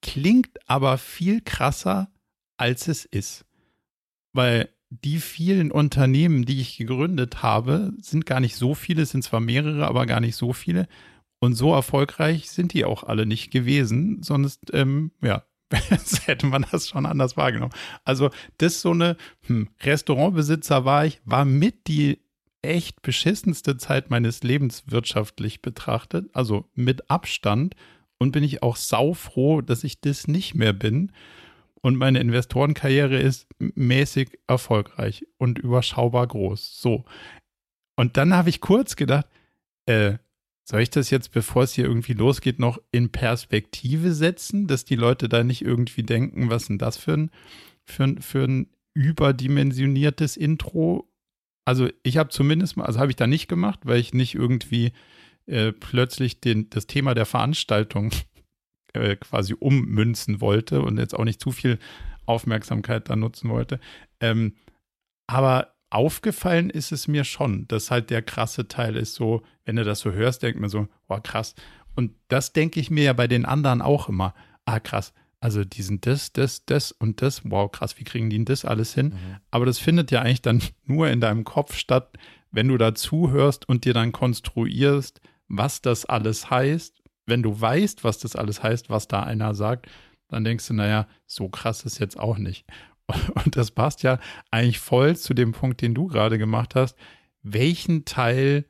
klingt 0.02 0.58
aber 0.68 0.98
viel 0.98 1.42
krasser, 1.42 2.12
als 2.58 2.88
es 2.88 3.06
ist. 3.06 3.47
Weil 4.38 4.70
die 4.92 5.18
vielen 5.18 5.72
Unternehmen, 5.72 6.46
die 6.46 6.62
ich 6.62 6.78
gegründet 6.78 7.42
habe, 7.42 7.92
sind 8.00 8.28
gar 8.28 8.40
nicht 8.40 8.56
so 8.56 8.76
viele, 8.76 9.02
es 9.02 9.10
sind 9.10 9.24
zwar 9.24 9.40
mehrere, 9.40 9.88
aber 9.88 10.06
gar 10.06 10.20
nicht 10.20 10.36
so 10.36 10.54
viele. 10.54 10.88
Und 11.40 11.56
so 11.56 11.74
erfolgreich 11.74 12.52
sind 12.52 12.74
die 12.74 12.86
auch 12.86 13.04
alle 13.04 13.26
nicht 13.26 13.50
gewesen, 13.50 14.22
sonst, 14.22 14.72
ähm, 14.74 15.10
ja, 15.24 15.44
hätte 16.26 16.46
man 16.46 16.68
das 16.70 16.88
schon 16.88 17.08
anders 17.08 17.36
wahrgenommen. 17.36 17.74
Also, 18.06 18.30
das 18.60 18.80
so 18.80 18.92
eine 18.92 19.18
hm, 19.48 19.70
Restaurantbesitzer 19.82 20.86
war 20.86 21.04
ich, 21.04 21.20
war 21.26 21.44
mit 21.44 21.88
die 21.88 22.20
echt 22.62 23.02
beschissenste 23.02 23.78
Zeit 23.78 24.12
meines 24.12 24.44
Lebens 24.44 24.84
wirtschaftlich 24.86 25.64
betrachtet, 25.64 26.30
also 26.34 26.70
mit 26.76 27.10
Abstand. 27.10 27.76
Und 28.20 28.34
bin 28.34 28.44
ich 28.44 28.62
auch 28.62 28.76
saufroh, 28.76 29.62
dass 29.62 29.84
ich 29.84 30.00
das 30.00 30.28
nicht 30.28 30.54
mehr 30.54 30.74
bin 30.74 31.12
und 31.88 31.96
meine 31.96 32.20
Investorenkarriere 32.20 33.18
ist 33.18 33.48
mäßig 33.60 34.40
erfolgreich 34.46 35.26
und 35.38 35.58
überschaubar 35.58 36.28
groß. 36.28 36.82
So. 36.82 37.06
Und 37.96 38.18
dann 38.18 38.34
habe 38.34 38.50
ich 38.50 38.60
kurz 38.60 38.98
gedacht, 38.98 39.26
äh, 39.86 40.18
soll 40.66 40.82
ich 40.82 40.90
das 40.90 41.12
jetzt, 41.12 41.32
bevor 41.32 41.64
es 41.64 41.72
hier 41.72 41.86
irgendwie 41.86 42.12
losgeht, 42.12 42.60
noch 42.60 42.78
in 42.92 43.10
Perspektive 43.10 44.12
setzen, 44.12 44.68
dass 44.68 44.84
die 44.84 44.98
Leute 44.98 45.30
da 45.30 45.46
nicht 45.46 45.62
irgendwie 45.62 46.04
denken, 46.04 46.50
was 46.50 46.68
denn 46.68 46.78
das 46.78 46.98
für 46.98 47.14
ein, 47.14 47.32
für 47.86 48.04
ein, 48.04 48.22
für 48.22 48.44
ein 48.44 48.68
überdimensioniertes 48.94 50.36
Intro? 50.36 51.10
Also 51.64 51.88
ich 52.04 52.18
habe 52.18 52.32
zumindest 52.32 52.76
mal, 52.76 52.84
also 52.84 53.00
habe 53.00 53.12
ich 53.12 53.16
da 53.16 53.28
nicht 53.28 53.48
gemacht, 53.48 53.80
weil 53.84 54.02
ich 54.02 54.14
nicht 54.14 54.36
irgendwie 54.36 54.92
äh, 55.46 55.72
plötzlich 55.72 56.42
den, 56.42 56.70
das 56.70 56.86
Thema 56.86 57.14
der 57.14 57.26
Veranstaltung 57.26 58.12
äh, 59.02 59.16
quasi 59.16 59.56
ummünzen 59.58 60.42
wollte 60.42 60.82
und 60.82 60.98
jetzt 60.98 61.16
auch 61.16 61.24
nicht 61.26 61.42
zu 61.42 61.52
viel 61.52 61.80
Aufmerksamkeit 62.26 63.10
da 63.10 63.16
nutzen 63.16 63.50
wollte. 63.50 63.80
Ähm, 64.20 64.56
aber 65.28 65.74
aufgefallen 65.90 66.70
ist 66.70 66.92
es 66.92 67.08
mir 67.08 67.24
schon, 67.24 67.68
dass 67.68 67.92
halt 67.92 68.10
der 68.10 68.22
krasse 68.22 68.68
Teil 68.68 68.96
ist 68.96 69.16
so, 69.16 69.44
wenn 69.66 69.78
du 69.78 69.84
das 69.84 70.00
so 70.00 70.12
hörst, 70.12 70.44
denkt 70.44 70.60
man 70.60 70.70
so, 70.70 70.88
oh 71.08 71.20
krass. 71.22 71.56
Und 71.96 72.14
das 72.28 72.54
denke 72.54 72.80
ich 72.80 72.92
mir 72.92 73.04
ja 73.06 73.14
bei 73.14 73.28
den 73.28 73.46
anderen 73.46 73.82
auch 73.82 74.10
immer. 74.10 74.34
Ah, 74.66 74.80
krass. 74.80 75.14
Also 75.40 75.64
die 75.64 75.82
sind 75.82 76.06
das, 76.06 76.34
das, 76.34 76.66
das 76.66 76.92
und 76.92 77.22
das. 77.22 77.42
Wow, 77.46 77.72
krass, 77.72 78.00
wie 78.00 78.04
kriegen 78.04 78.30
die 78.30 78.38
denn 78.38 78.46
das 78.46 78.66
alles 78.66 78.94
hin? 78.94 79.10
Mhm. 79.10 79.38
Aber 79.52 79.66
das 79.66 79.80
findet 79.80 80.12
ja 80.12 80.22
eigentlich 80.22 80.42
dann 80.42 80.62
nur 80.84 81.10
in 81.10 81.22
deinem 81.22 81.44
Kopf 81.44 81.76
statt, 81.76 82.18
wenn 82.52 82.68
du 82.68 82.78
da 82.78 82.96
zuhörst 82.96 83.68
und 83.68 83.86
dir 83.86 83.94
dann 83.94 84.12
konstruierst, 84.12 85.22
was 85.48 85.82
das 85.82 86.06
alles 86.06 86.50
heißt 86.50 87.02
wenn 87.28 87.44
du 87.44 87.60
weißt, 87.60 88.04
was 88.04 88.18
das 88.18 88.36
alles 88.36 88.64
heißt, 88.64 88.90
was 88.90 89.08
da 89.08 89.24
einer 89.24 89.54
sagt, 89.54 89.88
dann 90.30 90.44
denkst 90.44 90.68
du, 90.68 90.74
naja, 90.74 91.08
so 91.26 91.50
krass 91.50 91.84
ist 91.84 92.00
jetzt 92.00 92.20
auch 92.20 92.38
nicht. 92.38 92.66
Und 93.46 93.56
das 93.56 93.72
passt 93.72 94.04
ja 94.04 94.20
eigentlich 94.52 94.80
voll 94.80 95.16
zu 95.16 95.34
dem 95.34 95.52
Punkt, 95.52 95.82
den 95.82 95.94
du 95.94 96.08
gerade 96.08 96.38
gemacht 96.38 96.76
hast. 96.76 96.98
Welchen 97.44 98.06
Teil 98.06 98.66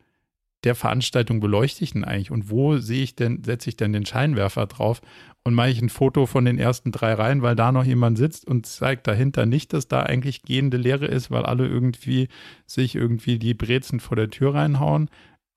der 0.63 0.75
Veranstaltung 0.75 1.39
beleuchte 1.39 1.83
ich 1.83 1.93
denn 1.93 2.03
eigentlich 2.03 2.31
und 2.31 2.49
wo 2.49 2.77
sehe 2.77 3.03
ich 3.03 3.15
denn, 3.15 3.43
setze 3.43 3.69
ich 3.69 3.77
denn 3.77 3.93
den 3.93 4.05
Scheinwerfer 4.05 4.65
drauf 4.65 5.01
und 5.43 5.53
mache 5.53 5.69
ich 5.69 5.81
ein 5.81 5.89
Foto 5.89 6.25
von 6.25 6.45
den 6.45 6.57
ersten 6.57 6.91
drei 6.91 7.13
Reihen, 7.13 7.41
weil 7.41 7.55
da 7.55 7.71
noch 7.71 7.85
jemand 7.85 8.17
sitzt 8.17 8.45
und 8.45 8.65
zeigt 8.65 9.07
dahinter 9.07 9.45
nicht, 9.45 9.71
dass 9.71 9.87
da 9.87 10.03
eigentlich 10.03 10.41
gehende 10.41 10.77
Leere 10.77 11.05
ist, 11.05 11.31
weil 11.31 11.45
alle 11.45 11.67
irgendwie 11.67 12.27
sich 12.65 12.95
irgendwie 12.95 13.39
die 13.39 13.53
Brezen 13.53 13.99
vor 13.99 14.17
der 14.17 14.29
Tür 14.29 14.55
reinhauen. 14.55 15.09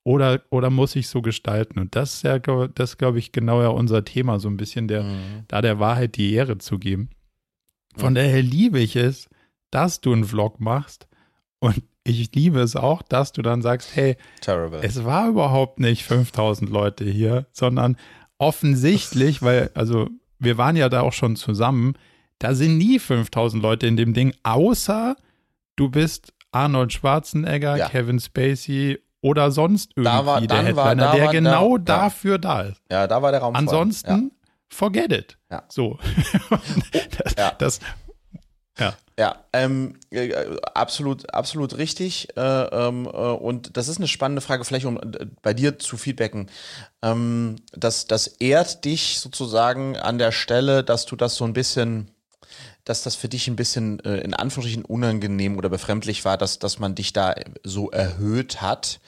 Oder, 0.03 0.43
oder 0.51 0.71
muss 0.71 0.97
ich 0.97 1.09
so 1.09 1.21
gestalten? 1.21 1.79
Und 1.79 1.95
das 1.95 2.15
ist 2.15 2.23
ja, 2.23 2.39
das 2.39 2.97
glaube 2.97 3.19
ich, 3.19 3.33
genau 3.33 3.61
ja 3.61 3.69
unser 3.69 4.05
Thema, 4.05 4.41
so 4.41 4.49
ein 4.49 4.57
bisschen 4.57 4.89
der, 4.89 5.03
mhm. 5.03 5.45
da 5.49 5.61
der 5.61 5.79
Wahrheit 5.79 6.17
die 6.17 6.33
Ehre 6.33 6.59
zu 6.59 6.79
geben. 6.79 7.11
Von 7.97 8.17
ja. 8.17 8.23
daher 8.23 8.43
liebe 8.43 8.81
ich 8.81 8.97
es, 8.97 9.29
dass 9.71 10.01
du 10.01 10.13
einen 10.13 10.25
Vlog 10.25 10.61
machst 10.61 11.07
und 11.59 11.83
ich 12.05 12.35
liebe 12.35 12.61
es 12.61 12.77
auch, 12.77 13.03
dass 13.03 13.33
du 13.33 13.43
dann 13.43 13.63
sagst, 13.63 13.95
hey, 13.95 14.17
Terrible. 14.41 14.81
es 14.83 15.05
war 15.05 15.29
überhaupt 15.29 15.81
nicht 15.81 16.03
5000 16.05 16.71
Leute 16.71 17.05
hier, 17.05 17.47
sondern 17.53 17.97
offensichtlich, 18.39 19.43
weil, 19.43 19.71
also 19.75 20.09
wir 20.39 20.57
waren 20.57 20.77
ja 20.77 20.89
da 20.89 21.03
auch 21.03 21.13
schon 21.13 21.37
zusammen, 21.37 21.95
da 22.39 22.55
sind 22.55 22.79
nie 22.79 22.99
5000 22.99 23.63
Leute 23.63 23.87
in 23.87 23.97
dem 23.97 24.15
Ding, 24.15 24.35
außer 24.43 25.15
du 25.77 25.91
bist 25.91 26.33
Arnold 26.53 26.93
Schwarzenegger, 26.93 27.77
ja. 27.77 27.89
Kevin 27.89 28.19
Spacey 28.19 28.99
oder 29.23 29.51
sonst 29.51 29.93
irgendwie 29.97 30.17
da 30.17 30.27
war, 30.27 30.41
der 30.41 30.63
Headliner, 30.63 30.77
war, 30.77 31.15
der 31.15 31.29
genau 31.29 31.79
da, 31.79 32.03
dafür 32.03 32.39
da 32.39 32.63
ist. 32.63 32.81
Ja, 32.91 33.07
da 33.07 33.23
war 33.23 33.33
der 33.33 33.41
Raum 33.41 33.55
Ansonsten, 33.55 34.31
ja. 34.33 34.49
forget 34.69 35.13
it. 35.13 35.39
Ja. 35.51 35.65
So. 35.69 35.99
das, 36.91 37.35
ja. 37.39 37.53
das 37.59 37.81
ja. 38.79 38.95
Ja, 39.19 39.45
ähm, 39.53 39.97
äh, 40.11 40.33
absolut, 40.73 41.35
absolut 41.35 41.77
richtig. 41.77 42.35
Äh, 42.39 42.41
ähm, 42.41 43.05
äh, 43.05 43.11
und 43.11 43.77
das 43.77 43.89
ist 43.89 43.99
eine 43.99 44.09
spannende 44.09 44.41
Frage, 44.41 44.65
vielleicht 44.65 44.87
um 44.87 44.97
äh, 44.97 45.27
bei 45.43 45.53
dir 45.53 45.79
zu 45.79 45.99
feedbacken. 45.99 46.49
Ähm, 47.03 47.57
das, 47.73 48.07
das 48.07 48.29
ehrt 48.29 48.87
dich 48.87 49.19
sozusagen 49.19 49.99
an 49.99 50.17
der 50.17 50.33
Stelle, 50.33 50.83
dass 50.83 51.05
du 51.05 51.17
das 51.17 51.37
so 51.37 51.45
ein 51.45 51.53
bisschen 51.53 52.11
dass 52.85 53.03
das 53.03 53.15
für 53.15 53.29
dich 53.29 53.49
ein 53.49 53.57
bisschen 53.57 54.01
äh, 54.01 54.19
in 54.19 54.35
Anführungsstrichen 54.35 54.85
unangenehm 54.85 55.59
oder 55.59 55.69
befremdlich 55.69 56.25
war, 56.25 56.37
dass, 56.37 56.59
dass 56.59 56.79
man 56.79 56.95
dich 56.95 57.13
da 57.13 57.35
so 57.63 57.91
erhöht 57.91 58.61
hat. 58.61 59.01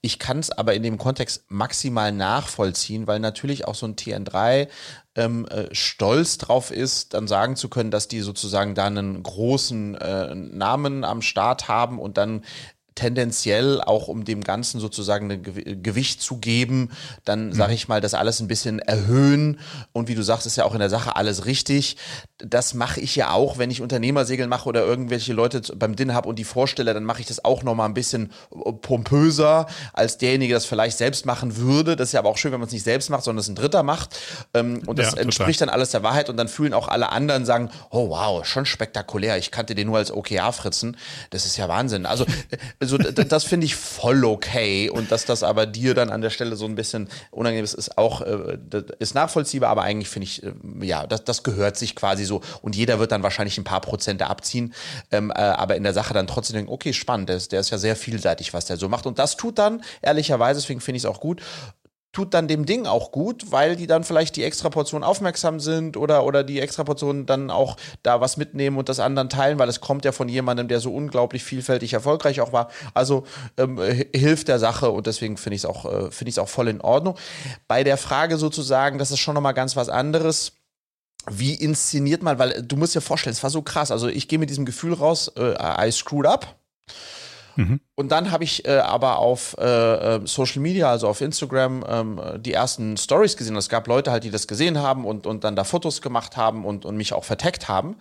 Ich 0.00 0.18
kann 0.18 0.38
es 0.38 0.50
aber 0.50 0.74
in 0.74 0.82
dem 0.82 0.98
Kontext 0.98 1.44
maximal 1.48 2.12
nachvollziehen, 2.12 3.06
weil 3.06 3.20
natürlich 3.20 3.66
auch 3.66 3.74
so 3.74 3.86
ein 3.86 3.96
TN3 3.96 4.68
ähm, 5.14 5.46
äh, 5.46 5.74
stolz 5.74 6.38
drauf 6.38 6.70
ist, 6.70 7.14
dann 7.14 7.28
sagen 7.28 7.56
zu 7.56 7.68
können, 7.68 7.90
dass 7.90 8.08
die 8.08 8.20
sozusagen 8.20 8.74
da 8.74 8.86
einen 8.86 9.22
großen 9.22 9.94
äh, 9.96 10.34
Namen 10.34 11.04
am 11.04 11.22
Start 11.22 11.68
haben 11.68 11.98
und 11.98 12.16
dann 12.16 12.44
tendenziell 12.98 13.80
auch 13.80 14.08
um 14.08 14.24
dem 14.24 14.42
Ganzen 14.42 14.80
sozusagen 14.80 15.30
ein 15.30 15.82
Gewicht 15.82 16.20
zu 16.20 16.38
geben, 16.38 16.90
dann 17.24 17.52
sage 17.52 17.70
mhm. 17.70 17.76
ich 17.76 17.86
mal, 17.86 18.00
das 18.00 18.14
alles 18.14 18.40
ein 18.40 18.48
bisschen 18.48 18.80
erhöhen 18.80 19.60
und 19.92 20.08
wie 20.08 20.16
du 20.16 20.22
sagst, 20.22 20.46
ist 20.46 20.56
ja 20.56 20.64
auch 20.64 20.72
in 20.72 20.80
der 20.80 20.90
Sache 20.90 21.14
alles 21.14 21.46
richtig. 21.46 21.96
Das 22.38 22.74
mache 22.74 23.00
ich 23.00 23.14
ja 23.14 23.30
auch, 23.30 23.56
wenn 23.56 23.70
ich 23.70 23.80
Unternehmersegeln 23.80 24.48
mache 24.48 24.68
oder 24.68 24.84
irgendwelche 24.84 25.32
Leute 25.32 25.60
beim 25.76 25.94
Dinner 25.94 26.14
habe 26.14 26.28
und 26.28 26.40
die 26.40 26.44
vorstelle, 26.44 26.92
dann 26.92 27.04
mache 27.04 27.20
ich 27.20 27.28
das 27.28 27.44
auch 27.44 27.62
nochmal 27.62 27.88
ein 27.88 27.94
bisschen 27.94 28.32
äh, 28.52 28.72
pompöser, 28.72 29.66
als 29.92 30.18
derjenige 30.18 30.54
das 30.54 30.64
vielleicht 30.64 30.98
selbst 30.98 31.24
machen 31.24 31.56
würde. 31.56 31.94
Das 31.94 32.08
ist 32.08 32.12
ja 32.14 32.20
aber 32.20 32.30
auch 32.30 32.36
schön, 32.36 32.50
wenn 32.50 32.58
man 32.58 32.66
es 32.66 32.72
nicht 32.72 32.84
selbst 32.84 33.10
macht, 33.10 33.22
sondern 33.22 33.40
es 33.40 33.48
ein 33.48 33.54
Dritter 33.54 33.84
macht. 33.84 34.18
Ähm, 34.54 34.82
und 34.86 34.98
das 34.98 35.12
ja, 35.12 35.18
entspricht 35.18 35.60
dann 35.60 35.68
alles 35.68 35.90
der 35.92 36.02
Wahrheit 36.02 36.28
und 36.30 36.36
dann 36.36 36.48
fühlen 36.48 36.74
auch 36.74 36.88
alle 36.88 37.12
anderen 37.12 37.44
sagen, 37.44 37.70
oh 37.90 38.10
wow, 38.10 38.44
schon 38.44 38.66
spektakulär. 38.66 39.38
Ich 39.38 39.52
kannte 39.52 39.76
den 39.76 39.86
nur 39.86 39.98
als 39.98 40.10
OKR-Fritzen. 40.10 40.96
Das 41.30 41.46
ist 41.46 41.56
ja 41.56 41.68
Wahnsinn. 41.68 42.06
Also 42.06 42.24
äh, 42.50 42.86
also 42.92 42.98
das 42.98 43.44
finde 43.44 43.66
ich 43.66 43.76
voll 43.76 44.24
okay. 44.24 44.90
Und 44.90 45.12
dass 45.12 45.24
das 45.24 45.42
aber 45.42 45.66
dir 45.66 45.94
dann 45.94 46.10
an 46.10 46.20
der 46.20 46.30
Stelle 46.30 46.56
so 46.56 46.64
ein 46.64 46.74
bisschen 46.74 47.08
unangenehm 47.30 47.64
ist, 47.64 47.74
ist 47.74 47.98
auch 47.98 48.22
äh, 48.22 48.58
ist 48.98 49.14
nachvollziehbar, 49.14 49.70
aber 49.70 49.82
eigentlich 49.82 50.08
finde 50.08 50.24
ich, 50.24 50.42
äh, 50.42 50.52
ja, 50.80 51.06
das, 51.06 51.24
das 51.24 51.42
gehört 51.42 51.76
sich 51.76 51.94
quasi 51.94 52.24
so. 52.24 52.40
Und 52.62 52.76
jeder 52.76 52.98
wird 52.98 53.12
dann 53.12 53.22
wahrscheinlich 53.22 53.58
ein 53.58 53.64
paar 53.64 53.80
Prozente 53.80 54.26
abziehen, 54.26 54.74
ähm, 55.10 55.30
äh, 55.30 55.34
aber 55.34 55.76
in 55.76 55.82
der 55.82 55.92
Sache 55.92 56.14
dann 56.14 56.26
trotzdem 56.26 56.54
denken, 56.54 56.72
okay, 56.72 56.92
spannend, 56.92 57.28
der 57.28 57.36
ist, 57.36 57.52
der 57.52 57.60
ist 57.60 57.70
ja 57.70 57.78
sehr 57.78 57.96
vielseitig, 57.96 58.54
was 58.54 58.66
der 58.66 58.76
so 58.76 58.88
macht. 58.88 59.06
Und 59.06 59.18
das 59.18 59.36
tut 59.36 59.58
dann 59.58 59.82
ehrlicherweise, 60.02 60.60
deswegen 60.60 60.80
finde 60.80 60.96
ich 60.96 61.04
es 61.04 61.10
auch 61.10 61.20
gut, 61.20 61.42
tut 62.18 62.34
dann 62.34 62.48
dem 62.48 62.66
Ding 62.66 62.86
auch 62.86 63.12
gut, 63.12 63.52
weil 63.52 63.76
die 63.76 63.86
dann 63.86 64.02
vielleicht 64.02 64.34
die 64.34 64.42
extra 64.42 64.70
Portion 64.70 65.04
aufmerksam 65.04 65.60
sind 65.60 65.96
oder, 65.96 66.24
oder 66.24 66.42
die 66.42 66.58
extra 66.58 66.82
Portion 66.82 67.26
dann 67.26 67.48
auch 67.48 67.76
da 68.02 68.20
was 68.20 68.36
mitnehmen 68.36 68.76
und 68.76 68.88
das 68.88 68.98
anderen 68.98 69.28
teilen, 69.28 69.60
weil 69.60 69.68
es 69.68 69.80
kommt 69.80 70.04
ja 70.04 70.10
von 70.10 70.28
jemandem, 70.28 70.66
der 70.66 70.80
so 70.80 70.92
unglaublich 70.92 71.44
vielfältig 71.44 71.92
erfolgreich 71.92 72.40
auch 72.40 72.52
war. 72.52 72.70
Also 72.92 73.22
ähm, 73.56 73.80
hilft 74.12 74.48
der 74.48 74.58
Sache 74.58 74.90
und 74.90 75.06
deswegen 75.06 75.36
finde 75.36 75.54
ich 75.54 75.62
es 75.62 75.64
auch, 75.64 75.84
äh, 75.84 76.40
auch 76.40 76.48
voll 76.48 76.66
in 76.66 76.80
Ordnung. 76.80 77.16
Bei 77.68 77.84
der 77.84 77.96
Frage 77.96 78.36
sozusagen, 78.36 78.98
das 78.98 79.12
ist 79.12 79.20
schon 79.20 79.36
nochmal 79.36 79.54
ganz 79.54 79.76
was 79.76 79.88
anderes 79.88 80.54
wie 81.30 81.54
inszeniert 81.54 82.22
man, 82.24 82.40
weil 82.40 82.62
du 82.62 82.76
musst 82.76 82.96
dir 82.96 83.00
vorstellen, 83.00 83.34
es 83.34 83.44
war 83.44 83.50
so 83.50 83.62
krass. 83.62 83.92
Also 83.92 84.08
ich 84.08 84.26
gehe 84.26 84.40
mit 84.40 84.50
diesem 84.50 84.64
Gefühl 84.64 84.94
raus, 84.94 85.30
äh, 85.36 85.86
I 85.86 85.92
screwed 85.92 86.26
up. 86.26 86.56
Mhm. 87.58 87.80
Und 87.96 88.12
dann 88.12 88.30
habe 88.30 88.44
ich 88.44 88.64
äh, 88.66 88.78
aber 88.78 89.18
auf 89.18 89.56
äh, 89.58 89.64
äh, 89.64 90.20
Social 90.26 90.62
Media, 90.62 90.90
also 90.90 91.08
auf 91.08 91.20
Instagram, 91.20 91.84
ähm, 91.88 92.20
die 92.38 92.52
ersten 92.52 92.96
Stories 92.96 93.36
gesehen. 93.36 93.56
Es 93.56 93.68
gab 93.68 93.88
Leute 93.88 94.12
halt, 94.12 94.22
die 94.22 94.30
das 94.30 94.46
gesehen 94.46 94.78
haben 94.78 95.04
und, 95.04 95.26
und 95.26 95.42
dann 95.42 95.56
da 95.56 95.64
Fotos 95.64 96.00
gemacht 96.00 96.36
haben 96.36 96.64
und, 96.64 96.84
und 96.84 96.96
mich 96.96 97.12
auch 97.12 97.24
verteckt 97.24 97.68
haben. 97.68 97.96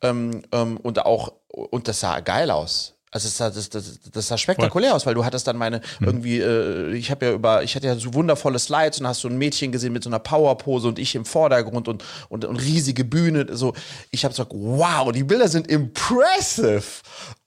Ähm, 0.00 0.42
ähm, 0.52 0.78
und 0.78 1.04
auch, 1.04 1.32
und 1.48 1.86
das 1.86 2.00
sah 2.00 2.20
geil 2.20 2.50
aus. 2.50 2.94
Also 3.10 3.28
das 3.28 3.36
sah, 3.36 3.50
das, 3.50 3.68
das, 3.68 4.00
das 4.10 4.26
sah 4.26 4.38
spektakulär 4.38 4.90
Voll. 4.90 4.96
aus, 4.96 5.06
weil 5.06 5.14
du 5.14 5.24
hattest 5.24 5.46
dann 5.46 5.58
meine 5.58 5.82
mhm. 6.00 6.06
irgendwie, 6.06 6.40
äh, 6.40 6.94
ich 6.94 7.10
habe 7.10 7.26
ja 7.26 7.32
über, 7.32 7.62
ich 7.62 7.76
hatte 7.76 7.86
ja 7.86 7.96
so 7.96 8.14
wundervolle 8.14 8.58
Slides 8.58 9.00
und 9.00 9.06
hast 9.06 9.20
so 9.20 9.28
ein 9.28 9.36
Mädchen 9.36 9.70
gesehen 9.70 9.92
mit 9.92 10.02
so 10.02 10.08
einer 10.08 10.18
Powerpose 10.18 10.88
und 10.88 10.98
ich 10.98 11.14
im 11.14 11.26
Vordergrund 11.26 11.88
und 11.88 12.02
und, 12.30 12.46
und 12.46 12.56
riesige 12.56 13.04
Bühne. 13.04 13.46
So, 13.50 13.74
ich 14.10 14.24
habe 14.24 14.32
gesagt, 14.32 14.50
wow, 14.54 15.12
die 15.12 15.24
Bilder 15.24 15.48
sind 15.48 15.68
impressive. 15.68 16.82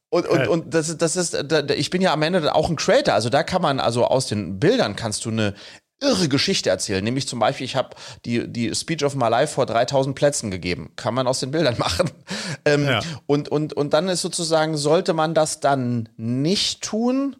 Und, 0.09 0.27
und, 0.27 0.47
und 0.47 0.73
das 0.73 0.87
ist, 0.87 1.01
das 1.01 1.15
ist, 1.17 1.37
ich 1.75 1.89
bin 1.89 2.01
ja 2.01 2.13
am 2.13 2.21
Ende 2.21 2.55
auch 2.55 2.69
ein 2.69 2.77
Creator, 2.77 3.13
also 3.13 3.29
da 3.29 3.43
kann 3.43 3.61
man, 3.61 3.81
also 3.81 4.05
aus 4.05 4.27
den 4.27 4.57
Bildern 4.57 4.95
kannst 4.95 5.25
du 5.25 5.29
eine 5.29 5.53
irre 5.99 6.29
Geschichte 6.29 6.69
erzählen. 6.69 7.03
Nämlich 7.03 7.27
zum 7.27 7.39
Beispiel, 7.39 7.65
ich 7.65 7.75
habe 7.75 7.89
die, 8.25 8.47
die 8.47 8.73
Speech 8.73 9.03
of 9.03 9.15
My 9.15 9.29
Life 9.29 9.53
vor 9.55 9.65
3000 9.65 10.15
Plätzen 10.15 10.51
gegeben. 10.51 10.91
Kann 10.95 11.13
man 11.13 11.27
aus 11.27 11.39
den 11.39 11.51
Bildern 11.51 11.75
machen. 11.79 12.09
Ähm, 12.65 12.85
ja. 12.85 13.01
und, 13.25 13.49
und, 13.49 13.73
und 13.73 13.93
dann 13.93 14.07
ist 14.07 14.21
sozusagen, 14.21 14.77
sollte 14.77 15.13
man 15.13 15.33
das 15.33 15.59
dann 15.59 16.09
nicht 16.17 16.83
tun, 16.83 17.35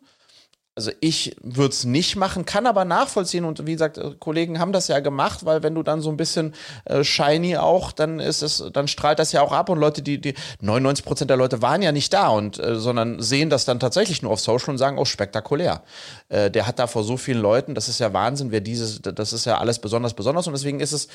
also 0.78 0.92
ich 1.02 1.36
würde 1.42 1.70
es 1.70 1.86
nicht 1.86 2.16
machen, 2.18 2.46
kann 2.46 2.68
aber 2.68 2.86
nachvollziehen. 2.86 3.46
Und 3.46 3.66
wie 3.66 3.74
gesagt, 3.74 3.98
äh, 3.98 4.12
Kollegen 4.20 4.60
haben 4.60 4.72
das 4.72 4.88
ja 4.88 5.00
gemacht, 5.00 5.44
weil 5.44 5.64
wenn 5.64 5.74
du 5.74 5.82
dann 5.82 6.02
so 6.02 6.12
ein 6.12 6.18
bisschen 6.18 6.54
äh, 6.86 7.04
shiny 7.04 7.58
auch, 7.58 7.92
dann 7.92 8.20
ist 8.20 8.44
es, 8.44 8.64
dann 8.72 8.88
strahlt 8.88 9.18
das 9.18 9.32
ja 9.32 9.42
auch 9.42 9.52
ab. 9.52 9.70
Und 9.70 9.80
Leute, 9.80 10.04
die, 10.04 10.22
die 10.22 10.36
99 10.62 11.04
Prozent 11.04 11.32
der 11.32 11.38
Leute 11.38 11.64
waren 11.64 11.82
ja 11.82 11.92
nicht 11.92 12.14
da 12.14 12.28
und 12.28 12.60
äh, 12.60 12.76
sondern 12.76 13.20
sehen 13.20 13.50
das 13.50 13.66
dann 13.66 13.80
tatsächlich 13.80 14.22
nur 14.22 14.32
auf 14.32 14.40
Social 14.40 14.70
und 14.70 14.78
sagen, 14.78 15.00
oh 15.00 15.06
spektakulär. 15.06 15.82
Äh, 16.30 16.52
der 16.52 16.68
hat 16.68 16.78
da 16.78 16.86
vor 16.86 17.04
so 17.04 17.18
vielen 17.18 17.42
Leuten, 17.42 17.74
das 17.74 17.90
ist 17.90 18.00
ja 18.00 18.14
Wahnsinn, 18.14 18.52
wer 18.52 18.62
dieses, 18.62 19.02
das 19.02 19.34
ist 19.34 19.46
ja 19.46 19.58
alles 19.58 19.80
besonders 19.80 20.14
besonders. 20.14 20.46
Und 20.46 20.54
deswegen 20.54 20.80
ist 20.80 20.92
es 20.92 21.08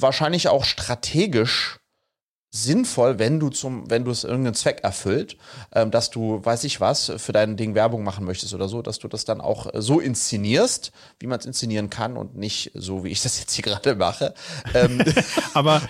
wahrscheinlich 0.00 0.48
auch 0.48 0.64
strategisch 0.64 1.80
sinnvoll, 2.54 3.18
wenn 3.18 3.40
du 3.40 3.48
zum, 3.48 3.90
wenn 3.90 4.04
du 4.04 4.12
es 4.12 4.22
irgendeinen 4.22 4.54
Zweck 4.54 4.80
erfüllt, 4.84 5.36
ähm, 5.72 5.90
dass 5.90 6.10
du, 6.10 6.40
weiß 6.44 6.62
ich 6.64 6.80
was, 6.80 7.12
für 7.16 7.32
dein 7.32 7.56
Ding 7.56 7.74
Werbung 7.74 8.04
machen 8.04 8.24
möchtest 8.24 8.54
oder 8.54 8.68
so, 8.68 8.80
dass 8.80 9.00
du 9.00 9.08
das 9.08 9.24
dann 9.24 9.40
auch 9.40 9.74
äh, 9.74 9.82
so 9.82 9.98
inszenierst, 9.98 10.92
wie 11.18 11.26
man 11.26 11.40
es 11.40 11.46
inszenieren 11.46 11.90
kann 11.90 12.16
und 12.16 12.36
nicht 12.36 12.70
so, 12.74 13.02
wie 13.02 13.08
ich 13.08 13.22
das 13.22 13.38
jetzt 13.40 13.52
hier 13.54 13.64
gerade 13.64 13.96
mache. 13.96 14.34
Ähm. 14.72 15.02
aber 15.54 15.82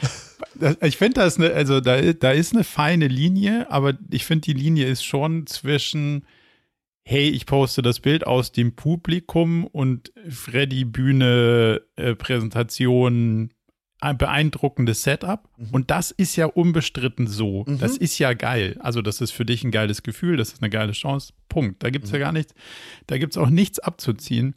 ich 0.81 0.97
finde, 0.97 1.21
da 1.21 1.27
ist 1.27 1.39
eine, 1.39 1.53
also 1.53 1.83
da, 1.83 2.01
da 2.01 2.31
ist 2.31 2.55
eine 2.55 2.65
feine 2.65 3.09
Linie, 3.09 3.71
aber 3.71 3.93
ich 4.11 4.25
finde, 4.25 4.47
die 4.47 4.55
Linie 4.55 4.87
ist 4.87 5.05
schon 5.05 5.47
zwischen 5.47 6.25
hey, 7.07 7.29
ich 7.29 7.45
poste 7.45 7.83
das 7.83 8.01
Bild 8.01 8.27
aus 8.27 8.53
dem 8.53 8.75
Publikum 8.75 9.67
und 9.67 10.11
Freddy 10.31 10.87
Bühne 10.87 11.83
äh, 11.97 12.15
Präsentation 12.15 13.51
ein 14.05 14.19
beeindruckendes 14.19 15.03
Setup. 15.03 15.49
Mhm. 15.57 15.69
Und 15.73 15.91
das 15.91 16.11
ist 16.11 16.37
ja 16.37 16.47
unbestritten 16.47 17.27
so. 17.27 17.65
Mhm. 17.67 17.79
Das 17.79 17.97
ist 17.97 18.19
ja 18.19 18.35
geil. 18.35 18.77
Also, 18.81 19.03
das 19.03 19.21
ist 19.21 19.33
für 19.33 19.45
dich 19.45 19.65
ein 19.65 19.71
geiles 19.71 20.03
Gefühl, 20.03 20.37
das 20.37 20.53
ist 20.53 20.63
eine 20.63 20.71
geile 20.71 20.93
Chance. 20.93 21.33
Punkt. 21.49 21.83
Da 21.83 21.91
gibt 21.91 22.05
es 22.05 22.11
mhm. 22.13 22.19
ja 22.19 22.25
gar 22.25 22.33
nichts, 22.33 22.55
da 23.07 23.19
gibt 23.19 23.33
es 23.33 23.39
auch 23.39 23.51
nichts 23.51 23.79
abzuziehen. 23.79 24.55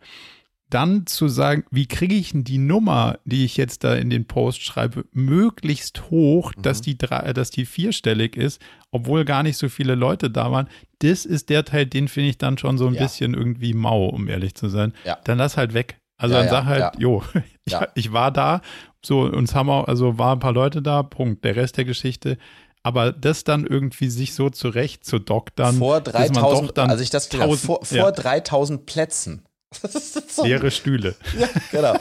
Dann 0.69 1.05
zu 1.05 1.29
sagen, 1.29 1.63
wie 1.71 1.85
kriege 1.85 2.15
ich 2.15 2.33
denn 2.33 2.43
die 2.43 2.57
Nummer, 2.57 3.19
die 3.23 3.45
ich 3.45 3.55
jetzt 3.55 3.85
da 3.85 3.95
in 3.95 4.09
den 4.09 4.25
Post 4.25 4.63
schreibe, 4.63 5.05
möglichst 5.13 6.09
hoch, 6.09 6.51
mhm. 6.55 6.61
dass, 6.61 6.81
die 6.81 6.97
drei, 6.97 7.31
dass 7.31 7.51
die 7.51 7.65
vierstellig 7.65 8.35
ist, 8.35 8.61
obwohl 8.91 9.23
gar 9.23 9.43
nicht 9.43 9.57
so 9.57 9.69
viele 9.69 9.95
Leute 9.95 10.29
da 10.29 10.51
waren. 10.51 10.67
Das 10.99 11.25
ist 11.25 11.49
der 11.49 11.63
Teil, 11.63 11.85
den 11.85 12.09
finde 12.09 12.31
ich 12.31 12.37
dann 12.37 12.57
schon 12.57 12.77
so 12.77 12.87
ein 12.87 12.95
ja. 12.95 13.03
bisschen 13.03 13.33
irgendwie 13.33 13.73
mau, 13.73 14.07
um 14.07 14.27
ehrlich 14.27 14.55
zu 14.55 14.67
sein. 14.67 14.93
Ja. 15.05 15.17
Dann 15.23 15.37
lass 15.37 15.55
halt 15.55 15.73
weg. 15.73 16.01
Also 16.17 16.33
ja, 16.35 16.41
dann 16.41 16.49
sag 16.49 16.65
halt, 16.65 16.99
jo, 16.99 17.23
ich, 17.65 17.75
ich 17.95 18.11
war 18.11 18.31
da 18.31 18.61
so, 19.05 19.21
uns 19.21 19.55
haben 19.55 19.69
auch, 19.69 19.87
also 19.87 20.17
waren 20.17 20.37
ein 20.37 20.39
paar 20.39 20.53
Leute 20.53 20.81
da, 20.81 21.03
Punkt. 21.03 21.43
Der 21.43 21.55
Rest 21.55 21.77
der 21.77 21.85
Geschichte. 21.85 22.37
Aber 22.83 23.11
das 23.11 23.43
dann 23.43 23.65
irgendwie 23.65 24.09
sich 24.09 24.33
so 24.33 24.49
zurecht 24.49 25.05
zu 25.05 25.19
doktern. 25.19 25.77
Vor 25.77 25.99
3000, 26.01 26.77
also 26.79 27.03
ich 27.03 27.09
das 27.09 27.29
tausend, 27.29 27.59
vor, 27.59 27.83
vor 27.83 27.97
ja. 27.97 28.11
3000 28.11 28.85
Plätzen. 28.85 29.43
So 30.29 30.43
Leere 30.43 30.71
Stühle. 30.71 31.15
Ja, 31.37 31.49
genau. 31.71 31.95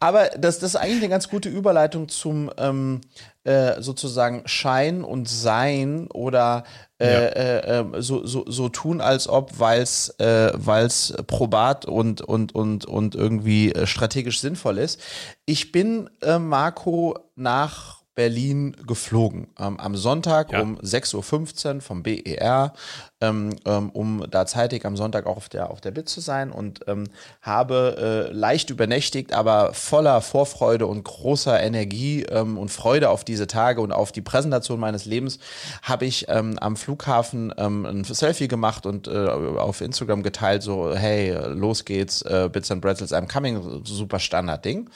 Aber 0.00 0.28
das, 0.30 0.58
das 0.58 0.70
ist 0.70 0.76
eigentlich 0.76 1.02
eine 1.02 1.08
ganz 1.08 1.28
gute 1.28 1.48
Überleitung 1.48 2.08
zum 2.08 2.50
ähm, 2.58 3.00
äh, 3.48 3.80
sozusagen 3.80 4.42
Schein 4.44 5.02
und 5.02 5.28
Sein 5.28 6.08
oder 6.12 6.64
äh, 7.00 7.06
ja. 7.06 7.20
äh, 7.20 7.78
ähm, 7.80 7.94
so, 8.02 8.26
so, 8.26 8.44
so 8.46 8.68
tun, 8.68 9.00
als 9.00 9.28
ob, 9.28 9.58
weil 9.58 9.80
es 9.80 10.10
äh, 10.18 10.52
weil's 10.54 11.14
probat 11.26 11.86
und, 11.86 12.20
und, 12.20 12.54
und, 12.54 12.84
und 12.84 13.14
irgendwie 13.14 13.72
äh, 13.72 13.86
strategisch 13.86 14.40
sinnvoll 14.40 14.76
ist. 14.78 15.00
Ich 15.46 15.72
bin, 15.72 16.10
Marco, 16.38 17.18
nach 17.36 17.98
Berlin 18.18 18.76
geflogen. 18.84 19.46
Ähm, 19.60 19.78
am 19.78 19.94
Sonntag 19.94 20.50
ja. 20.50 20.60
um 20.60 20.76
6.15 20.80 21.76
Uhr 21.76 21.80
vom 21.80 22.02
BER, 22.02 22.72
ähm, 23.20 23.56
ähm, 23.64 23.90
um 23.90 24.24
da 24.30 24.46
zeitig 24.46 24.84
am 24.84 24.96
Sonntag 24.96 25.26
auch 25.26 25.36
auf 25.36 25.48
der, 25.48 25.70
auf 25.70 25.80
der 25.80 25.90
Bit 25.90 26.08
zu 26.08 26.20
sein 26.20 26.52
und 26.52 26.80
ähm, 26.86 27.08
habe 27.42 28.28
äh, 28.30 28.32
leicht 28.32 28.70
übernächtigt, 28.70 29.32
aber 29.32 29.72
voller 29.74 30.20
Vorfreude 30.20 30.86
und 30.86 31.02
großer 31.02 31.60
Energie 31.60 32.22
ähm, 32.24 32.58
und 32.58 32.70
Freude 32.70 33.10
auf 33.10 33.24
diese 33.24 33.46
Tage 33.46 33.80
und 33.80 33.92
auf 33.92 34.12
die 34.12 34.22
Präsentation 34.22 34.78
meines 34.78 35.04
Lebens, 35.04 35.38
habe 35.82 36.04
ich 36.04 36.26
ähm, 36.28 36.58
am 36.60 36.76
Flughafen 36.76 37.52
ein 37.52 38.04
Selfie 38.04 38.48
gemacht 38.48 38.86
und 38.86 39.08
äh, 39.08 39.10
auf 39.10 39.80
Instagram 39.80 40.22
geteilt, 40.22 40.62
so, 40.62 40.94
hey, 40.94 41.32
los 41.48 41.84
geht's, 41.84 42.22
äh, 42.22 42.48
Bits 42.52 42.70
and 42.70 42.80
Bretzels, 42.80 43.12
I'm 43.12 43.30
coming, 43.30 43.84
super 43.84 44.18
Standard-Ding. 44.18 44.88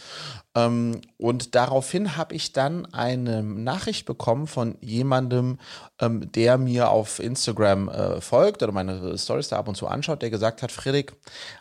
Ähm, 0.54 1.00
und 1.16 1.54
daraufhin 1.54 2.16
habe 2.16 2.34
ich 2.34 2.52
dann 2.52 2.86
eine 2.92 3.42
Nachricht 3.42 4.04
bekommen 4.04 4.46
von 4.46 4.76
jemandem, 4.80 5.58
ähm, 5.98 6.30
der 6.32 6.58
mir 6.58 6.90
auf 6.90 7.20
Instagram 7.20 7.88
äh, 7.88 8.11
folgt 8.20 8.62
oder 8.62 8.72
meine 8.72 9.16
Stories 9.18 9.48
da 9.48 9.58
ab 9.58 9.68
und 9.68 9.76
zu 9.76 9.86
anschaut, 9.86 10.22
der 10.22 10.30
gesagt 10.30 10.62
hat, 10.62 10.72
Friedrich, 10.72 11.10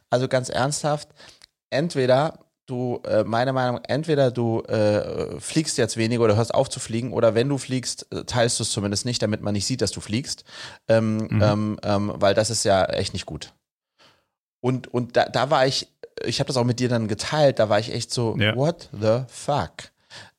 also 0.09 0.27
ganz 0.27 0.49
ernsthaft, 0.49 1.09
entweder 1.69 2.39
du, 2.65 3.01
äh, 3.05 3.23
meine 3.23 3.53
Meinung, 3.53 3.81
entweder 3.83 4.31
du 4.31 4.61
äh, 4.61 5.39
fliegst 5.39 5.77
jetzt 5.77 5.97
weniger 5.97 6.23
oder 6.23 6.35
hörst 6.35 6.53
auf 6.53 6.69
zu 6.69 6.79
fliegen, 6.79 7.13
oder 7.13 7.35
wenn 7.35 7.49
du 7.49 7.57
fliegst, 7.57 8.07
äh, 8.11 8.23
teilst 8.23 8.59
du 8.59 8.63
es 8.63 8.71
zumindest 8.71 9.05
nicht, 9.05 9.21
damit 9.21 9.41
man 9.41 9.53
nicht 9.53 9.65
sieht, 9.65 9.81
dass 9.81 9.91
du 9.91 10.01
fliegst. 10.01 10.43
Ähm, 10.87 11.17
mhm. 11.17 11.41
ähm, 11.41 11.79
ähm, 11.83 12.13
weil 12.15 12.33
das 12.33 12.49
ist 12.49 12.63
ja 12.63 12.85
echt 12.85 13.13
nicht 13.13 13.25
gut. 13.25 13.53
Und, 14.61 14.87
und 14.93 15.17
da, 15.17 15.25
da 15.25 15.49
war 15.49 15.65
ich 15.65 15.87
ich 16.25 16.39
habe 16.39 16.47
das 16.47 16.57
auch 16.57 16.63
mit 16.63 16.79
dir 16.79 16.89
dann 16.89 17.07
geteilt, 17.07 17.59
da 17.59 17.69
war 17.69 17.79
ich 17.79 17.93
echt 17.93 18.11
so, 18.11 18.35
ja. 18.37 18.55
what 18.55 18.89
the 18.91 19.21
fuck? 19.27 19.91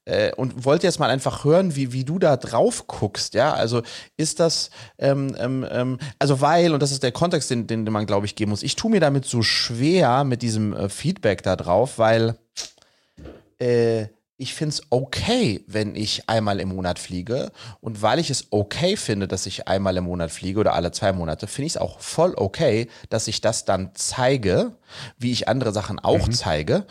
Äh, 0.05 0.32
und 0.34 0.64
wollte 0.64 0.86
jetzt 0.86 0.98
mal 0.98 1.11
einfach 1.11 1.44
hören, 1.44 1.76
wie, 1.76 1.92
wie 1.92 2.05
du 2.05 2.18
da 2.18 2.36
drauf 2.36 2.88
guckst, 2.88 3.34
ja, 3.34 3.53
also 3.53 3.82
ist 4.16 4.40
das, 4.40 4.70
ähm, 4.98 5.36
ähm, 5.38 5.64
ähm 5.70 5.98
also 6.18 6.40
weil, 6.40 6.74
und 6.74 6.82
das 6.82 6.90
ist 6.90 7.05
der 7.05 7.12
Kontext, 7.12 7.50
den, 7.50 7.68
den, 7.68 7.84
den 7.84 7.92
man, 7.92 8.07
glaube 8.07 8.26
ich, 8.26 8.34
geben 8.34 8.50
muss, 8.50 8.64
ich 8.64 8.74
tue 8.74 8.90
mir 8.90 9.00
damit 9.00 9.26
so 9.26 9.42
schwer 9.42 10.24
mit 10.24 10.42
diesem 10.42 10.72
äh, 10.72 10.88
Feedback 10.88 11.44
da 11.44 11.55
drauf, 11.55 11.98
weil 11.98 12.36
äh, 13.61 14.09
ich 14.42 14.55
finde 14.55 14.74
es 14.74 14.82
okay, 14.90 15.62
wenn 15.68 15.94
ich 15.94 16.28
einmal 16.28 16.59
im 16.59 16.70
Monat 16.70 16.98
fliege. 16.98 17.53
Und 17.80 18.03
weil 18.03 18.18
ich 18.18 18.28
es 18.28 18.48
okay 18.50 18.96
finde, 18.96 19.28
dass 19.28 19.46
ich 19.46 19.68
einmal 19.68 19.96
im 19.96 20.05
Monat 20.05 20.32
fliege 20.32 20.59
oder 20.59 20.74
alle 20.74 20.90
zwei 20.90 21.12
Monate, 21.12 21.46
finde 21.46 21.66
ich 21.66 21.74
es 21.74 21.76
auch 21.76 22.00
voll 22.00 22.34
okay, 22.36 22.88
dass 23.09 23.28
ich 23.28 23.40
das 23.40 23.64
dann 23.64 23.92
zeige, 23.94 24.72
wie 25.16 25.30
ich 25.30 25.46
andere 25.46 25.72
Sachen 25.72 26.00
auch 26.00 26.26
mhm. 26.26 26.32
zeige 26.32 26.86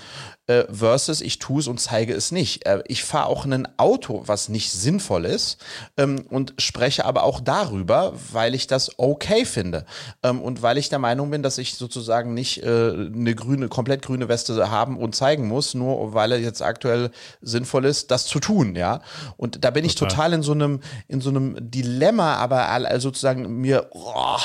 äh, 0.51 0.65
versus 0.73 1.21
ich 1.21 1.39
tue 1.39 1.59
es 1.59 1.67
und 1.67 1.79
zeige 1.79 2.13
es 2.13 2.31
nicht. 2.31 2.65
Äh, 2.65 2.83
ich 2.87 3.03
fahre 3.03 3.27
auch 3.27 3.45
ein 3.45 3.67
Auto, 3.77 4.23
was 4.25 4.49
nicht 4.49 4.71
sinnvoll 4.71 5.25
ist 5.25 5.57
ähm, 5.97 6.25
und 6.29 6.53
spreche 6.57 7.05
aber 7.05 7.23
auch 7.23 7.39
darüber, 7.39 8.13
weil 8.31 8.55
ich 8.55 8.67
das 8.67 8.97
okay 8.97 9.45
finde 9.45 9.85
ähm, 10.23 10.41
und 10.41 10.61
weil 10.61 10.77
ich 10.77 10.89
der 10.89 10.99
Meinung 10.99 11.31
bin, 11.31 11.43
dass 11.43 11.57
ich 11.57 11.75
sozusagen 11.75 12.33
nicht 12.33 12.63
äh, 12.63 12.67
eine 12.67 13.35
grüne, 13.35 13.69
komplett 13.69 14.01
grüne 14.01 14.27
Weste 14.27 14.69
haben 14.69 14.97
und 14.97 15.15
zeigen 15.15 15.47
muss, 15.47 15.73
nur 15.73 16.13
weil 16.13 16.33
er 16.33 16.39
jetzt 16.39 16.61
aktuell 16.61 17.11
sinnvoll 17.41 17.85
ist, 17.85 18.11
das 18.11 18.25
zu 18.25 18.39
tun, 18.39 18.75
ja. 18.75 19.01
Und 19.37 19.63
da 19.63 19.71
bin 19.71 19.85
ich 19.85 19.95
total 19.95 20.33
in 20.33 20.43
so 20.43 20.51
einem, 20.51 20.81
in 21.07 21.21
so 21.21 21.29
einem 21.29 21.55
Dilemma, 21.59 22.35
aber 22.35 22.99
sozusagen 22.99 23.61
mir 23.61 23.89
oh, 23.91 24.37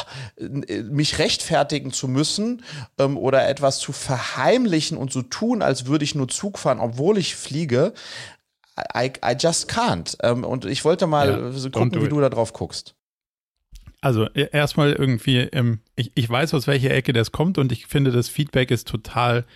mich 0.90 1.18
rechtfertigen 1.18 1.92
zu 1.92 2.08
müssen 2.08 2.62
ähm, 2.98 3.16
oder 3.16 3.48
etwas 3.48 3.78
zu 3.78 3.92
verheimlichen 3.92 4.96
und 4.96 5.12
zu 5.12 5.22
tun, 5.22 5.62
als 5.62 5.86
würde 5.86 5.95
würde 5.96 6.04
ich 6.04 6.14
nur 6.14 6.28
Zug 6.28 6.58
fahren, 6.58 6.78
obwohl 6.78 7.16
ich 7.16 7.34
fliege. 7.34 7.94
I, 8.94 9.12
I 9.24 9.34
just 9.38 9.70
can't. 9.70 10.14
Ähm, 10.22 10.44
und 10.44 10.66
ich 10.66 10.84
wollte 10.84 11.06
mal 11.06 11.52
ja, 11.54 11.70
gucken, 11.70 12.02
wie 12.02 12.10
du 12.10 12.20
da 12.20 12.28
drauf 12.28 12.52
guckst. 12.52 12.94
Also 14.02 14.28
e, 14.34 14.50
erstmal 14.52 14.92
irgendwie, 14.92 15.38
ähm, 15.38 15.80
ich, 15.94 16.12
ich 16.14 16.28
weiß, 16.28 16.52
aus 16.52 16.66
welcher 16.66 16.90
Ecke 16.90 17.14
das 17.14 17.32
kommt 17.32 17.56
und 17.56 17.72
ich 17.72 17.86
finde, 17.86 18.12
das 18.12 18.28
Feedback 18.28 18.70
ist 18.70 18.86
total 18.86 19.46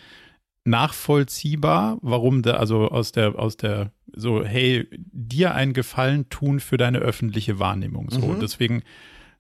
nachvollziehbar, 0.65 1.99
warum 2.01 2.41
da, 2.41 2.55
also 2.55 2.89
aus 2.89 3.13
der, 3.13 3.39
aus 3.39 3.59
der, 3.59 3.93
so, 4.17 4.43
hey, 4.43 4.89
dir 4.91 5.55
einen 5.55 5.75
Gefallen 5.75 6.31
tun 6.31 6.59
für 6.59 6.79
deine 6.79 7.01
öffentliche 7.01 7.59
Wahrnehmung. 7.59 8.09
So, 8.11 8.21
mhm. 8.21 8.41
deswegen 8.41 8.83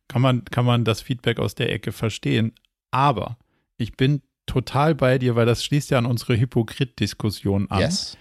kann 0.08 0.20
man, 0.20 0.44
kann 0.44 0.66
man 0.66 0.84
das 0.84 1.00
Feedback 1.00 1.38
aus 1.38 1.54
der 1.54 1.72
Ecke 1.72 1.92
verstehen. 1.92 2.52
Aber 2.90 3.38
ich 3.78 3.96
bin 3.96 4.20
total 4.50 4.94
bei 4.94 5.18
dir, 5.18 5.36
weil 5.36 5.46
das 5.46 5.64
schließt 5.64 5.90
ja 5.90 5.98
an 5.98 6.06
unsere 6.06 6.36
Hypokrit-Diskussion 6.36 7.70
an. 7.70 7.80
Yes. 7.80 8.18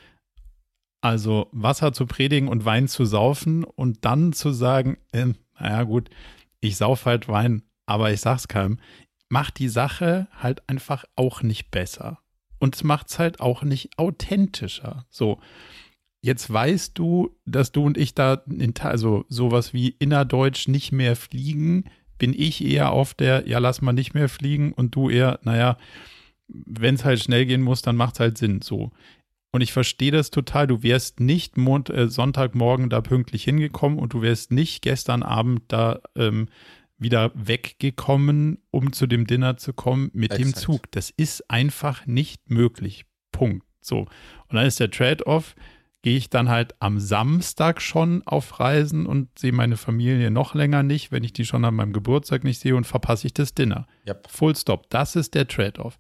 Also 1.02 1.48
Wasser 1.52 1.92
zu 1.92 2.06
predigen 2.06 2.48
und 2.48 2.66
Wein 2.66 2.88
zu 2.88 3.06
saufen 3.06 3.64
und 3.64 4.06
dann 4.06 4.34
zu 4.34 4.52
sagen, 4.52 4.98
äh, 5.12 5.28
naja 5.60 5.84
gut, 5.84 6.10
ich 6.62 6.78
sauf 6.78 7.06
halt 7.06 7.28
Wein, 7.28 7.64
aber 7.86 8.12
ich 8.12 8.22
sag's 8.22 8.48
keinem, 8.48 8.80
macht 9.30 9.60
die 9.60 9.70
Sache 9.70 10.28
halt 10.38 10.68
einfach 10.70 11.06
auch 11.16 11.42
nicht 11.42 11.72
besser. 11.72 12.20
Und 12.60 12.76
es 12.76 12.84
macht's 12.84 13.18
halt 13.18 13.40
auch 13.40 13.64
nicht 13.64 13.98
authentischer. 13.98 15.06
So, 15.10 15.40
jetzt 16.22 16.52
weißt 16.52 16.98
du, 16.98 17.36
dass 17.46 17.72
du 17.72 17.86
und 17.86 17.98
ich 17.98 18.14
da, 18.14 18.44
in, 18.46 18.74
also 18.82 19.26
sowas 19.30 19.74
wie 19.74 19.90
innerdeutsch 19.90 20.68
nicht 20.68 20.92
mehr 20.92 21.16
fliegen, 21.16 21.86
bin 22.20 22.34
ich 22.38 22.64
eher 22.64 22.92
auf 22.92 23.14
der, 23.16 23.48
ja, 23.48 23.58
lass 23.58 23.82
mal 23.82 23.94
nicht 23.94 24.14
mehr 24.14 24.30
fliegen 24.30 24.74
und 24.74 24.94
du 24.94 25.10
eher, 25.10 25.40
naja, 25.44 25.78
wenn 26.50 26.96
es 26.96 27.06
halt 27.06 27.20
schnell 27.20 27.46
gehen 27.46 27.62
muss, 27.62 27.82
dann 27.82 27.96
macht 27.96 28.16
es 28.16 28.20
halt 28.20 28.38
Sinn. 28.38 28.62
So. 28.62 28.92
Und 29.52 29.62
ich 29.62 29.74
verstehe 29.74 30.12
das 30.12 30.30
total. 30.30 30.68
Du 30.68 30.84
wärst 30.84 31.20
nicht 31.20 31.58
Mond, 31.58 31.90
äh, 31.90 32.08
Sonntagmorgen 32.08 32.90
da 32.90 33.02
pünktlich 33.02 33.44
hingekommen 33.44 33.98
und 33.98 34.14
du 34.14 34.22
wärst 34.22 34.52
nicht 34.52 34.82
gestern 34.82 35.24
Abend 35.24 35.64
da 35.70 36.00
ähm, 36.16 36.50
wieder 36.98 37.32
weggekommen, 37.34 38.60
um 38.72 38.94
zu 38.94 39.08
dem 39.08 39.26
Dinner 39.26 39.58
zu 39.58 39.74
kommen 39.74 40.12
mit 40.14 40.34
Exakt. 40.34 40.46
dem 40.46 40.54
Zug. 40.54 40.92
Das 40.92 41.10
ist 41.10 41.50
einfach 41.50 42.06
nicht 42.06 42.50
möglich. 42.50 43.06
Punkt. 43.32 43.66
So. 43.82 44.00
Und 44.00 44.56
dann 44.56 44.66
ist 44.66 44.80
der 44.80 44.92
Trade-off, 44.92 45.56
gehe 46.02 46.18
ich 46.18 46.30
dann 46.30 46.50
halt 46.50 46.76
am 46.80 47.00
Samstag 47.00 47.82
schon 47.82 48.22
auf 48.26 48.60
Reisen 48.60 49.06
und 49.06 49.38
sehe 49.38 49.52
meine 49.52 49.78
Familie 49.78 50.30
noch 50.30 50.54
länger 50.54 50.84
nicht, 50.84 51.12
wenn 51.12 51.24
ich 51.24 51.34
die 51.34 51.46
schon 51.46 51.66
an 51.66 51.76
meinem 51.76 51.94
Geburtstag 51.94 52.44
nicht 52.44 52.60
sehe 52.60 52.76
und 52.76 52.86
verpasse 52.86 53.28
ich 53.28 53.34
das 53.34 53.54
Dinner. 53.54 53.88
Yep. 54.08 54.28
Full 54.30 54.56
stop. 54.56 54.90
Das 54.90 55.16
ist 55.16 55.34
der 55.34 55.48
Trade-off. 55.48 55.98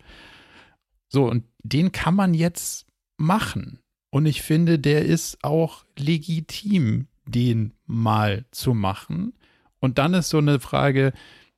So, 1.10 1.26
und 1.26 1.44
den 1.64 1.92
kann 1.92 2.16
man 2.16 2.34
jetzt 2.34 2.88
machen. 3.18 3.80
Und 4.12 4.26
ich 4.26 4.42
finde, 4.42 4.80
der 4.80 5.06
ist 5.06 5.44
auch 5.44 5.86
legitim, 5.98 7.08
den 7.26 7.74
mal 7.86 8.46
zu 8.52 8.74
machen. 8.74 9.34
Und 9.80 9.98
dann 9.98 10.14
ist 10.14 10.30
so 10.30 10.38
eine 10.38 10.60
Frage, 10.60 11.14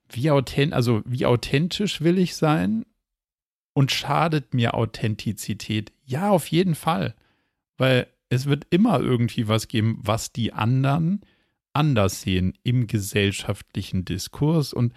wie, 0.09 0.31
authent 0.31 0.73
also 0.73 1.01
wie 1.05 1.25
authentisch 1.25 2.01
will 2.01 2.17
ich 2.17 2.35
sein? 2.35 2.85
Und 3.73 3.91
schadet 3.91 4.53
mir 4.53 4.73
Authentizität? 4.73 5.93
Ja, 6.03 6.29
auf 6.29 6.47
jeden 6.47 6.75
Fall. 6.75 7.15
Weil 7.77 8.07
es 8.27 8.45
wird 8.45 8.67
immer 8.69 8.99
irgendwie 8.99 9.47
was 9.47 9.69
geben, 9.69 9.99
was 10.01 10.33
die 10.33 10.51
anderen 10.51 11.21
anders 11.73 12.21
sehen 12.21 12.53
im 12.63 12.87
gesellschaftlichen 12.87 14.03
Diskurs. 14.03 14.73
Und 14.73 14.93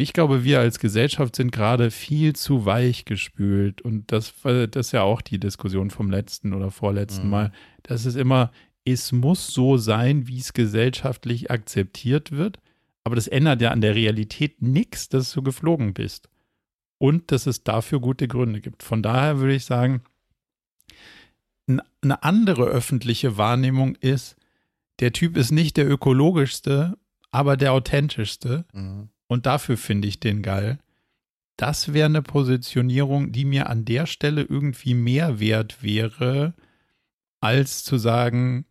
ich 0.00 0.12
glaube, 0.12 0.44
wir 0.44 0.60
als 0.60 0.78
Gesellschaft 0.78 1.34
sind 1.34 1.50
gerade 1.50 1.90
viel 1.90 2.34
zu 2.34 2.64
weich 2.64 3.04
gespült. 3.04 3.82
Und 3.82 4.12
das, 4.12 4.32
das 4.42 4.86
ist 4.86 4.92
ja 4.92 5.02
auch 5.02 5.20
die 5.20 5.40
Diskussion 5.40 5.90
vom 5.90 6.08
letzten 6.08 6.54
oder 6.54 6.70
vorletzten 6.70 7.24
mhm. 7.24 7.30
Mal. 7.30 7.52
Das 7.82 8.06
ist 8.06 8.14
immer, 8.14 8.52
es 8.84 9.10
muss 9.10 9.48
so 9.48 9.76
sein, 9.76 10.28
wie 10.28 10.38
es 10.38 10.52
gesellschaftlich 10.52 11.50
akzeptiert 11.50 12.30
wird. 12.30 12.60
Aber 13.02 13.16
das 13.16 13.26
ändert 13.26 13.60
ja 13.60 13.72
an 13.72 13.80
der 13.80 13.96
Realität 13.96 14.62
nichts, 14.62 15.08
dass 15.08 15.32
du 15.32 15.42
geflogen 15.42 15.94
bist. 15.94 16.28
Und 16.98 17.32
dass 17.32 17.48
es 17.48 17.64
dafür 17.64 18.00
gute 18.00 18.28
Gründe 18.28 18.60
gibt. 18.60 18.84
Von 18.84 19.02
daher 19.02 19.40
würde 19.40 19.54
ich 19.54 19.64
sagen, 19.64 20.02
eine 21.66 22.22
andere 22.22 22.64
öffentliche 22.64 23.36
Wahrnehmung 23.36 23.96
ist, 23.96 24.36
der 25.00 25.12
Typ 25.12 25.36
ist 25.36 25.50
nicht 25.50 25.76
der 25.76 25.90
ökologischste, 25.90 26.96
aber 27.30 27.56
der 27.56 27.72
authentischste. 27.72 28.64
Mhm. 28.72 29.08
Und 29.28 29.46
dafür 29.46 29.76
finde 29.76 30.08
ich 30.08 30.18
den 30.18 30.42
geil. 30.42 30.78
Das 31.56 31.92
wäre 31.92 32.06
eine 32.06 32.22
Positionierung, 32.22 33.32
die 33.32 33.44
mir 33.44 33.68
an 33.68 33.84
der 33.84 34.06
Stelle 34.06 34.42
irgendwie 34.42 34.94
mehr 34.94 35.38
wert 35.38 35.82
wäre, 35.82 36.54
als 37.40 37.84
zu 37.84 37.98
sagen, 37.98 38.64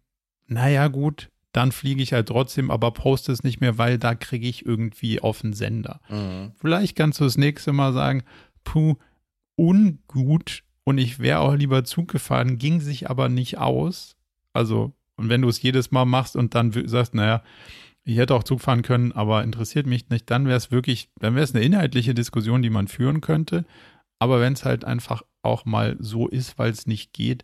naja 0.47 0.87
gut, 0.87 1.29
dann 1.51 1.71
fliege 1.71 2.01
ich 2.01 2.13
halt 2.13 2.27
trotzdem, 2.27 2.71
aber 2.71 2.91
poste 2.91 3.31
es 3.31 3.43
nicht 3.43 3.61
mehr, 3.61 3.77
weil 3.77 3.97
da 3.97 4.15
kriege 4.15 4.47
ich 4.47 4.65
irgendwie 4.65 5.19
auf 5.21 5.41
den 5.41 5.53
Sender. 5.53 6.01
Mhm. 6.09 6.51
Vielleicht 6.59 6.95
kannst 6.95 7.19
du 7.19 7.23
das 7.23 7.37
nächste 7.37 7.73
Mal 7.73 7.93
sagen, 7.93 8.23
puh, 8.63 8.95
ungut 9.55 10.63
und 10.83 10.97
ich 10.97 11.19
wäre 11.19 11.39
auch 11.39 11.55
lieber 11.55 11.83
Zug 11.83 12.09
gefahren, 12.09 12.57
ging 12.57 12.79
sich 12.79 13.09
aber 13.09 13.27
nicht 13.27 13.57
aus. 13.57 14.15
Also, 14.53 14.93
und 15.15 15.29
wenn 15.29 15.41
du 15.41 15.49
es 15.49 15.61
jedes 15.61 15.91
Mal 15.91 16.05
machst 16.05 16.35
und 16.35 16.55
dann 16.55 16.71
sagst, 16.87 17.13
naja, 17.13 17.43
ich 18.07 18.17
hätte 18.17 18.35
auch 18.35 18.43
Zug 18.43 18.61
fahren 18.61 18.83
können, 18.83 19.11
aber 19.11 19.43
interessiert 19.43 19.85
mich 19.85 20.09
nicht, 20.09 20.31
dann 20.31 20.45
wäre 20.45 20.55
es 20.55 20.71
wirklich, 20.71 21.09
dann 21.19 21.35
wäre 21.35 21.43
es 21.43 21.53
eine 21.53 21.63
inhaltliche 21.63 22.13
Diskussion, 22.13 22.61
die 22.61 22.69
man 22.69 22.87
führen 22.87 23.19
könnte. 23.19 23.65
Aber 24.17 24.39
wenn 24.39 24.53
es 24.53 24.63
halt 24.63 24.85
einfach 24.85 25.23
auch 25.41 25.65
mal 25.65 25.97
so 25.99 26.27
ist, 26.27 26.57
weil 26.57 26.71
es 26.71 26.87
nicht 26.87 27.11
geht, 27.11 27.43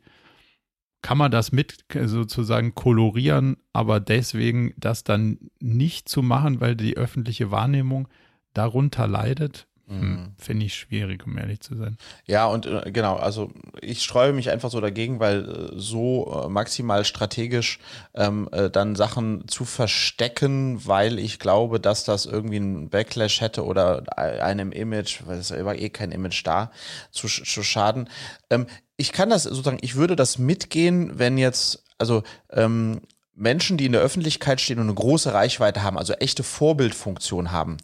kann 1.02 1.18
man 1.18 1.32
das 1.32 1.52
mit 1.52 1.84
sozusagen 2.06 2.76
kolorieren, 2.76 3.58
aber 3.74 4.00
deswegen 4.00 4.74
das 4.78 5.04
dann 5.04 5.38
nicht 5.60 6.08
zu 6.08 6.22
machen, 6.22 6.62
weil 6.62 6.78
die 6.78 6.96
öffentliche 6.96 7.52
Wahrnehmung 7.52 8.08
darunter 8.54 9.06
leidet, 9.06 9.68
mhm. 9.88 10.34
Finde 10.38 10.66
ich 10.66 10.76
schwierig, 10.76 11.26
um 11.26 11.38
ehrlich 11.38 11.60
zu 11.60 11.76
sein. 11.76 11.98
Ja, 12.26 12.46
und 12.46 12.66
äh, 12.66 12.92
genau, 12.92 13.16
also 13.16 13.52
ich 13.82 14.02
streue 14.04 14.34
mich 14.34 14.50
einfach 14.50 14.72
so 14.72 14.80
dagegen, 14.80 15.20
weil 15.20 15.50
äh, 15.50 15.72
so 15.76 16.44
äh, 16.46 16.50
maximal 16.50 17.06
strategisch 17.06 17.80
ähm, 18.14 18.48
äh, 18.52 18.70
dann 18.70 18.96
Sachen 18.96 19.48
zu 19.48 19.66
verstecken, 19.66 20.86
weil 20.86 21.20
ich 21.20 21.40
glaube, 21.40 21.80
dass 21.80 22.04
das 22.04 22.26
irgendwie 22.26 22.58
einen 22.58 22.90
Backlash 22.90 23.42
hätte 23.42 23.66
oder 23.66 24.04
einem 24.18 24.72
Image, 24.72 25.22
weil 25.26 25.40
es 25.40 25.52
war 25.52 25.76
eh 25.76 25.90
kein 25.90 26.12
Image 26.12 26.46
da, 26.46 26.72
zu, 27.12 27.28
zu 27.28 27.64
schaden. 27.64 28.10
Ähm, 28.50 28.68
ich 28.96 29.12
kann 29.12 29.30
das 29.30 29.44
sozusagen, 29.44 29.80
ich 29.82 29.96
würde 29.96 30.16
das 30.16 30.38
mitgehen, 30.38 31.18
wenn 31.20 31.38
jetzt, 31.38 31.84
also 31.98 32.24
ähm, 32.52 33.02
Menschen, 33.36 33.78
die 33.78 33.86
in 33.86 33.94
der 33.94 34.02
Öffentlichkeit 34.02 34.62
stehen 34.62 34.78
und 34.78 34.86
eine 34.86 34.94
große 34.94 35.34
Reichweite 35.34 35.82
haben, 35.82 35.98
also 35.98 36.14
echte 36.14 36.44
Vorbildfunktion 36.44 37.52
haben, 37.52 37.78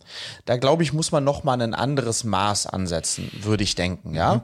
da 0.46 0.58
glaube 0.58 0.84
ich, 0.84 0.94
muss 0.94 1.12
man 1.12 1.24
noch 1.24 1.44
mal 1.44 1.60
ein 1.60 1.74
anderes 1.74 2.24
Maß 2.24 2.68
ansetzen, 2.68 3.32
würde 3.42 3.64
ich 3.64 3.76
denken, 3.76 4.14
ja. 4.14 4.36
Mhm. 4.36 4.42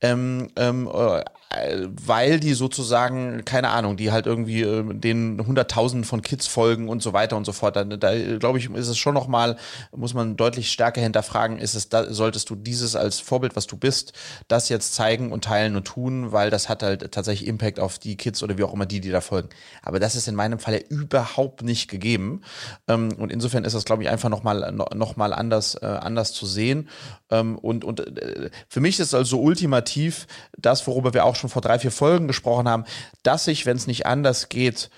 Ähm, 0.00 0.48
ähm, 0.56 0.90
äh, 0.92 1.24
weil 1.50 2.40
die 2.40 2.52
sozusagen, 2.52 3.44
keine 3.44 3.70
Ahnung, 3.70 3.96
die 3.96 4.12
halt 4.12 4.26
irgendwie 4.26 4.62
äh, 4.62 4.84
den 4.94 5.42
Hunderttausenden 5.46 6.04
von 6.04 6.20
Kids 6.20 6.46
folgen 6.46 6.88
und 6.88 7.02
so 7.02 7.14
weiter 7.14 7.36
und 7.36 7.46
so 7.46 7.52
fort. 7.52 7.74
Da, 7.76 7.84
da 7.84 8.36
glaube 8.38 8.58
ich, 8.58 8.70
ist 8.70 8.88
es 8.88 8.98
schon 8.98 9.14
noch 9.14 9.28
mal, 9.28 9.56
muss 9.96 10.12
man 10.12 10.36
deutlich 10.36 10.70
stärker 10.70 11.00
hinterfragen, 11.00 11.58
ist 11.58 11.74
es, 11.74 11.88
da, 11.88 12.12
solltest 12.12 12.50
du 12.50 12.54
dieses 12.54 12.96
als 12.96 13.20
Vorbild, 13.20 13.56
was 13.56 13.66
du 13.66 13.78
bist, 13.78 14.12
das 14.46 14.68
jetzt 14.68 14.94
zeigen 14.94 15.32
und 15.32 15.44
teilen 15.44 15.74
und 15.74 15.86
tun, 15.86 16.32
weil 16.32 16.50
das 16.50 16.68
hat 16.68 16.82
halt 16.82 17.12
tatsächlich 17.12 17.48
Impact 17.48 17.80
auf 17.80 17.98
die 17.98 18.16
Kids 18.16 18.42
oder 18.42 18.58
wie 18.58 18.64
auch 18.64 18.74
immer 18.74 18.86
die, 18.86 19.00
die 19.00 19.10
da 19.10 19.22
folgen. 19.22 19.48
Aber 19.82 20.00
das 20.00 20.16
ist 20.16 20.28
in 20.28 20.34
meinem 20.34 20.58
Fall 20.58 20.74
ja 20.74 20.80
überhaupt 20.90 21.62
nicht 21.62 21.88
gegeben. 21.88 22.42
Ähm, 22.88 23.12
und 23.16 23.32
insofern 23.32 23.64
ist 23.64 23.74
das, 23.74 23.86
glaube 23.86 24.02
ich, 24.02 24.10
einfach 24.10 24.28
noch 24.28 24.42
mal, 24.42 24.70
noch 24.72 25.16
mal 25.16 25.32
anders, 25.32 25.76
äh, 25.76 25.86
anders 25.86 26.32
zu 26.32 26.44
sehen. 26.44 26.90
Ähm, 27.30 27.56
und 27.56 27.84
und 27.84 28.00
äh, 28.00 28.50
für 28.68 28.80
mich 28.80 29.00
ist 29.00 29.14
also 29.14 29.40
ultimativ 29.40 30.26
das, 30.58 30.86
worüber 30.86 31.14
wir 31.14 31.24
auch 31.24 31.37
schon 31.38 31.50
vor 31.50 31.62
drei, 31.62 31.78
vier 31.78 31.92
Folgen 31.92 32.26
gesprochen 32.26 32.68
haben, 32.68 32.84
dass 33.22 33.46
ich, 33.46 33.66
wenn 33.66 33.76
es 33.76 33.86
nicht 33.86 34.06
anders 34.06 34.48
geht, 34.48 34.90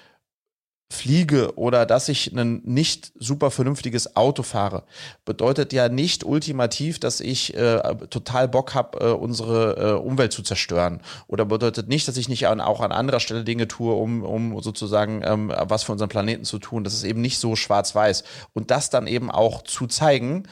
fliege 0.92 1.56
oder 1.56 1.86
dass 1.86 2.08
ich 2.08 2.36
ein 2.36 2.62
nicht 2.64 3.12
super 3.14 3.52
vernünftiges 3.52 4.16
Auto 4.16 4.42
fahre, 4.42 4.82
bedeutet 5.24 5.72
ja 5.72 5.88
nicht 5.88 6.24
ultimativ, 6.24 6.98
dass 6.98 7.20
ich 7.20 7.54
äh, 7.54 7.80
total 8.10 8.48
Bock 8.48 8.74
habe, 8.74 8.98
äh, 8.98 9.12
unsere 9.12 9.76
äh, 9.76 9.92
Umwelt 9.92 10.32
zu 10.32 10.42
zerstören. 10.42 11.00
Oder 11.28 11.44
bedeutet 11.44 11.88
nicht, 11.88 12.08
dass 12.08 12.16
ich 12.16 12.28
nicht 12.28 12.48
an, 12.48 12.60
auch 12.60 12.80
an 12.80 12.90
anderer 12.90 13.20
Stelle 13.20 13.44
Dinge 13.44 13.68
tue, 13.68 13.94
um, 13.94 14.24
um 14.24 14.60
sozusagen 14.62 15.22
ähm, 15.24 15.52
was 15.56 15.84
für 15.84 15.92
unseren 15.92 16.08
Planeten 16.08 16.44
zu 16.44 16.58
tun. 16.58 16.82
Das 16.82 16.94
ist 16.94 17.04
eben 17.04 17.20
nicht 17.20 17.38
so 17.38 17.54
schwarz-weiß. 17.54 18.24
Und 18.52 18.72
das 18.72 18.90
dann 18.90 19.06
eben 19.06 19.30
auch 19.30 19.62
zu 19.62 19.86
zeigen, 19.86 20.48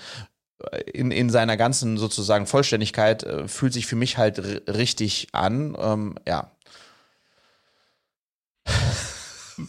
in, 0.93 1.11
in 1.11 1.31
seiner 1.31 1.57
ganzen 1.57 1.99
sozusagen 1.99 2.47
Vollständigkeit 2.47 3.23
äh, 3.23 3.49
fühlt 3.49 3.73
sich 3.73 3.87
für 3.87 3.97
mich 3.97 4.19
halt 4.19 4.39
richtig 4.69 5.29
an. 5.33 5.77
Ähm, 5.79 6.15
ja. 6.27 6.51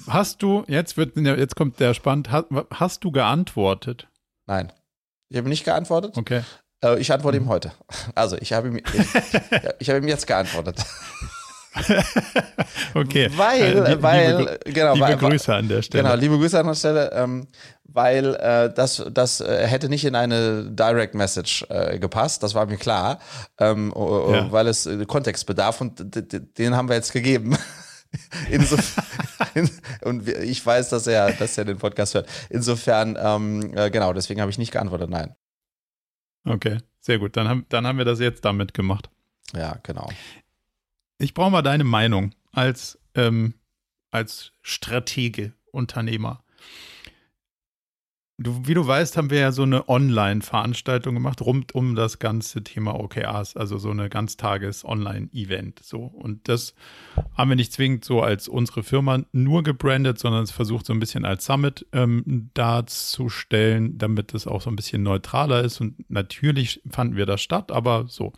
Hast 0.08 0.42
du, 0.42 0.64
jetzt 0.68 0.98
wird, 0.98 1.16
jetzt 1.16 1.56
kommt 1.56 1.80
der 1.80 1.94
spannend, 1.94 2.32
hast, 2.32 2.48
hast 2.72 3.04
du 3.04 3.12
geantwortet? 3.12 4.08
Nein. 4.46 4.72
Ich 5.30 5.38
habe 5.38 5.50
nicht 5.50 5.64
geantwortet. 5.64 6.18
Okay. 6.18 6.42
Äh, 6.84 7.00
ich 7.00 7.12
antworte 7.12 7.38
ihm 7.38 7.44
mhm. 7.44 7.50
heute. 7.50 7.72
Also 8.16 8.38
ich 8.38 8.54
habe 8.54 8.70
ihm, 8.70 8.78
ich, 8.94 9.08
ich 9.80 9.90
habe 9.90 10.00
ihm 10.00 10.08
jetzt 10.08 10.28
geantwortet. 10.28 10.84
okay. 12.94 13.30
Weil, 13.36 13.62
äh, 13.62 13.90
liebe, 13.90 14.04
weil, 14.04 14.60
genau. 14.66 14.94
Liebe 14.94 15.06
weil, 15.06 15.18
Grüße 15.18 15.54
an 15.54 15.68
der 15.68 15.82
Stelle. 15.82 16.04
Genau, 16.04 16.16
liebe 16.16 16.38
Grüße 16.38 16.60
an 16.60 16.68
der 16.68 16.76
Stelle, 16.76 17.12
ähm, 17.14 17.48
weil 17.84 18.36
äh, 18.36 18.74
das, 18.74 19.04
das 19.12 19.42
äh, 19.42 19.68
hätte 19.68 19.90
nicht 19.90 20.06
in 20.06 20.16
eine 20.16 20.66
Direct 20.66 21.16
Message 21.16 21.66
äh, 21.70 22.00
gepasst, 22.00 22.44
das 22.44 22.56
war 22.56 22.66
mir 22.66 22.78
klar, 22.78 23.20
ähm, 23.60 23.94
ja. 23.96 24.52
weil 24.52 24.68
es 24.68 24.86
äh, 24.86 25.06
Kontext 25.06 25.46
bedarf 25.46 25.82
und 25.82 26.04
den 26.58 26.76
haben 26.76 26.90
wir 26.90 26.96
jetzt 26.96 27.14
gegeben. 27.14 27.58
Insofern, 28.50 29.04
und 30.02 30.28
ich 30.28 30.66
weiß, 30.66 30.90
dass 30.90 31.06
er, 31.06 31.32
dass 31.34 31.58
er 31.58 31.66
den 31.66 31.78
Podcast 31.78 32.16
hört. 32.16 32.28
Insofern, 32.50 33.18
ähm, 33.22 33.72
äh, 33.76 33.92
genau, 33.92 34.14
deswegen 34.14 34.42
habe 34.42 34.50
ich 34.50 34.58
nicht 34.58 34.72
geantwortet, 34.72 35.10
nein. 35.10 35.36
Okay, 36.46 36.80
sehr 37.00 37.20
gut. 37.20 37.38
Dann 37.38 37.48
haben, 37.48 37.66
dann 37.70 37.86
haben 37.86 37.98
wir 37.98 38.06
das 38.06 38.20
jetzt 38.20 38.46
damit 38.46 38.74
gemacht. 38.74 39.10
Ja, 39.54 39.78
genau. 39.84 40.10
Ich 41.22 41.34
brauche 41.34 41.52
mal 41.52 41.62
deine 41.62 41.84
Meinung 41.84 42.32
als, 42.54 42.98
ähm, 43.14 43.54
als 44.10 44.54
Stratege, 44.62 45.54
Unternehmer. 45.72 46.44
Du, 48.38 48.62
wie 48.66 48.74
du 48.74 48.88
weißt, 48.88 49.18
haben 49.18 49.30
wir 49.30 49.40
ja 49.40 49.52
so 49.52 49.64
eine 49.64 49.90
Online-Veranstaltung 49.90 51.14
gemacht 51.14 51.42
rund 51.42 51.76
um 51.76 51.96
das 51.96 52.20
ganze 52.20 52.64
Thema 52.64 52.98
OKRs, 52.98 53.58
also 53.58 53.78
so 53.78 53.90
eine 53.90 54.08
ganztages-Online-Event. 54.08 55.84
So. 55.84 56.04
Und 56.04 56.48
das 56.48 56.74
haben 57.36 57.50
wir 57.50 57.58
nicht 57.58 57.74
zwingend 57.74 58.06
so 58.06 58.22
als 58.22 58.48
unsere 58.48 58.82
Firma 58.84 59.20
nur 59.34 59.64
gebrandet, 59.64 60.20
sondern 60.20 60.44
es 60.44 60.52
versucht 60.52 60.86
so 60.86 60.94
ein 60.94 61.02
bisschen 61.02 61.26
als 61.26 61.44
Summit 61.44 61.86
ähm, 61.92 62.50
darzustellen, 62.54 63.98
damit 63.98 64.34
es 64.34 64.48
auch 64.48 64.62
so 64.62 64.70
ein 64.70 64.78
bisschen 64.78 65.04
neutraler 65.04 65.66
ist. 65.66 65.82
Und 65.82 66.10
natürlich 66.10 66.82
fanden 66.90 67.18
wir 67.18 67.26
das 67.26 67.42
statt, 67.42 67.74
aber 67.74 68.06
so. 68.08 68.32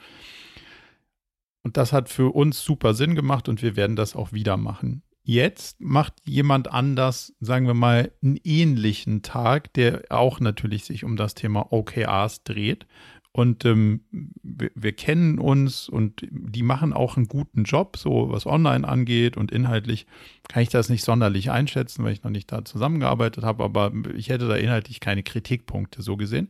Und 1.63 1.77
das 1.77 1.93
hat 1.93 2.09
für 2.09 2.33
uns 2.33 2.63
super 2.63 2.93
Sinn 2.93 3.15
gemacht 3.15 3.47
und 3.47 3.61
wir 3.61 3.75
werden 3.75 3.95
das 3.95 4.15
auch 4.15 4.31
wieder 4.31 4.57
machen. 4.57 5.03
Jetzt 5.23 5.79
macht 5.79 6.13
jemand 6.25 6.71
anders, 6.71 7.33
sagen 7.39 7.67
wir 7.67 7.75
mal, 7.75 8.11
einen 8.23 8.39
ähnlichen 8.43 9.21
Tag, 9.21 9.71
der 9.73 10.03
auch 10.09 10.39
natürlich 10.39 10.85
sich 10.85 11.03
um 11.03 11.15
das 11.15 11.35
Thema 11.35 11.71
OKRs 11.71 12.43
dreht. 12.43 12.87
Und 13.33 13.63
ähm, 13.63 14.01
wir, 14.11 14.71
wir, 14.75 14.91
kennen 14.91 15.39
uns 15.39 15.87
und 15.87 16.27
die 16.29 16.63
machen 16.63 16.91
auch 16.91 17.15
einen 17.15 17.29
guten 17.29 17.63
Job, 17.63 17.95
so 17.95 18.29
was 18.29 18.45
online 18.45 18.85
angeht. 18.85 19.37
Und 19.37 19.51
inhaltlich 19.51 20.05
kann 20.49 20.63
ich 20.63 20.69
das 20.69 20.89
nicht 20.89 21.05
sonderlich 21.05 21.49
einschätzen, 21.49 22.03
weil 22.03 22.11
ich 22.11 22.23
noch 22.23 22.31
nicht 22.31 22.51
da 22.51 22.65
zusammengearbeitet 22.65 23.43
habe, 23.43 23.63
aber 23.63 23.93
ich 24.15 24.29
hätte 24.29 24.49
da 24.49 24.55
inhaltlich 24.55 24.99
keine 24.99 25.23
Kritikpunkte 25.23 26.01
so 26.01 26.17
gesehen. 26.17 26.49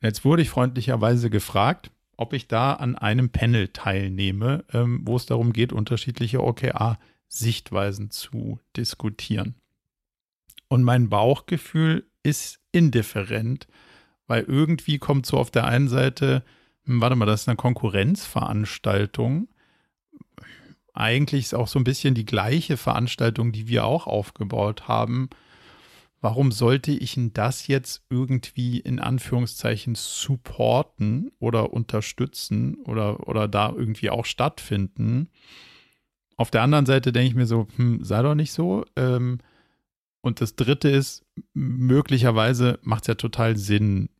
Jetzt 0.00 0.24
wurde 0.24 0.42
ich 0.42 0.50
freundlicherweise 0.50 1.28
gefragt, 1.28 1.90
ob 2.20 2.34
ich 2.34 2.48
da 2.48 2.74
an 2.74 2.96
einem 2.96 3.30
Panel 3.30 3.68
teilnehme, 3.68 4.64
ähm, 4.74 5.00
wo 5.04 5.16
es 5.16 5.24
darum 5.24 5.54
geht, 5.54 5.72
unterschiedliche 5.72 6.44
OKR-Sichtweisen 6.44 8.10
zu 8.10 8.60
diskutieren. 8.76 9.54
Und 10.68 10.84
mein 10.84 11.08
Bauchgefühl 11.08 12.06
ist 12.22 12.60
indifferent, 12.72 13.68
weil 14.26 14.42
irgendwie 14.42 14.98
kommt 14.98 15.24
so 15.24 15.38
auf 15.38 15.50
der 15.50 15.64
einen 15.64 15.88
Seite, 15.88 16.44
hm, 16.84 17.00
warte 17.00 17.16
mal, 17.16 17.24
das 17.24 17.42
ist 17.42 17.48
eine 17.48 17.56
Konkurrenzveranstaltung. 17.56 19.48
Eigentlich 20.92 21.46
ist 21.46 21.54
auch 21.54 21.68
so 21.68 21.78
ein 21.78 21.84
bisschen 21.84 22.14
die 22.14 22.26
gleiche 22.26 22.76
Veranstaltung, 22.76 23.50
die 23.50 23.66
wir 23.66 23.86
auch 23.86 24.06
aufgebaut 24.06 24.88
haben 24.88 25.30
warum 26.20 26.52
sollte 26.52 26.92
ich 26.92 27.14
denn 27.14 27.32
das 27.32 27.66
jetzt 27.66 28.04
irgendwie 28.10 28.78
in 28.78 28.98
Anführungszeichen 28.98 29.94
supporten 29.94 31.32
oder 31.38 31.72
unterstützen 31.72 32.76
oder, 32.84 33.26
oder 33.28 33.48
da 33.48 33.70
irgendwie 33.70 34.10
auch 34.10 34.26
stattfinden? 34.26 35.28
Auf 36.36 36.50
der 36.50 36.62
anderen 36.62 36.86
Seite 36.86 37.12
denke 37.12 37.28
ich 37.28 37.34
mir 37.34 37.46
so, 37.46 37.68
hm, 37.76 38.04
sei 38.04 38.22
doch 38.22 38.34
nicht 38.34 38.52
so. 38.52 38.84
Ähm, 38.96 39.38
und 40.22 40.40
das 40.40 40.56
dritte 40.56 40.88
ist, 40.88 41.24
möglicherweise 41.54 42.78
macht 42.82 43.04
es 43.04 43.08
ja 43.08 43.14
total 43.14 43.56
Sinn, 43.56 44.10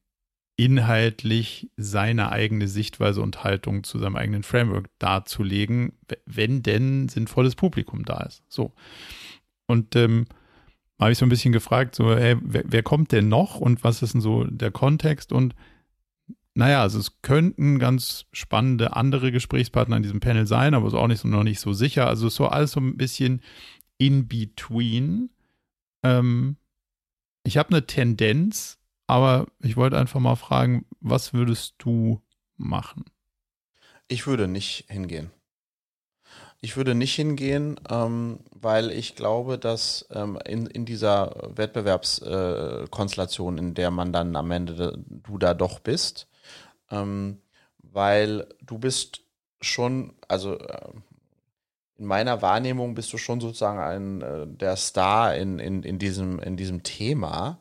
inhaltlich 0.57 1.71
seine 1.79 2.33
eigene 2.33 2.69
Sichtweise 2.69 3.23
und 3.23 3.45
Haltung 3.45 3.83
zu 3.83 3.99
seinem 3.99 4.17
eigenen 4.17 4.43
Framework 4.43 4.91
darzulegen, 4.99 5.93
wenn 6.27 6.63
denn 6.63 7.09
sinnvolles 7.09 7.55
Publikum 7.55 8.05
da 8.05 8.21
ist. 8.25 8.43
So. 8.49 8.75
Und 9.67 9.97
ähm, 9.97 10.27
habe 11.01 11.13
ich 11.13 11.19
so 11.19 11.25
ein 11.25 11.31
bisschen 11.31 11.53
gefragt, 11.53 11.95
so, 11.95 12.15
hey, 12.15 12.37
wer, 12.43 12.63
wer, 12.67 12.83
kommt 12.83 13.11
denn 13.13 13.29
noch 13.29 13.59
und 13.59 13.83
was 13.83 14.03
ist 14.03 14.15
denn 14.15 14.21
so 14.21 14.45
der 14.45 14.71
Kontext? 14.71 15.33
Und 15.33 15.55
naja, 16.55 16.83
also 16.83 16.99
es 16.99 17.23
könnten 17.23 17.79
ganz 17.79 18.27
spannende 18.33 18.95
andere 18.95 19.33
Gesprächspartner 19.33 19.97
in 19.97 20.03
diesem 20.03 20.21
Panel 20.21 20.47
sein, 20.47 20.75
aber 20.75 20.87
es 20.87 20.93
ist 20.93 20.99
auch 20.99 21.07
nicht 21.07 21.21
so, 21.21 21.29
noch 21.29 21.43
nicht 21.43 21.61
so 21.61 21.73
sicher. 21.73 22.07
Also 22.07 22.27
es 22.27 22.35
ist 22.35 22.37
so 22.37 22.49
alles 22.49 22.73
so 22.73 22.81
ein 22.81 22.99
bisschen 22.99 23.41
in 23.97 24.29
between. 24.29 25.31
Ähm, 26.03 26.57
ich 27.45 27.57
habe 27.57 27.71
eine 27.71 27.87
Tendenz, 27.87 28.79
aber 29.07 29.47
ich 29.61 29.77
wollte 29.77 29.99
einfach 29.99 30.21
mal 30.21 30.37
fragen, 30.37 30.85
was 31.01 31.33
würdest 31.33 31.77
du 31.79 32.21
machen? 32.57 33.05
Ich 34.09 34.27
würde 34.27 34.49
nicht 34.49 34.85
hingehen. 34.89 35.31
Ich 36.63 36.77
würde 36.77 36.95
nicht 36.95 37.15
hingehen, 37.15 37.81
ähm, 37.89 38.41
weil 38.51 38.91
ich 38.91 39.17
glaube, 39.17 39.59
dass 39.59 40.07
ähm, 40.11 40.39
in, 40.47 40.67
in 40.67 40.85
dieser 40.85 41.35
Wettbewerbskonstellation, 41.57 43.57
äh, 43.57 43.61
in 43.61 43.75
der 43.75 43.91
man 43.91 44.13
dann 44.13 44.37
am 44.37 44.51
Ende 44.51 45.03
du 45.07 45.39
da 45.39 45.55
doch 45.55 45.79
bist, 45.79 46.29
ähm, 46.91 47.41
weil 47.79 48.47
du 48.63 48.79
bist 48.79 49.23
schon, 49.63 50.13
also 50.29 50.59
äh, 50.59 50.91
in 51.97 52.07
meiner 52.07 52.43
Wahrnehmung 52.43 52.95
bist 52.95 53.13
du 53.13 53.19
schon 53.19 53.41
sozusagen 53.41 53.79
ein 53.79 54.23
äh, 54.23 54.47
der 54.47 54.77
Star 54.77 55.35
in, 55.37 55.59
in, 55.59 55.83
in, 55.83 55.99
diesem, 55.99 56.39
in 56.41 56.57
diesem 56.57 56.83
Thema 56.83 57.59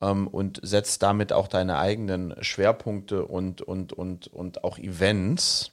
ähm, 0.00 0.26
und 0.26 0.60
setzt 0.62 1.02
damit 1.02 1.32
auch 1.32 1.48
deine 1.48 1.78
eigenen 1.78 2.34
Schwerpunkte 2.42 3.26
und, 3.26 3.62
und, 3.62 3.92
und, 3.92 4.28
und 4.28 4.64
auch 4.64 4.78
Events. 4.78 5.72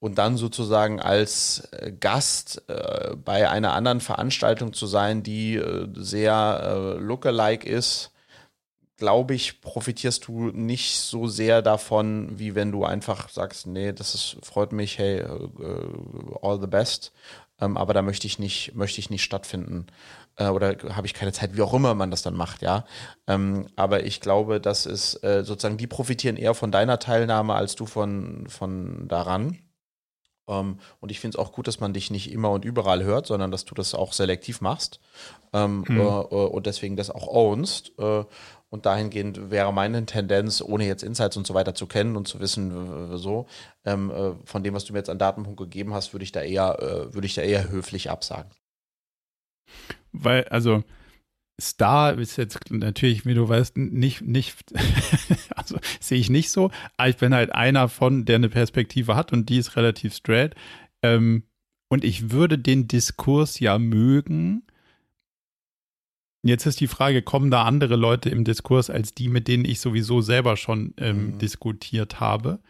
Und 0.00 0.16
dann 0.18 0.36
sozusagen 0.38 1.00
als 1.00 1.68
äh, 1.72 1.92
Gast 1.92 2.62
äh, 2.68 3.14
bei 3.16 3.50
einer 3.50 3.74
anderen 3.74 4.00
Veranstaltung 4.00 4.72
zu 4.72 4.86
sein, 4.86 5.22
die 5.22 5.56
äh, 5.56 5.88
sehr 5.94 6.96
äh, 6.96 6.98
lookalike 6.98 7.68
ist, 7.68 8.10
glaube 9.00 9.34
ich, 9.34 9.60
profitierst 9.62 10.28
du 10.28 10.50
nicht 10.50 11.00
so 11.00 11.26
sehr 11.26 11.62
davon, 11.62 12.38
wie 12.38 12.54
wenn 12.54 12.70
du 12.70 12.84
einfach 12.84 13.28
sagst, 13.30 13.66
nee, 13.66 13.92
das 13.92 14.14
ist, 14.14 14.36
freut 14.42 14.72
mich, 14.72 14.98
hey, 14.98 15.24
uh, 15.24 16.36
all 16.42 16.60
the 16.60 16.66
best. 16.66 17.12
Ähm, 17.60 17.76
aber 17.76 17.94
da 17.94 18.02
möchte 18.02 18.26
ich 18.26 18.38
nicht, 18.38 18.74
möchte 18.74 19.00
ich 19.00 19.10
nicht 19.10 19.24
stattfinden. 19.24 19.86
Äh, 20.36 20.48
oder 20.48 20.76
habe 20.94 21.06
ich 21.06 21.14
keine 21.14 21.32
Zeit, 21.32 21.56
wie 21.56 21.62
auch 21.62 21.74
immer 21.74 21.94
man 21.94 22.10
das 22.10 22.22
dann 22.22 22.36
macht, 22.36 22.62
ja. 22.62 22.84
Ähm, 23.26 23.68
aber 23.76 24.04
ich 24.04 24.20
glaube, 24.20 24.60
das 24.60 24.86
ist 24.86 25.22
äh, 25.24 25.44
sozusagen, 25.44 25.78
die 25.78 25.86
profitieren 25.86 26.36
eher 26.36 26.54
von 26.54 26.70
deiner 26.70 26.98
Teilnahme 26.98 27.54
als 27.54 27.74
du 27.76 27.86
von, 27.86 28.46
von 28.48 29.08
daran. 29.08 29.58
Ähm, 30.50 30.78
und 31.00 31.10
ich 31.10 31.20
finde 31.20 31.36
es 31.36 31.38
auch 31.38 31.52
gut, 31.52 31.66
dass 31.66 31.80
man 31.80 31.94
dich 31.94 32.10
nicht 32.10 32.30
immer 32.30 32.50
und 32.50 32.64
überall 32.64 33.04
hört, 33.04 33.26
sondern 33.26 33.50
dass 33.50 33.64
du 33.64 33.74
das 33.74 33.94
auch 33.94 34.12
selektiv 34.12 34.60
machst 34.60 35.00
ähm, 35.52 35.84
hm. 35.86 36.00
äh, 36.00 36.02
und 36.02 36.66
deswegen 36.66 36.96
das 36.96 37.10
auch 37.10 37.28
ownst. 37.28 37.92
Äh, 37.98 38.24
und 38.68 38.86
dahingehend 38.86 39.50
wäre 39.50 39.72
meine 39.72 40.06
Tendenz, 40.06 40.62
ohne 40.62 40.86
jetzt 40.86 41.02
Insights 41.02 41.36
und 41.36 41.46
so 41.46 41.54
weiter 41.54 41.74
zu 41.74 41.86
kennen 41.86 42.16
und 42.16 42.28
zu 42.28 42.38
wissen, 42.38 43.18
so, 43.18 43.46
ähm, 43.84 44.12
äh, 44.12 44.32
von 44.44 44.62
dem, 44.62 44.74
was 44.74 44.84
du 44.84 44.92
mir 44.92 45.00
jetzt 45.00 45.10
an 45.10 45.18
Datenpunkt 45.18 45.58
gegeben 45.58 45.92
hast, 45.92 46.12
würde 46.14 46.22
ich 46.22 46.30
da 46.30 46.40
eher, 46.42 46.78
äh, 46.80 47.12
würde 47.12 47.26
ich 47.26 47.34
da 47.34 47.42
eher 47.42 47.68
höflich 47.68 48.10
absagen. 48.10 48.52
Weil, 50.12 50.44
also, 50.44 50.84
Star 51.60 52.18
ist 52.18 52.36
jetzt 52.36 52.70
natürlich, 52.70 53.26
wie 53.26 53.34
du 53.34 53.48
weißt, 53.48 53.76
nicht, 53.76 54.22
nicht, 54.22 54.56
also 55.56 55.78
sehe 56.00 56.18
ich 56.18 56.30
nicht 56.30 56.50
so, 56.50 56.70
aber 56.96 57.08
ich 57.08 57.16
bin 57.16 57.34
halt 57.34 57.52
einer 57.54 57.88
von, 57.88 58.24
der 58.24 58.36
eine 58.36 58.48
Perspektive 58.48 59.16
hat 59.16 59.32
und 59.32 59.48
die 59.48 59.58
ist 59.58 59.76
relativ 59.76 60.14
straight. 60.14 60.54
Ähm, 61.02 61.44
und 61.88 62.04
ich 62.04 62.30
würde 62.30 62.58
den 62.58 62.88
Diskurs 62.88 63.60
ja 63.60 63.78
mögen, 63.78 64.62
Jetzt 66.42 66.64
ist 66.64 66.80
die 66.80 66.86
Frage, 66.86 67.22
kommen 67.22 67.50
da 67.50 67.64
andere 67.64 67.96
Leute 67.96 68.30
im 68.30 68.44
Diskurs 68.44 68.88
als 68.88 69.12
die, 69.12 69.28
mit 69.28 69.46
denen 69.46 69.64
ich 69.64 69.80
sowieso 69.80 70.22
selber 70.22 70.56
schon 70.56 70.94
ähm, 70.96 71.32
mhm. 71.32 71.38
diskutiert 71.38 72.18
habe? 72.18 72.60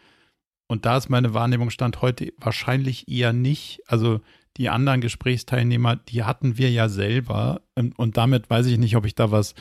Und 0.67 0.85
da 0.85 0.97
ist 0.97 1.09
meine 1.09 1.33
Wahrnehmung 1.33 1.69
stand 1.69 2.01
heute 2.01 2.33
wahrscheinlich 2.37 3.07
eher 3.07 3.33
nicht. 3.33 3.81
Also 3.87 4.21
die 4.57 4.69
anderen 4.69 5.01
Gesprächsteilnehmer, 5.01 5.95
die 5.95 6.23
hatten 6.23 6.57
wir 6.57 6.69
ja 6.71 6.89
selber. 6.89 7.61
Und, 7.75 7.97
und 7.97 8.17
damit 8.17 8.49
weiß 8.49 8.65
ich 8.67 8.77
nicht, 8.77 8.95
ob 8.95 9.05
ich 9.05 9.15
da 9.15 9.31
was, 9.31 9.55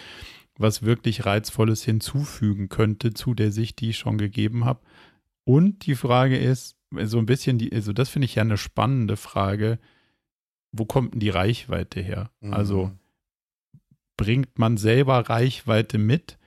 was 0.58 0.82
wirklich 0.82 1.24
Reizvolles 1.24 1.84
hinzufügen 1.84 2.68
könnte 2.68 3.14
zu 3.14 3.34
der 3.34 3.52
Sicht, 3.52 3.80
die 3.80 3.90
ich 3.90 3.98
schon 3.98 4.18
gegeben 4.18 4.64
habe. 4.64 4.80
Und 5.44 5.86
die 5.86 5.94
Frage 5.94 6.38
ist, 6.38 6.76
so 7.04 7.18
ein 7.18 7.26
bisschen, 7.26 7.58
die, 7.58 7.72
also 7.72 7.92
das 7.92 8.08
finde 8.08 8.26
ich 8.26 8.34
ja 8.34 8.42
eine 8.42 8.56
spannende 8.56 9.16
Frage. 9.16 9.78
Wo 10.72 10.84
kommt 10.84 11.14
denn 11.14 11.20
die 11.20 11.30
Reichweite 11.30 12.00
her? 12.00 12.30
Also, 12.40 12.48
mhm. 12.48 12.54
Also 12.54 12.90
bringt 14.16 14.58
man 14.58 14.76
selber 14.76 15.18
Reichweite 15.30 15.96
mit? 15.96 16.38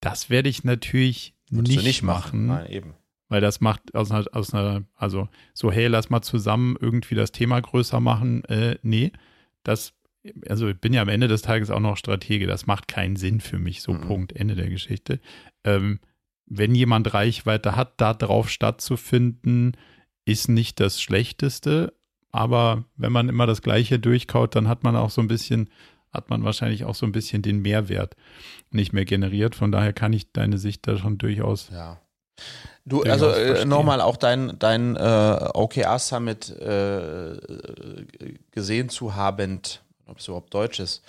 Das 0.00 0.30
werde 0.30 0.48
ich 0.48 0.64
natürlich 0.64 1.34
nicht, 1.50 1.84
nicht, 1.84 2.02
machen. 2.02 2.46
Nein, 2.46 2.70
eben. 2.70 2.94
Weil 3.32 3.40
das 3.40 3.62
macht 3.62 3.94
aus 3.94 4.10
einer, 4.10 4.26
aus 4.32 4.52
einer, 4.52 4.84
also 4.94 5.26
so, 5.54 5.72
hey, 5.72 5.86
lass 5.86 6.10
mal 6.10 6.20
zusammen 6.20 6.76
irgendwie 6.78 7.14
das 7.14 7.32
Thema 7.32 7.58
größer 7.58 7.98
machen. 7.98 8.44
Äh, 8.44 8.76
nee, 8.82 9.10
das, 9.62 9.94
also 10.50 10.68
ich 10.68 10.78
bin 10.78 10.92
ja 10.92 11.00
am 11.00 11.08
Ende 11.08 11.28
des 11.28 11.40
Tages 11.40 11.70
auch 11.70 11.80
noch 11.80 11.96
Stratege. 11.96 12.46
Das 12.46 12.66
macht 12.66 12.88
keinen 12.88 13.16
Sinn 13.16 13.40
für 13.40 13.58
mich. 13.58 13.80
So, 13.80 13.94
mhm. 13.94 14.00
Punkt, 14.02 14.32
Ende 14.36 14.54
der 14.54 14.68
Geschichte. 14.68 15.18
Ähm, 15.64 15.98
wenn 16.44 16.74
jemand 16.74 17.14
Reichweite 17.14 17.74
hat, 17.74 17.94
da 18.02 18.12
drauf 18.12 18.50
stattzufinden, 18.50 19.78
ist 20.26 20.50
nicht 20.50 20.78
das 20.78 21.00
Schlechteste. 21.00 21.94
Aber 22.32 22.84
wenn 22.96 23.12
man 23.12 23.30
immer 23.30 23.46
das 23.46 23.62
Gleiche 23.62 23.98
durchkaut, 23.98 24.54
dann 24.56 24.68
hat 24.68 24.84
man 24.84 24.94
auch 24.94 25.08
so 25.08 25.22
ein 25.22 25.28
bisschen 25.28 25.70
hat 26.12 26.28
man 26.28 26.44
wahrscheinlich 26.44 26.84
auch 26.84 26.94
so 26.94 27.06
ein 27.06 27.12
bisschen 27.12 27.40
den 27.40 27.62
Mehrwert 27.62 28.14
nicht 28.70 28.92
mehr 28.92 29.06
generiert. 29.06 29.54
Von 29.54 29.72
daher 29.72 29.94
kann 29.94 30.12
ich 30.12 30.30
deine 30.32 30.58
Sicht 30.58 30.86
da 30.86 30.98
schon 30.98 31.16
durchaus. 31.16 31.70
Ja. 31.70 32.01
Du, 32.84 33.02
also 33.02 33.28
äh, 33.30 33.64
nochmal 33.64 34.00
auch 34.00 34.16
dein, 34.16 34.58
dein 34.58 34.96
äh, 34.96 35.48
OKR 35.54 35.98
Summit 35.98 36.50
äh, 36.50 37.36
gesehen 38.50 38.88
zu 38.88 39.14
haben, 39.14 39.60
ob 40.06 40.18
es 40.18 40.26
überhaupt 40.26 40.52
Deutsch 40.52 40.80
ist. 40.80 41.02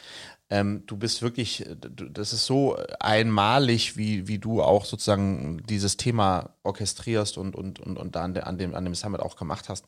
Ähm, 0.49 0.84
du 0.86 0.97
bist 0.97 1.24
wirklich, 1.24 1.65
das 1.80 2.32
ist 2.32 2.45
so 2.45 2.78
einmalig, 2.99 3.97
wie, 3.97 4.28
wie 4.28 4.38
du 4.38 4.61
auch 4.61 4.86
sozusagen 4.86 5.63
dieses 5.67 5.97
Thema 5.97 6.51
orchestrierst 6.61 7.39
und, 7.39 7.55
und, 7.55 7.80
und, 7.80 7.97
und 7.97 8.15
an, 8.17 8.38
an, 8.38 8.57
dem, 8.59 8.76
an 8.76 8.84
dem 8.84 8.93
Summit 8.93 9.21
auch 9.21 9.36
gemacht 9.36 9.67
hast. 9.67 9.86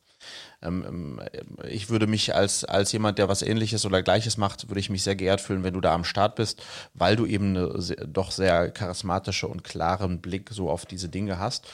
Ähm, 0.61 0.85
ähm, 0.87 1.21
ich 1.69 1.89
würde 1.89 2.07
mich 2.07 2.35
als, 2.35 2.63
als 2.65 2.91
jemand, 2.91 3.17
der 3.17 3.29
was 3.29 3.41
ähnliches 3.41 3.85
oder 3.85 4.01
gleiches 4.03 4.37
macht, 4.37 4.69
würde 4.69 4.79
ich 4.79 4.89
mich 4.89 5.03
sehr 5.03 5.15
geehrt 5.15 5.41
fühlen, 5.41 5.63
wenn 5.63 5.73
du 5.73 5.81
da 5.81 5.93
am 5.93 6.03
Start 6.03 6.35
bist, 6.35 6.63
weil 6.93 7.15
du 7.15 7.25
eben 7.25 7.55
eine 7.55 7.81
sehr, 7.81 8.05
doch 8.07 8.31
sehr 8.31 8.71
charismatische 8.71 9.47
und 9.47 9.63
klaren 9.63 10.21
Blick 10.21 10.49
so 10.51 10.69
auf 10.69 10.85
diese 10.85 11.09
Dinge 11.09 11.39
hast. 11.39 11.67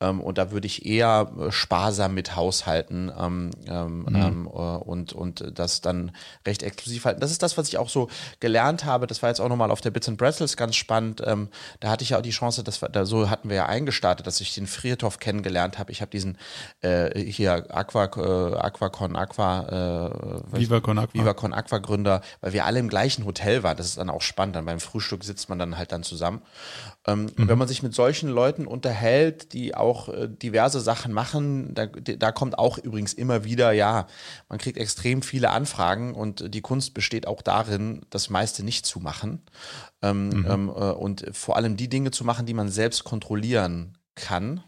Ähm, 0.00 0.20
und 0.20 0.36
da 0.36 0.50
würde 0.50 0.66
ich 0.66 0.84
eher 0.84 1.32
äh, 1.38 1.50
sparsam 1.50 2.14
mit 2.14 2.36
haushalten 2.36 3.10
ähm, 3.18 3.50
ähm, 3.66 4.00
mhm. 4.00 4.14
ähm, 4.14 4.46
äh, 4.46 4.48
und, 4.48 5.12
und 5.14 5.58
das 5.58 5.80
dann 5.80 6.12
recht 6.46 6.62
exklusiv 6.62 7.06
halten. 7.06 7.20
Das 7.20 7.30
ist 7.30 7.42
das, 7.42 7.56
was 7.56 7.68
ich 7.68 7.78
auch 7.78 7.88
so 7.88 8.08
gelernt 8.40 8.84
habe. 8.84 9.06
Das 9.06 9.22
war 9.22 9.30
jetzt 9.30 9.40
auch 9.40 9.48
nochmal 9.48 9.70
auf 9.70 9.80
der 9.80 9.90
Bits 9.90 10.08
and 10.08 10.18
Pretzels 10.18 10.56
ganz 10.56 10.76
spannend. 10.76 11.20
Da 11.20 11.90
hatte 11.90 12.02
ich 12.02 12.10
ja 12.10 12.18
auch 12.18 12.22
die 12.22 12.30
Chance, 12.30 12.62
dass 12.62 12.82
wir, 12.82 12.88
da 12.88 13.04
so 13.04 13.30
hatten 13.30 13.48
wir 13.48 13.56
ja 13.56 13.66
eingestartet, 13.66 14.26
dass 14.26 14.40
ich 14.40 14.54
den 14.54 14.66
Friertopf 14.66 15.18
kennengelernt 15.18 15.78
habe. 15.78 15.92
Ich 15.92 16.00
habe 16.00 16.10
diesen 16.10 16.38
äh, 16.82 17.18
hier 17.18 17.74
Aqua, 17.74 17.95
äh, 18.04 18.56
Aquacon 18.56 19.16
Aqua 19.16 20.42
äh, 20.52 20.58
VivaCon 20.58 20.98
Aqua. 20.98 21.14
VivaCon 21.14 21.52
Aqua 21.52 21.78
Gründer, 21.78 22.20
weil 22.40 22.52
wir 22.52 22.64
alle 22.64 22.78
im 22.78 22.88
gleichen 22.88 23.24
Hotel 23.24 23.62
waren. 23.62 23.76
Das 23.76 23.86
ist 23.86 23.98
dann 23.98 24.10
auch 24.10 24.22
spannend. 24.22 24.56
Dann 24.56 24.64
beim 24.64 24.80
Frühstück 24.80 25.24
sitzt 25.24 25.48
man 25.48 25.58
dann 25.58 25.76
halt 25.76 25.92
dann 25.92 26.02
zusammen. 26.02 26.42
Ähm, 27.06 27.30
mhm. 27.36 27.48
Wenn 27.48 27.58
man 27.58 27.68
sich 27.68 27.82
mit 27.82 27.94
solchen 27.94 28.28
Leuten 28.28 28.66
unterhält, 28.66 29.52
die 29.52 29.74
auch 29.74 30.08
äh, 30.08 30.28
diverse 30.28 30.80
Sachen 30.80 31.12
machen, 31.12 31.74
da, 31.74 31.86
da 31.86 32.32
kommt 32.32 32.58
auch 32.58 32.78
übrigens 32.78 33.12
immer 33.12 33.44
wieder, 33.44 33.72
ja, 33.72 34.06
man 34.48 34.58
kriegt 34.58 34.78
extrem 34.78 35.22
viele 35.22 35.50
Anfragen 35.50 36.14
und 36.14 36.54
die 36.54 36.60
Kunst 36.60 36.94
besteht 36.94 37.26
auch 37.26 37.42
darin, 37.42 38.02
das 38.10 38.30
meiste 38.30 38.64
nicht 38.64 38.86
zu 38.86 39.00
machen. 39.00 39.42
Ähm, 40.02 40.28
mhm. 40.28 40.46
ähm, 40.48 40.68
äh, 40.68 40.72
und 40.92 41.24
vor 41.32 41.56
allem 41.56 41.76
die 41.76 41.88
Dinge 41.88 42.10
zu 42.10 42.24
machen, 42.24 42.46
die 42.46 42.54
man 42.54 42.68
selbst 42.68 43.04
kontrollieren 43.04 43.96
kann. 44.14 44.62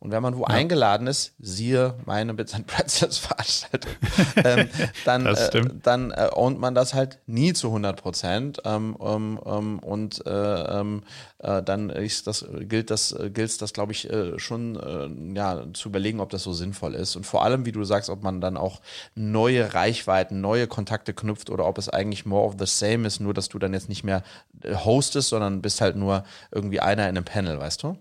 Und 0.00 0.10
wenn 0.12 0.22
man 0.22 0.36
wo 0.36 0.42
ja. 0.42 0.48
eingeladen 0.48 1.06
ist, 1.06 1.34
siehe 1.38 1.94
meine 2.04 2.34
Bits 2.34 2.54
and 2.54 2.66
Pretzels 2.66 3.18
Veranstaltung, 3.18 3.92
ähm, 4.36 4.68
dann, 5.04 5.26
äh, 5.26 5.62
dann 5.82 6.10
äh, 6.10 6.30
ownt 6.32 6.60
man 6.60 6.74
das 6.74 6.94
halt 6.94 7.18
nie 7.26 7.52
zu 7.52 7.68
100 7.68 8.00
Prozent. 8.00 8.62
Ähm, 8.64 8.96
ähm, 9.00 9.40
ähm, 9.44 9.78
und 9.80 10.24
äh, 10.26 10.30
ähm, 10.30 11.02
äh, 11.38 11.62
dann 11.62 11.90
ist 11.90 12.26
das, 12.26 12.46
gilt 12.60 12.90
das, 12.90 13.14
gilt 13.32 13.60
das, 13.60 13.72
glaube 13.72 13.92
ich, 13.92 14.10
äh, 14.10 14.38
schon 14.38 14.76
äh, 14.76 15.36
ja, 15.36 15.64
zu 15.72 15.88
überlegen, 15.88 16.20
ob 16.20 16.30
das 16.30 16.42
so 16.42 16.52
sinnvoll 16.52 16.94
ist. 16.94 17.16
Und 17.16 17.24
vor 17.24 17.44
allem, 17.44 17.66
wie 17.66 17.72
du 17.72 17.84
sagst, 17.84 18.10
ob 18.10 18.22
man 18.22 18.40
dann 18.40 18.56
auch 18.56 18.80
neue 19.14 19.74
Reichweiten, 19.74 20.40
neue 20.40 20.66
Kontakte 20.66 21.14
knüpft 21.14 21.50
oder 21.50 21.66
ob 21.66 21.78
es 21.78 21.88
eigentlich 21.88 22.26
more 22.26 22.46
of 22.46 22.54
the 22.58 22.66
same 22.66 23.06
ist, 23.06 23.20
nur 23.20 23.34
dass 23.34 23.48
du 23.48 23.58
dann 23.58 23.72
jetzt 23.72 23.88
nicht 23.88 24.04
mehr 24.04 24.22
hostest, 24.64 25.28
sondern 25.28 25.62
bist 25.62 25.80
halt 25.80 25.96
nur 25.96 26.24
irgendwie 26.50 26.80
einer 26.80 27.08
in 27.08 27.16
einem 27.16 27.24
Panel, 27.24 27.58
weißt 27.58 27.82
du? 27.82 27.98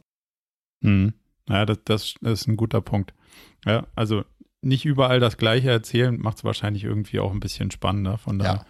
Mhm. 0.81 1.13
Ja, 1.49 1.65
das, 1.65 1.79
das, 1.85 2.13
das 2.21 2.41
ist 2.41 2.47
ein 2.47 2.57
guter 2.57 2.81
Punkt. 2.81 3.13
Ja, 3.65 3.87
also 3.95 4.23
nicht 4.61 4.85
überall 4.85 5.19
das 5.19 5.37
Gleiche 5.37 5.69
erzählen, 5.69 6.19
macht 6.19 6.37
es 6.37 6.43
wahrscheinlich 6.43 6.83
irgendwie 6.83 7.19
auch 7.19 7.31
ein 7.31 7.39
bisschen 7.39 7.71
spannender. 7.71 8.17
Von 8.17 8.39
daher 8.39 8.53
ja. 8.55 8.65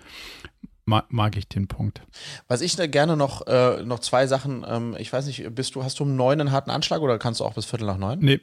mag, 0.86 1.11
mag, 1.11 1.38
ich 1.38 1.47
den 1.47 1.67
Punkt. 1.67 2.01
Was 2.47 2.61
ich 2.61 2.75
da 2.75 2.88
gerne 2.88 3.17
noch, 3.17 3.47
äh, 3.47 3.84
noch 3.84 3.99
zwei 3.99 4.28
Sachen, 4.28 4.65
ähm, 4.67 4.95
ich 4.99 5.11
weiß 5.11 5.25
nicht, 5.28 5.55
bist 5.55 5.75
du, 5.75 5.84
hast 5.84 5.99
du 5.99 6.03
um 6.03 6.15
neun 6.15 6.39
einen 6.39 6.51
harten 6.51 6.69
Anschlag 6.69 7.01
oder 7.01 7.17
kannst 7.17 7.39
du 7.39 7.45
auch 7.45 7.53
bis 7.53 7.65
Viertel 7.65 7.88
nach 7.88 7.97
neun? 7.97 8.19
Nee. 8.19 8.41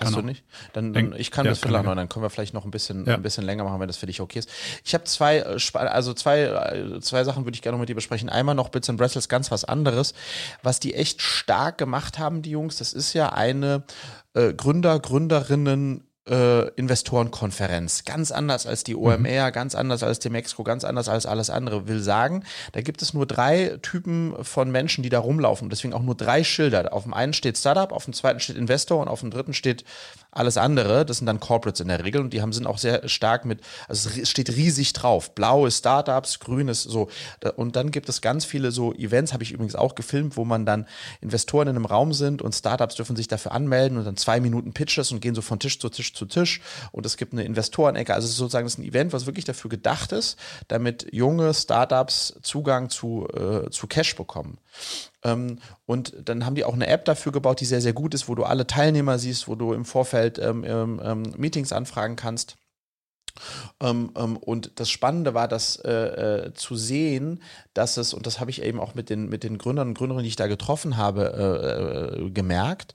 Hast 0.00 0.16
du 0.16 0.22
nicht? 0.22 0.42
Dann, 0.72 0.92
dann 0.92 1.12
ich 1.12 1.30
kann 1.30 1.44
ja, 1.44 1.50
das 1.50 1.58
vielleicht 1.58 1.84
noch, 1.84 1.94
dann 1.94 2.08
können 2.08 2.24
wir 2.24 2.30
vielleicht 2.30 2.54
noch 2.54 2.64
ein 2.64 2.70
bisschen, 2.70 3.04
ja. 3.04 3.14
ein 3.14 3.22
bisschen 3.22 3.44
länger 3.44 3.64
machen, 3.64 3.78
wenn 3.78 3.88
das 3.88 3.98
für 3.98 4.06
dich 4.06 4.20
okay 4.20 4.38
ist. 4.38 4.50
Ich 4.84 4.94
habe 4.94 5.04
zwei, 5.04 5.38
äh, 5.38 5.58
also 5.74 6.14
zwei, 6.14 6.40
äh, 6.42 7.00
zwei 7.00 7.24
Sachen 7.24 7.44
würde 7.44 7.54
ich 7.54 7.62
gerne 7.62 7.76
noch 7.76 7.80
mit 7.80 7.88
dir 7.88 7.94
besprechen. 7.94 8.28
Einmal 8.28 8.54
noch 8.54 8.70
Bits 8.70 8.88
and 8.88 8.98
Bretzels, 8.98 9.28
ganz 9.28 9.50
was 9.50 9.64
anderes. 9.64 10.14
Was 10.62 10.80
die 10.80 10.94
echt 10.94 11.20
stark 11.20 11.78
gemacht 11.78 12.18
haben, 12.18 12.42
die 12.42 12.50
Jungs, 12.50 12.78
das 12.78 12.92
ist 12.92 13.12
ja 13.12 13.32
eine 13.32 13.84
äh, 14.34 14.54
Gründer, 14.54 14.98
Gründerinnen 14.98 16.04
äh, 16.28 16.68
Investorenkonferenz. 16.70 18.04
Ganz 18.04 18.30
anders 18.30 18.66
als 18.66 18.84
die 18.84 18.94
OMR, 18.94 19.48
mhm. 19.48 19.52
ganz 19.52 19.74
anders 19.74 20.02
als 20.02 20.18
die 20.18 20.30
Mexiko, 20.30 20.62
ganz 20.62 20.84
anders 20.84 21.08
als 21.08 21.26
alles 21.26 21.50
andere. 21.50 21.88
Will 21.88 22.00
sagen, 22.00 22.44
da 22.72 22.80
gibt 22.80 23.02
es 23.02 23.12
nur 23.14 23.26
drei 23.26 23.78
Typen 23.82 24.34
von 24.42 24.70
Menschen, 24.70 25.02
die 25.02 25.08
da 25.08 25.18
rumlaufen. 25.18 25.70
Deswegen 25.70 25.94
auch 25.94 26.02
nur 26.02 26.14
drei 26.14 26.44
Schilder. 26.44 26.92
Auf 26.92 27.04
dem 27.04 27.14
einen 27.14 27.32
steht 27.32 27.58
Startup, 27.58 27.92
auf 27.92 28.04
dem 28.04 28.14
zweiten 28.14 28.40
steht 28.40 28.56
Investor 28.56 29.00
und 29.00 29.08
auf 29.08 29.20
dem 29.20 29.30
dritten 29.30 29.54
steht 29.54 29.84
alles 30.32 30.56
andere, 30.56 31.04
das 31.04 31.18
sind 31.18 31.26
dann 31.26 31.40
Corporates 31.40 31.80
in 31.80 31.88
der 31.88 32.02
Regel 32.02 32.22
und 32.22 32.32
die 32.32 32.40
haben 32.40 32.52
sind 32.52 32.66
auch 32.66 32.78
sehr 32.78 33.06
stark 33.08 33.44
mit, 33.44 33.60
also 33.86 34.08
es 34.08 34.30
steht 34.30 34.48
riesig 34.56 34.94
drauf. 34.94 35.34
Blau 35.34 35.66
ist 35.66 35.78
Startups, 35.78 36.40
grün 36.40 36.68
ist 36.68 36.82
so. 36.82 37.08
Und 37.56 37.76
dann 37.76 37.90
gibt 37.90 38.08
es 38.08 38.22
ganz 38.22 38.46
viele 38.46 38.72
so 38.72 38.94
Events, 38.94 39.34
habe 39.34 39.42
ich 39.42 39.52
übrigens 39.52 39.76
auch 39.76 39.94
gefilmt, 39.94 40.38
wo 40.38 40.44
man 40.44 40.64
dann 40.64 40.86
Investoren 41.20 41.68
in 41.68 41.76
einem 41.76 41.84
Raum 41.84 42.14
sind 42.14 42.40
und 42.40 42.54
Startups 42.54 42.94
dürfen 42.94 43.14
sich 43.14 43.28
dafür 43.28 43.52
anmelden 43.52 43.98
und 43.98 44.04
dann 44.04 44.16
zwei 44.16 44.40
Minuten 44.40 44.72
Pitches 44.72 45.12
und 45.12 45.20
gehen 45.20 45.34
so 45.34 45.42
von 45.42 45.58
Tisch 45.58 45.78
zu 45.78 45.90
Tisch 45.90 46.14
zu 46.14 46.24
Tisch. 46.24 46.62
Und 46.92 47.04
es 47.04 47.18
gibt 47.18 47.34
eine 47.34 47.44
Investorenecke. 47.44 48.14
Also 48.14 48.26
sozusagen 48.26 48.64
das 48.64 48.74
ist 48.74 48.78
ein 48.78 48.88
Event, 48.88 49.12
was 49.12 49.26
wirklich 49.26 49.44
dafür 49.44 49.68
gedacht 49.68 50.12
ist, 50.12 50.38
damit 50.68 51.06
junge 51.12 51.52
Startups 51.52 52.38
Zugang 52.42 52.88
zu, 52.88 53.28
äh, 53.34 53.70
zu 53.70 53.86
Cash 53.86 54.16
bekommen. 54.16 54.58
Ähm, 55.24 55.58
und 55.86 56.14
dann 56.24 56.44
haben 56.44 56.54
die 56.54 56.64
auch 56.64 56.74
eine 56.74 56.86
App 56.86 57.04
dafür 57.04 57.32
gebaut, 57.32 57.60
die 57.60 57.64
sehr, 57.64 57.80
sehr 57.80 57.92
gut 57.92 58.14
ist, 58.14 58.28
wo 58.28 58.34
du 58.34 58.44
alle 58.44 58.66
Teilnehmer 58.66 59.18
siehst, 59.18 59.48
wo 59.48 59.54
du 59.54 59.72
im 59.72 59.84
Vorfeld 59.84 60.38
ähm, 60.38 60.64
ähm, 60.64 61.00
ähm 61.02 61.22
Meetings 61.36 61.72
anfragen 61.72 62.16
kannst. 62.16 62.56
Ähm, 63.80 64.10
ähm, 64.16 64.36
und 64.36 64.72
das 64.76 64.90
Spannende 64.90 65.34
war, 65.34 65.48
das 65.48 65.76
äh, 65.76 65.90
äh, 65.90 66.54
zu 66.54 66.76
sehen, 66.76 67.42
dass 67.72 67.96
es, 67.96 68.12
und 68.14 68.26
das 68.26 68.40
habe 68.40 68.50
ich 68.50 68.62
eben 68.62 68.80
auch 68.80 68.94
mit 68.94 69.08
den, 69.10 69.28
mit 69.28 69.42
den 69.42 69.58
Gründern 69.58 69.88
und 69.88 69.94
Gründerinnen, 69.94 70.24
die 70.24 70.28
ich 70.28 70.36
da 70.36 70.48
getroffen 70.48 70.96
habe, 70.96 72.18
äh, 72.20 72.26
äh 72.26 72.30
gemerkt, 72.30 72.94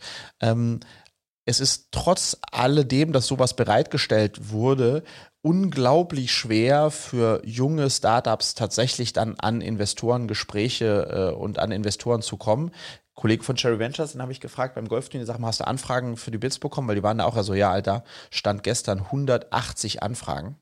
es 1.48 1.62
ist 1.62 1.88
trotz 1.92 2.38
alledem, 2.52 3.14
dass 3.14 3.26
sowas 3.26 3.56
bereitgestellt 3.56 4.50
wurde, 4.52 5.04
unglaublich 5.42 6.32
schwer 6.32 6.92
für 6.92 7.42
junge 7.46 7.90
Startups 7.90 8.54
tatsächlich 8.54 9.14
dann 9.14 9.36
an 9.40 9.62
Investorengespräche 9.62 11.32
äh, 11.34 11.36
und 11.36 11.60
an 11.60 11.72
Investoren 11.72 12.22
zu 12.22 12.38
kommen. 12.38 12.72
Kollege 13.14 13.44
von 13.44 13.56
Cherry 13.56 13.80
Ventures, 13.80 14.12
den 14.12 14.22
habe 14.22 14.32
ich 14.32 14.40
gefragt 14.40 14.76
beim 14.76 14.88
Golfturnier, 14.88 15.26
sag 15.26 15.40
mal, 15.40 15.48
hast 15.48 15.60
du 15.60 15.68
Anfragen 15.68 16.18
für 16.18 16.32
die 16.32 16.38
Bits 16.38 16.60
bekommen? 16.60 16.88
Weil 16.88 16.96
die 16.96 17.04
waren 17.04 17.18
da 17.18 17.26
auch 17.26 17.34
so, 17.34 17.40
also, 17.40 17.54
ja, 17.56 17.72
Alter, 17.72 18.04
stand 18.30 18.64
gestern 18.64 19.00
180 19.00 20.04
Anfragen. 20.04 20.58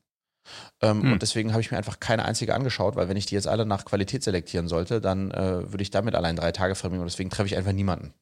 Ähm, 0.82 1.02
hm. 1.02 1.14
Und 1.14 1.22
deswegen 1.22 1.52
habe 1.52 1.62
ich 1.62 1.72
mir 1.72 1.78
einfach 1.78 2.00
keine 2.00 2.24
einzige 2.24 2.54
angeschaut, 2.54 2.96
weil 2.96 3.10
wenn 3.10 3.18
ich 3.18 3.26
die 3.26 3.36
jetzt 3.36 3.48
alle 3.48 3.66
nach 3.66 3.84
Qualität 3.84 4.24
selektieren 4.24 4.68
sollte, 4.68 5.02
dann 5.02 5.32
äh, 5.32 5.72
würde 5.72 5.82
ich 5.82 5.92
damit 5.92 6.16
allein 6.16 6.36
drei 6.36 6.52
Tage 6.52 6.76
verbringen 6.76 7.02
und 7.02 7.12
deswegen 7.12 7.30
treffe 7.30 7.48
ich 7.48 7.58
einfach 7.58 7.74
niemanden. 7.74 8.14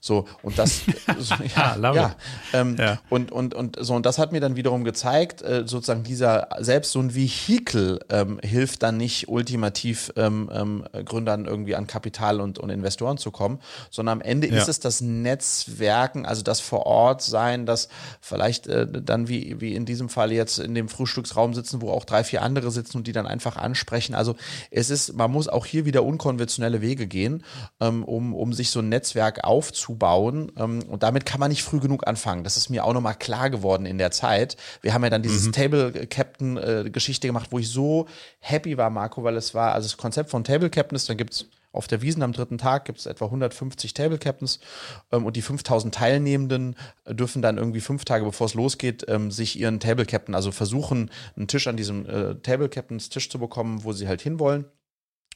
So, 0.00 0.26
und 0.42 0.58
das, 0.58 0.82
so, 1.18 1.34
ja, 1.56 1.76
ah, 1.80 1.94
ja, 1.94 2.16
ähm, 2.52 2.76
ja, 2.78 3.00
Und, 3.08 3.30
und, 3.30 3.54
und 3.54 3.76
so, 3.80 3.94
und 3.94 4.04
das 4.04 4.18
hat 4.18 4.32
mir 4.32 4.40
dann 4.40 4.56
wiederum 4.56 4.84
gezeigt, 4.84 5.42
äh, 5.42 5.62
sozusagen 5.66 6.02
dieser, 6.02 6.48
selbst 6.58 6.92
so 6.92 7.00
ein 7.00 7.14
Vehikel 7.14 8.00
ähm, 8.08 8.40
hilft 8.42 8.82
dann 8.82 8.96
nicht 8.96 9.28
ultimativ 9.28 10.12
ähm, 10.16 10.50
ähm, 10.52 10.84
Gründern 11.04 11.44
irgendwie 11.44 11.76
an 11.76 11.86
Kapital 11.86 12.40
und, 12.40 12.58
und 12.58 12.70
Investoren 12.70 13.16
zu 13.16 13.30
kommen, 13.30 13.60
sondern 13.90 14.18
am 14.18 14.20
Ende 14.20 14.48
ja. 14.48 14.56
ist 14.56 14.68
es 14.68 14.80
das 14.80 15.00
Netzwerken, 15.00 16.26
also 16.26 16.42
das 16.42 16.60
vor 16.60 16.86
Ort 16.86 17.22
sein, 17.22 17.66
das 17.66 17.88
vielleicht 18.20 18.66
äh, 18.66 18.86
dann 18.86 19.28
wie, 19.28 19.60
wie 19.60 19.74
in 19.74 19.84
diesem 19.84 20.08
Fall 20.08 20.32
jetzt 20.32 20.58
in 20.58 20.74
dem 20.74 20.88
Frühstücksraum 20.88 21.54
sitzen, 21.54 21.80
wo 21.80 21.90
auch 21.90 22.04
drei, 22.04 22.24
vier 22.24 22.42
andere 22.42 22.70
sitzen 22.70 22.98
und 22.98 23.06
die 23.06 23.12
dann 23.12 23.26
einfach 23.26 23.56
ansprechen. 23.56 24.14
Also 24.14 24.36
es 24.70 24.90
ist, 24.90 25.14
man 25.14 25.30
muss 25.30 25.48
auch 25.48 25.66
hier 25.66 25.84
wieder 25.84 26.04
unkonventionelle 26.04 26.80
Wege 26.80 27.06
gehen, 27.06 27.44
ähm, 27.80 28.04
um, 28.04 28.34
um 28.34 28.52
sich 28.52 28.70
so 28.70 28.80
ein 28.80 28.88
Netzwerk 28.88 29.44
aufzubauen. 29.44 29.51
Ähm, 30.56 30.82
und 30.88 31.02
damit 31.02 31.26
kann 31.26 31.40
man 31.40 31.50
nicht 31.50 31.62
früh 31.62 31.80
genug 31.80 32.06
anfangen. 32.06 32.44
Das 32.44 32.56
ist 32.56 32.70
mir 32.70 32.84
auch 32.84 32.92
nochmal 32.92 33.14
klar 33.14 33.50
geworden 33.50 33.86
in 33.86 33.98
der 33.98 34.10
Zeit. 34.10 34.56
Wir 34.80 34.94
haben 34.94 35.04
ja 35.04 35.10
dann 35.10 35.22
dieses 35.22 35.46
mhm. 35.46 35.52
Table 35.52 36.06
Captain 36.06 36.56
äh, 36.56 36.90
Geschichte 36.90 37.26
gemacht, 37.26 37.48
wo 37.50 37.58
ich 37.58 37.68
so 37.68 38.06
happy 38.40 38.76
war, 38.76 38.90
Marco, 38.90 39.24
weil 39.24 39.36
es 39.36 39.54
war, 39.54 39.72
also 39.72 39.88
das 39.88 39.96
Konzept 39.96 40.30
von 40.30 40.44
Table 40.44 40.70
Captain 40.70 40.96
ist, 40.96 41.08
dann 41.08 41.16
gibt 41.16 41.34
es 41.34 41.46
auf 41.72 41.88
der 41.88 42.02
Wiesen 42.02 42.22
am 42.22 42.32
dritten 42.32 42.58
Tag 42.58 42.84
gibt 42.84 42.98
es 42.98 43.06
etwa 43.06 43.24
150 43.26 43.94
Table 43.94 44.18
Captains 44.18 44.60
ähm, 45.10 45.24
und 45.24 45.36
die 45.36 45.42
5000 45.42 45.94
Teilnehmenden 45.94 46.76
dürfen 47.08 47.42
dann 47.42 47.56
irgendwie 47.56 47.80
fünf 47.80 48.04
Tage 48.04 48.24
bevor 48.24 48.46
es 48.46 48.54
losgeht, 48.54 49.06
ähm, 49.08 49.30
sich 49.30 49.58
ihren 49.58 49.80
Table 49.80 50.04
Captain, 50.06 50.34
also 50.34 50.52
versuchen, 50.52 51.10
einen 51.36 51.48
Tisch 51.48 51.66
an 51.66 51.76
diesem 51.76 52.06
äh, 52.06 52.34
Table 52.36 52.68
Captains 52.68 53.08
Tisch 53.08 53.30
zu 53.30 53.38
bekommen, 53.38 53.84
wo 53.84 53.92
sie 53.92 54.06
halt 54.06 54.20
hinwollen. 54.20 54.66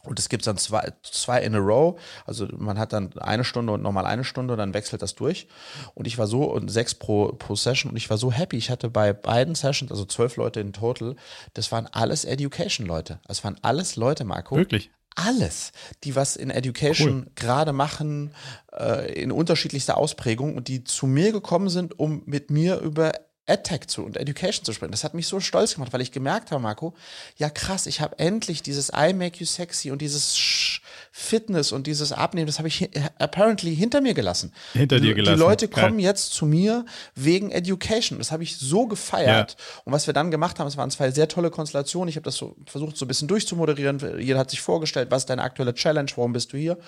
Und 0.06 0.18
es 0.18 0.28
gibt 0.28 0.46
dann 0.46 0.56
zwei, 0.56 0.92
zwei 1.02 1.42
in 1.42 1.54
a 1.54 1.58
row. 1.58 1.98
Also 2.24 2.46
man 2.56 2.78
hat 2.78 2.92
dann 2.92 3.16
eine 3.18 3.44
Stunde 3.44 3.72
und 3.72 3.82
nochmal 3.82 4.06
eine 4.06 4.24
Stunde, 4.24 4.56
dann 4.56 4.74
wechselt 4.74 5.02
das 5.02 5.14
durch. 5.14 5.48
Und 5.94 6.06
ich 6.06 6.18
war 6.18 6.26
so, 6.26 6.44
und 6.44 6.68
sechs 6.70 6.94
pro, 6.94 7.32
pro 7.32 7.54
Session, 7.54 7.90
und 7.90 7.96
ich 7.96 8.10
war 8.10 8.18
so 8.18 8.32
happy. 8.32 8.56
Ich 8.56 8.70
hatte 8.70 8.88
bei 8.88 9.12
beiden 9.12 9.54
Sessions, 9.54 9.90
also 9.90 10.04
zwölf 10.04 10.36
Leute 10.36 10.60
in 10.60 10.72
total, 10.72 11.16
das 11.54 11.72
waren 11.72 11.86
alles 11.92 12.24
Education-Leute. 12.24 13.20
Das 13.26 13.44
waren 13.44 13.56
alles 13.62 13.96
Leute, 13.96 14.24
Marco. 14.24 14.56
Wirklich? 14.56 14.90
alles, 15.16 15.72
die 16.04 16.14
was 16.14 16.36
in 16.36 16.50
Education 16.50 17.24
cool. 17.24 17.32
gerade 17.34 17.72
machen, 17.72 18.32
äh, 18.72 19.12
in 19.20 19.32
unterschiedlichster 19.32 19.96
Ausprägung 19.96 20.56
und 20.56 20.68
die 20.68 20.84
zu 20.84 21.06
mir 21.06 21.32
gekommen 21.32 21.70
sind, 21.70 21.98
um 21.98 22.22
mit 22.26 22.50
mir 22.50 22.80
über 22.80 23.12
AdTech 23.46 23.86
zu 23.86 24.04
und 24.04 24.16
Education 24.16 24.64
zu 24.64 24.72
sprechen. 24.72 24.90
Das 24.90 25.04
hat 25.04 25.14
mich 25.14 25.28
so 25.28 25.40
stolz 25.40 25.74
gemacht, 25.74 25.92
weil 25.92 26.00
ich 26.00 26.10
gemerkt 26.10 26.50
habe, 26.50 26.60
Marco, 26.60 26.94
ja 27.36 27.48
krass, 27.48 27.86
ich 27.86 28.00
habe 28.00 28.18
endlich 28.18 28.62
dieses 28.62 28.90
I 28.90 29.12
make 29.12 29.38
you 29.38 29.46
sexy 29.46 29.90
und 29.90 30.02
dieses 30.02 30.80
Fitness 31.12 31.72
und 31.72 31.86
dieses 31.86 32.12
Abnehmen, 32.12 32.46
das 32.46 32.58
habe 32.58 32.68
ich 32.68 32.90
apparently 33.18 33.74
hinter 33.74 34.00
mir 34.00 34.14
gelassen. 34.14 34.52
Hinter 34.72 35.00
dir 35.00 35.14
gelassen. 35.14 35.36
Die 35.36 35.40
Leute 35.40 35.68
kommen 35.68 35.98
ja. 35.98 36.10
jetzt 36.10 36.32
zu 36.34 36.44
mir 36.44 36.84
wegen 37.14 37.50
Education. 37.50 38.18
Das 38.18 38.32
habe 38.32 38.42
ich 38.42 38.56
so 38.56 38.86
gefeiert. 38.86 39.56
Ja. 39.58 39.82
Und 39.84 39.92
was 39.92 40.06
wir 40.06 40.14
dann 40.14 40.30
gemacht 40.30 40.58
haben, 40.58 40.66
es 40.66 40.76
waren 40.76 40.90
zwei 40.90 41.10
sehr 41.10 41.28
tolle 41.28 41.50
Konstellationen. 41.50 42.08
Ich 42.08 42.16
habe 42.16 42.24
das 42.24 42.36
so 42.36 42.56
versucht, 42.66 42.96
so 42.96 43.04
ein 43.04 43.08
bisschen 43.08 43.28
durchzumoderieren. 43.28 44.18
Jeder 44.20 44.38
hat 44.38 44.50
sich 44.50 44.60
vorgestellt, 44.60 45.10
was 45.10 45.22
ist 45.22 45.30
deine 45.30 45.42
aktuelle 45.42 45.74
Challenge, 45.74 46.10
warum 46.16 46.32
bist 46.32 46.52
du 46.52 46.58
hier? 46.58 46.78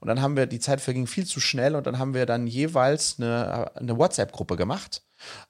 Und 0.00 0.08
dann 0.08 0.20
haben 0.20 0.36
wir, 0.36 0.46
die 0.46 0.60
Zeit 0.60 0.80
verging 0.80 1.06
viel 1.06 1.26
zu 1.26 1.40
schnell 1.40 1.74
und 1.74 1.86
dann 1.86 1.98
haben 1.98 2.14
wir 2.14 2.26
dann 2.26 2.46
jeweils 2.46 3.16
eine, 3.18 3.70
eine 3.76 3.96
WhatsApp-Gruppe 3.96 4.56
gemacht 4.56 5.02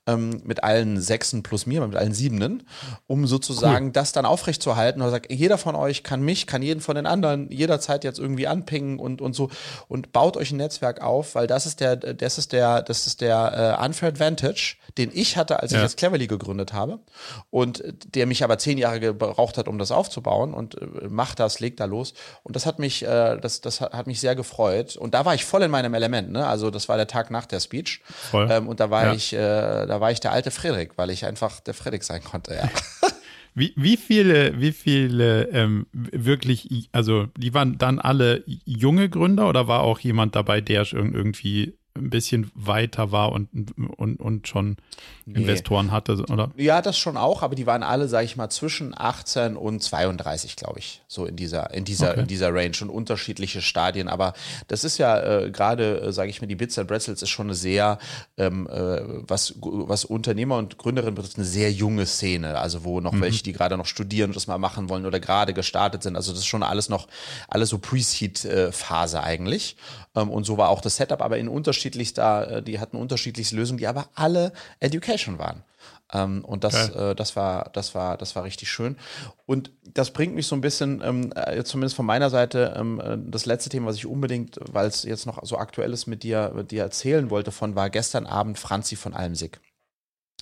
ähm, 0.07 0.41
mit 0.45 0.65
allen 0.65 1.01
Sechsen 1.01 1.43
plus 1.43 1.67
mir, 1.67 1.87
mit 1.87 1.97
allen 1.97 2.15
Siebenen, 2.15 2.65
um 3.07 3.27
sozusagen 3.27 3.87
cool. 3.87 3.93
das 3.93 4.13
dann 4.13 4.27
aufrechtzuerhalten. 4.27 5.03
Und 5.03 5.11
sagt, 5.11 5.31
jeder 5.33 5.59
von 5.59 5.75
euch 5.75 6.03
kann 6.03 6.23
mich, 6.23 6.47
kann 6.47 6.63
jeden 6.63 6.81
von 6.81 6.97
den 6.97 7.07
anderen 7.07 7.51
jederzeit 7.51 8.05
jetzt 8.05 8.19
irgendwie 8.19 8.47
anpingen 8.47 8.99
und, 8.99 9.21
und 9.21 9.35
so 9.35 9.51
und 9.89 10.13
baut 10.13 10.37
euch 10.37 10.51
ein 10.51 10.57
Netzwerk 10.57 11.03
auf, 11.03 11.35
weil 11.35 11.47
das 11.47 11.67
ist 11.67 11.81
der, 11.81 11.97
das 11.97 12.39
ist 12.39 12.53
der, 12.53 12.83
das 12.83 13.07
ist 13.07 13.21
der 13.21 13.79
äh, 13.81 13.85
Unfair 13.85 14.09
Advantage, 14.09 14.77
den 14.97 15.11
ich 15.13 15.37
hatte, 15.37 15.61
als 15.61 15.73
ja. 15.73 15.79
ich 15.79 15.83
jetzt 15.85 15.97
Cleverly 15.97 16.27
gegründet 16.27 16.73
habe 16.73 17.01
und 17.51 17.83
der 18.15 18.27
mich 18.27 18.45
aber 18.45 18.59
zehn 18.59 18.79
Jahre 18.79 19.01
gebraucht 19.01 19.59
hat, 19.59 19.69
um 19.69 19.79
das 19.79 19.93
aufzubauen 19.93 20.55
und 20.55 20.81
äh, 20.81 21.09
macht 21.09 21.41
das, 21.41 21.61
legt 21.61 21.81
da 21.81 21.85
los. 21.85 22.15
Und 22.43 22.57
das 22.57 22.67
hat 22.67 22.79
mich, 22.79 23.05
äh, 23.05 23.39
das, 23.39 23.61
das 23.61 23.81
hat 23.81 24.07
mich 24.07 24.21
sehr 24.21 24.35
gefreut. 24.35 24.97
Und 24.97 25.15
da 25.15 25.25
war 25.25 25.35
ich 25.35 25.45
voll 25.45 25.63
in 25.63 25.71
meinem 25.71 25.95
Element, 25.95 26.31
ne? 26.31 26.47
Also 26.47 26.71
das 26.71 26.89
war 26.89 26.97
der 26.97 27.07
Tag 27.07 27.31
nach 27.31 27.47
der 27.47 27.61
Speech. 27.61 28.01
Voll. 28.31 28.49
Ähm, 28.51 28.69
und 28.69 28.81
da 28.81 28.91
war 28.91 29.07
ja. 29.07 29.15
ich, 29.15 29.33
äh, 29.33 29.39
da 29.87 30.01
war 30.01 30.11
ich 30.11 30.21
der 30.21 30.33
alte 30.33 30.51
Frederik, 30.51 30.93
weil 30.97 31.11
ich 31.11 31.25
einfach 31.25 31.61
der 31.61 31.75
Frederik 31.75 32.05
sein 32.05 32.23
konnte, 32.23 32.55
ja. 32.55 32.69
Wie, 33.55 33.73
wie 33.75 33.97
viele, 33.97 34.61
wie 34.61 34.71
viele 34.71 35.49
ähm, 35.49 35.87
wirklich, 35.93 36.89
also 36.93 37.27
die 37.37 37.55
waren 37.55 37.77
dann 37.77 37.99
alle 37.99 38.45
junge 38.47 39.09
Gründer 39.09 39.49
oder 39.49 39.67
war 39.67 39.81
auch 39.81 39.99
jemand 39.99 40.37
dabei, 40.37 40.61
der 40.61 40.87
irgendwie 40.93 41.77
ein 41.99 42.11
bisschen 42.11 42.51
weiter 42.55 43.13
war 43.13 43.33
und, 43.33 43.49
und, 43.97 44.21
und 44.21 44.49
schon 44.49 44.77
nee. 45.27 45.41
Investoren 45.41 45.91
hatte, 45.91 46.25
oder? 46.31 46.51
Ja, 46.57 46.83
das 46.83 46.99
schon 46.99 47.17
auch, 47.17 47.43
aber 47.43 47.55
die 47.55 47.67
waren 47.67 47.83
alle, 47.83 48.09
sag 48.09 48.25
ich 48.25 48.37
mal, 48.37 48.49
zwischen 48.51 48.95
18 48.97 49.57
und 49.57 49.83
32, 49.83 50.57
glaube 50.57 50.79
ich, 50.79 51.03
so 51.09 51.27
in 51.27 51.37
dieser, 51.37 51.73
in 51.75 51.85
dieser, 51.85 52.13
okay. 52.13 52.21
in 52.21 52.27
dieser 52.27 52.55
Range 52.55 52.77
und 52.81 52.91
unterschiedliche 52.91 53.61
Stadien. 53.63 54.09
Aber 54.09 54.33
das 54.69 54.85
ist 54.85 54.99
ja 54.99 55.21
äh, 55.21 55.51
gerade, 55.51 56.01
äh, 56.01 56.13
sage 56.13 56.31
ich 56.31 56.41
mir, 56.41 56.47
die 56.47 56.57
Bits 56.57 56.79
and 56.79 56.89
Bretzels 56.89 57.23
ist 57.23 57.31
schon 57.31 57.47
eine 57.47 57.55
sehr, 57.55 57.99
ähm, 58.37 58.67
äh, 58.69 59.01
was, 59.29 59.55
was 59.61 60.05
Unternehmer 60.05 60.57
und 60.57 60.79
Gründerinnen 60.79 61.15
betrifft, 61.15 61.37
eine 61.37 61.47
sehr 61.47 61.73
junge 61.73 62.07
Szene. 62.07 62.59
Also 62.59 62.85
wo 62.85 63.01
noch 63.01 63.13
mhm. 63.13 63.23
welche, 63.23 63.43
die 63.43 63.53
gerade 63.53 63.77
noch 63.77 63.87
studieren 63.87 64.31
und 64.31 64.37
das 64.37 64.47
mal 64.47 64.59
machen 64.59 64.89
wollen 64.89 65.07
oder 65.07 65.21
gerade 65.21 65.55
gestartet 65.55 66.03
sind. 66.03 66.17
Also 66.17 66.33
das 66.33 66.41
ist 66.41 66.47
schon 66.47 66.63
alles 66.63 66.89
noch, 66.89 67.09
alles 67.49 67.71
so 67.71 67.79
Pre-Seed-Phase 67.79 69.23
eigentlich. 69.23 69.77
Ähm, 70.15 70.31
und 70.31 70.45
so 70.45 70.59
war 70.59 70.69
auch 70.69 70.81
das 70.81 70.97
Setup, 70.97 71.23
aber 71.23 71.39
in 71.39 71.49
unterschiedlichster, 71.89 72.59
äh, 72.59 72.63
die 72.63 72.79
hatten 72.79 72.97
unterschiedlichste 72.97 73.57
Lösungen, 73.57 73.79
die 73.79 73.87
aber 73.87 74.09
alle 74.15 74.53
Education 74.81 75.39
waren. 75.39 75.63
Ähm, 76.13 76.45
und 76.45 76.65
das, 76.65 76.89
äh, 76.91 77.15
das 77.15 77.37
war, 77.37 77.71
das 77.73 77.95
war, 77.95 78.17
das 78.17 78.35
war 78.35 78.45
richtig 78.45 78.71
schön. 78.71 78.97
Und 79.47 79.71
das 79.95 80.11
bringt 80.11 80.35
mich 80.35 80.47
so 80.47 80.55
ein 80.55 80.61
bisschen, 80.61 81.03
ähm, 81.05 81.33
äh, 81.35 81.63
zumindest 81.65 81.97
von 81.97 82.07
meiner 82.07 82.31
Seite, 82.31 82.75
ähm, 82.77 83.01
äh, 83.01 83.19
das 83.31 83.47
letzte 83.47 83.71
Thema, 83.71 83.89
was 83.89 83.97
ich 83.97 84.07
unbedingt, 84.07 84.59
weil 84.73 84.87
es 84.87 85.03
jetzt 85.03 85.27
noch 85.27 85.45
so 85.45 85.59
aktuell 85.59 85.93
ist, 85.93 86.07
mit 86.07 86.23
dir, 86.23 86.53
mit 86.55 86.71
dir 86.71 86.83
erzählen 86.83 87.31
wollte, 87.31 87.53
von 87.53 87.75
war 87.75 87.91
gestern 87.91 88.27
Abend 88.27 88.59
Franzi 88.59 88.97
von 88.97 89.15
Almsig. 89.15 89.61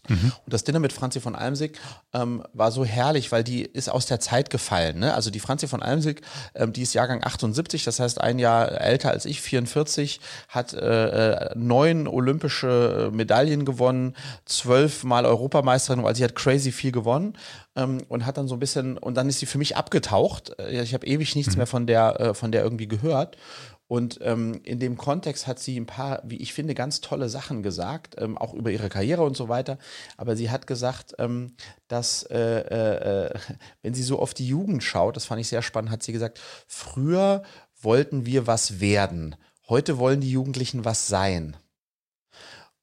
Mhm. 0.09 0.33
Und 0.45 0.53
das 0.53 0.65
Dinner 0.65 0.79
mit 0.79 0.93
Franzi 0.93 1.21
von 1.21 1.35
Almsig 1.35 1.79
ähm, 2.13 2.43
war 2.53 2.71
so 2.71 2.85
herrlich, 2.85 3.33
weil 3.33 3.45
die 3.45 3.63
ist 3.63 3.89
aus 3.89 4.07
der 4.07 4.21
Zeit 4.21 4.51
gefallen. 4.51 4.99
Ne? 4.99 5.15
Also 5.15 5.31
die 5.31 5.41
Franzi 5.41 5.69
von 5.69 5.83
Almsig, 5.83 6.23
ähm, 6.55 6.73
die 6.73 6.83
ist 6.83 6.95
Jahrgang 6.95 7.23
78, 7.23 7.85
das 7.85 8.01
heißt 8.01 8.21
ein 8.21 8.39
Jahr 8.39 8.81
älter 8.81 9.11
als 9.11 9.25
ich, 9.25 9.41
44, 9.41 10.21
hat 10.49 10.73
äh, 10.75 11.33
äh, 11.33 11.51
neun 11.57 12.09
olympische 12.09 13.11
Medaillen 13.13 13.65
gewonnen, 13.65 14.15
zwölfmal 14.45 15.27
Europameisterin, 15.27 16.03
weil 16.03 16.17
sie 16.17 16.25
hat 16.25 16.35
crazy 16.35 16.73
viel 16.73 16.93
gewonnen 16.93 17.37
ähm, 17.77 18.03
und 18.09 18.27
hat 18.27 18.37
dann 18.37 18.49
so 18.49 18.57
ein 18.57 18.61
bisschen, 18.61 18.99
und 18.99 19.17
dann 19.17 19.29
ist 19.29 19.39
sie 19.39 19.47
für 19.47 19.59
mich 19.59 19.77
abgetaucht. 19.77 20.59
Äh, 20.59 20.83
ich 20.83 20.95
habe 20.95 21.07
ewig 21.07 21.37
nichts 21.37 21.55
mhm. 21.55 21.59
mehr 21.59 21.67
von 21.67 21.87
der, 21.87 22.21
äh, 22.21 22.35
von 22.35 22.51
der 22.51 22.63
irgendwie 22.63 22.89
gehört. 22.89 23.37
Und 23.89 24.19
ähm, 24.23 24.61
in 24.65 24.81
dem 24.81 24.97
Kontext 24.97 25.47
hat 25.47 25.61
sie 25.61 25.79
ein 25.79 25.87
paar, 25.87 26.21
wie 26.25 26.37
ich 26.37 26.53
finde, 26.53 26.75
ganz 26.75 27.01
tolle 27.01 27.29
Sachen 27.29 27.63
gesagt, 27.63 28.17
ähm, 28.19 28.37
auch 28.37 28.53
über 28.53 28.71
ihre 28.71 28.89
Karriere 28.89 29.23
und 29.23 29.37
so 29.37 29.49
weiter. 29.49 29.79
Aber 30.17 30.37
sie 30.37 30.51
hat 30.51 30.67
gesagt, 30.67 31.15
ähm, 31.19 31.55
dass, 31.87 32.25
äh, 32.25 32.37
äh, 32.37 33.27
äh, 33.27 33.35
wenn 33.83 33.95
sie 33.95 34.03
so 34.03 34.19
auf 34.19 34.35
die 34.35 34.49
Jugend 34.49 34.83
schaut, 34.83 35.17
das 35.17 35.27
fand 35.27 35.41
ich 35.41 35.49
sehr 35.49 35.63
spannend, 35.63 35.93
hat 35.93 36.03
sie 36.03 36.13
gesagt, 36.13 36.41
früher 36.67 37.45
wollten 37.81 38.27
wir 38.27 38.49
was 38.49 38.81
werden. 38.81 39.37
Heute 39.69 39.99
wollen 39.99 40.21
die 40.21 40.31
Jugendlichen 40.31 40.85
was 40.85 41.07
sein. 41.07 41.57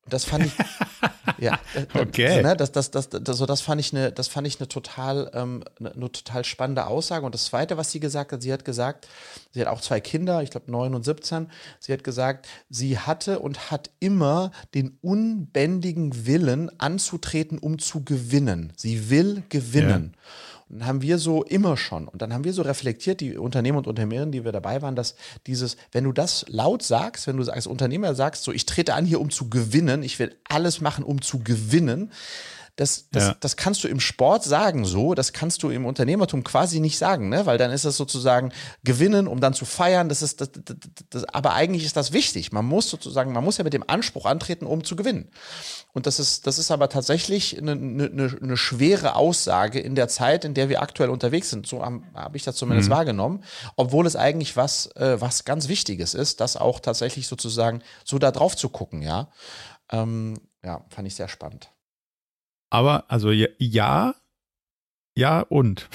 Das 0.09 0.25
fand 0.25 0.45
ich, 0.45 0.51
ja, 1.37 1.59
äh, 1.75 1.99
okay. 1.99 2.35
So, 2.35 2.41
ne, 2.41 2.57
das, 2.57 2.71
das, 2.73 2.91
das, 2.91 3.09
das, 3.09 3.37
so, 3.37 3.45
das 3.45 3.61
fand 3.61 3.79
ich 3.79 3.93
eine, 3.93 4.11
das 4.11 4.27
fand 4.27 4.45
ich 4.45 4.59
eine 4.59 4.67
total, 4.67 5.31
ähm, 5.33 5.63
eine, 5.79 5.93
eine, 5.93 6.11
total 6.11 6.43
spannende 6.43 6.87
Aussage. 6.87 7.25
Und 7.25 7.33
das 7.33 7.45
Zweite, 7.45 7.77
was 7.77 7.91
sie 7.91 7.99
gesagt 7.99 8.33
hat, 8.33 8.41
sie 8.41 8.51
hat 8.51 8.65
gesagt, 8.65 9.07
sie 9.51 9.61
hat 9.61 9.67
auch 9.67 9.79
zwei 9.79 10.01
Kinder, 10.01 10.43
ich 10.43 10.51
glaube 10.51 10.69
neun 10.69 10.93
und 10.93 11.05
17. 11.05 11.49
Sie 11.79 11.93
hat 11.93 12.03
gesagt, 12.03 12.47
sie 12.69 12.99
hatte 12.99 13.39
und 13.39 13.71
hat 13.71 13.91
immer 13.99 14.51
den 14.73 14.97
unbändigen 15.01 16.25
Willen 16.25 16.69
anzutreten, 16.79 17.57
um 17.57 17.79
zu 17.79 18.03
gewinnen. 18.03 18.73
Sie 18.75 19.09
will 19.09 19.43
gewinnen. 19.49 20.13
Ja 20.13 20.19
haben 20.81 21.01
wir 21.01 21.17
so 21.17 21.43
immer 21.43 21.77
schon, 21.77 22.07
und 22.07 22.21
dann 22.21 22.33
haben 22.33 22.43
wir 22.43 22.53
so 22.53 22.61
reflektiert, 22.61 23.21
die 23.21 23.37
Unternehmer 23.37 23.79
und 23.79 23.87
Unternehmerinnen, 23.87 24.31
die 24.31 24.43
wir 24.43 24.51
dabei 24.51 24.81
waren, 24.81 24.95
dass 24.95 25.15
dieses, 25.47 25.77
wenn 25.91 26.03
du 26.03 26.11
das 26.11 26.45
laut 26.47 26.83
sagst, 26.83 27.27
wenn 27.27 27.37
du 27.37 27.51
als 27.51 27.67
Unternehmer 27.67 28.15
sagst, 28.15 28.43
so 28.43 28.51
ich 28.51 28.65
trete 28.65 28.93
an 28.93 29.05
hier, 29.05 29.21
um 29.21 29.29
zu 29.29 29.49
gewinnen, 29.49 30.03
ich 30.03 30.19
will 30.19 30.35
alles 30.49 30.81
machen, 30.81 31.03
um 31.03 31.21
zu 31.21 31.39
gewinnen, 31.39 32.11
das, 32.75 33.07
das, 33.11 33.23
ja. 33.23 33.35
das 33.39 33.55
kannst 33.55 33.83
du 33.83 33.87
im 33.87 33.99
Sport 33.99 34.43
sagen 34.43 34.83
so, 34.83 35.13
das 35.13 35.31
kannst 35.31 35.61
du 35.61 35.69
im 35.69 35.85
Unternehmertum 35.85 36.43
quasi 36.43 36.79
nicht 36.79 36.97
sagen, 36.97 37.29
ne? 37.29 37.45
weil 37.45 37.59
dann 37.59 37.69
ist 37.69 37.85
das 37.85 37.97
sozusagen 37.97 38.51
gewinnen, 38.83 39.27
um 39.27 39.39
dann 39.39 39.53
zu 39.53 39.65
feiern. 39.65 40.09
Das 40.09 40.23
ist, 40.23 40.41
das, 40.41 40.49
das, 40.53 40.77
das, 41.11 41.23
aber 41.25 41.53
eigentlich 41.53 41.85
ist 41.85 41.95
das 41.95 42.13
wichtig. 42.13 42.51
Man 42.51 42.65
muss 42.65 42.89
sozusagen, 42.89 43.31
man 43.31 43.43
muss 43.43 43.57
ja 43.57 43.63
mit 43.63 43.73
dem 43.73 43.87
Anspruch 43.87 44.25
antreten, 44.25 44.65
um 44.65 44.83
zu 44.83 44.95
gewinnen. 44.95 45.29
Und 45.91 46.07
das 46.07 46.19
ist, 46.19 46.47
das 46.47 46.57
ist 46.57 46.71
aber 46.71 46.89
tatsächlich 46.89 47.59
eine, 47.59 47.73
eine, 47.73 48.37
eine 48.41 48.57
schwere 48.57 49.15
Aussage 49.15 49.79
in 49.79 49.93
der 49.93 50.07
Zeit, 50.07 50.43
in 50.43 50.55
der 50.55 50.67
wir 50.67 50.81
aktuell 50.81 51.11
unterwegs 51.11 51.51
sind. 51.51 51.67
So 51.67 51.85
habe 51.85 52.01
hab 52.15 52.35
ich 52.35 52.41
das 52.41 52.55
zumindest 52.55 52.89
mhm. 52.89 52.93
wahrgenommen, 52.93 53.43
obwohl 53.75 54.07
es 54.07 54.15
eigentlich 54.15 54.57
was, 54.57 54.87
äh, 54.95 55.21
was 55.21 55.45
ganz 55.45 55.67
Wichtiges 55.67 56.15
ist, 56.15 56.39
das 56.39 56.57
auch 56.57 56.79
tatsächlich 56.79 57.27
sozusagen 57.27 57.83
so 58.03 58.17
da 58.17 58.31
drauf 58.31 58.57
zu 58.57 58.69
gucken, 58.69 59.03
ja. 59.03 59.27
Ähm, 59.91 60.39
ja, 60.63 60.83
fand 60.89 61.07
ich 61.07 61.13
sehr 61.13 61.27
spannend. 61.27 61.72
Aber 62.73 63.05
also 63.07 63.29
ja, 63.29 64.15
ja 65.15 65.41
und. 65.41 65.87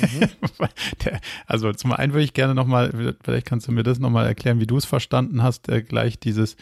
Mhm. 0.00 0.28
also 1.46 1.72
zum 1.72 1.92
einen 1.92 2.12
würde 2.12 2.24
ich 2.24 2.34
gerne 2.34 2.56
nochmal, 2.56 3.14
vielleicht 3.22 3.46
kannst 3.46 3.68
du 3.68 3.72
mir 3.72 3.84
das 3.84 4.00
nochmal 4.00 4.26
erklären, 4.26 4.58
wie 4.58 4.66
du 4.66 4.76
es 4.76 4.84
verstanden 4.84 5.44
hast, 5.44 5.68
äh, 5.68 5.80
gleich 5.82 6.18
dieses 6.18 6.56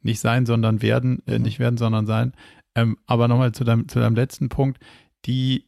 nicht 0.00 0.20
sein, 0.20 0.46
sondern 0.46 0.80
werden, 0.80 1.24
äh, 1.26 1.38
mhm. 1.38 1.44
nicht 1.44 1.58
werden, 1.58 1.76
sondern 1.76 2.06
sein. 2.06 2.34
Ähm, 2.76 2.98
aber 3.06 3.26
nochmal 3.26 3.50
zu 3.50 3.64
deinem, 3.64 3.88
zu 3.88 3.98
deinem 3.98 4.14
letzten 4.14 4.48
Punkt, 4.48 4.78
die 5.24 5.64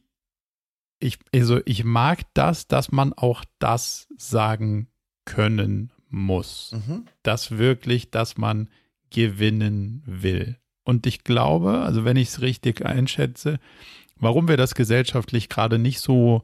ich, 1.01 1.19
also 1.35 1.59
ich 1.65 1.83
mag 1.83 2.21
das, 2.33 2.67
dass 2.67 2.93
man 2.93 3.11
auch 3.11 3.43
das 3.59 4.07
sagen 4.17 4.87
können 5.25 5.91
muss. 6.07 6.71
Mhm. 6.71 7.07
Das 7.23 7.57
wirklich, 7.57 8.09
dass 8.09 8.37
man 8.37 8.69
gewinnen 9.09 10.01
will. 10.05 10.57
Und 10.89 11.05
ich 11.05 11.23
glaube, 11.23 11.81
also 11.81 12.03
wenn 12.03 12.17
ich 12.17 12.29
es 12.29 12.41
richtig 12.41 12.83
einschätze, 12.83 13.59
warum 14.15 14.47
wir 14.47 14.57
das 14.57 14.73
gesellschaftlich 14.73 15.47
gerade 15.47 15.77
nicht 15.77 15.99
so 15.99 16.43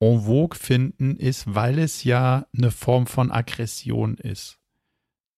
en 0.00 0.22
vogue 0.22 0.58
finden, 0.58 1.14
ist, 1.14 1.54
weil 1.54 1.78
es 1.78 2.02
ja 2.02 2.48
eine 2.52 2.72
Form 2.72 3.06
von 3.06 3.30
Aggression 3.30 4.16
ist. 4.16 4.58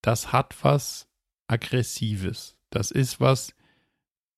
Das 0.00 0.32
hat 0.32 0.56
was 0.62 1.08
Aggressives. 1.46 2.56
Das 2.70 2.90
ist 2.90 3.20
was, 3.20 3.54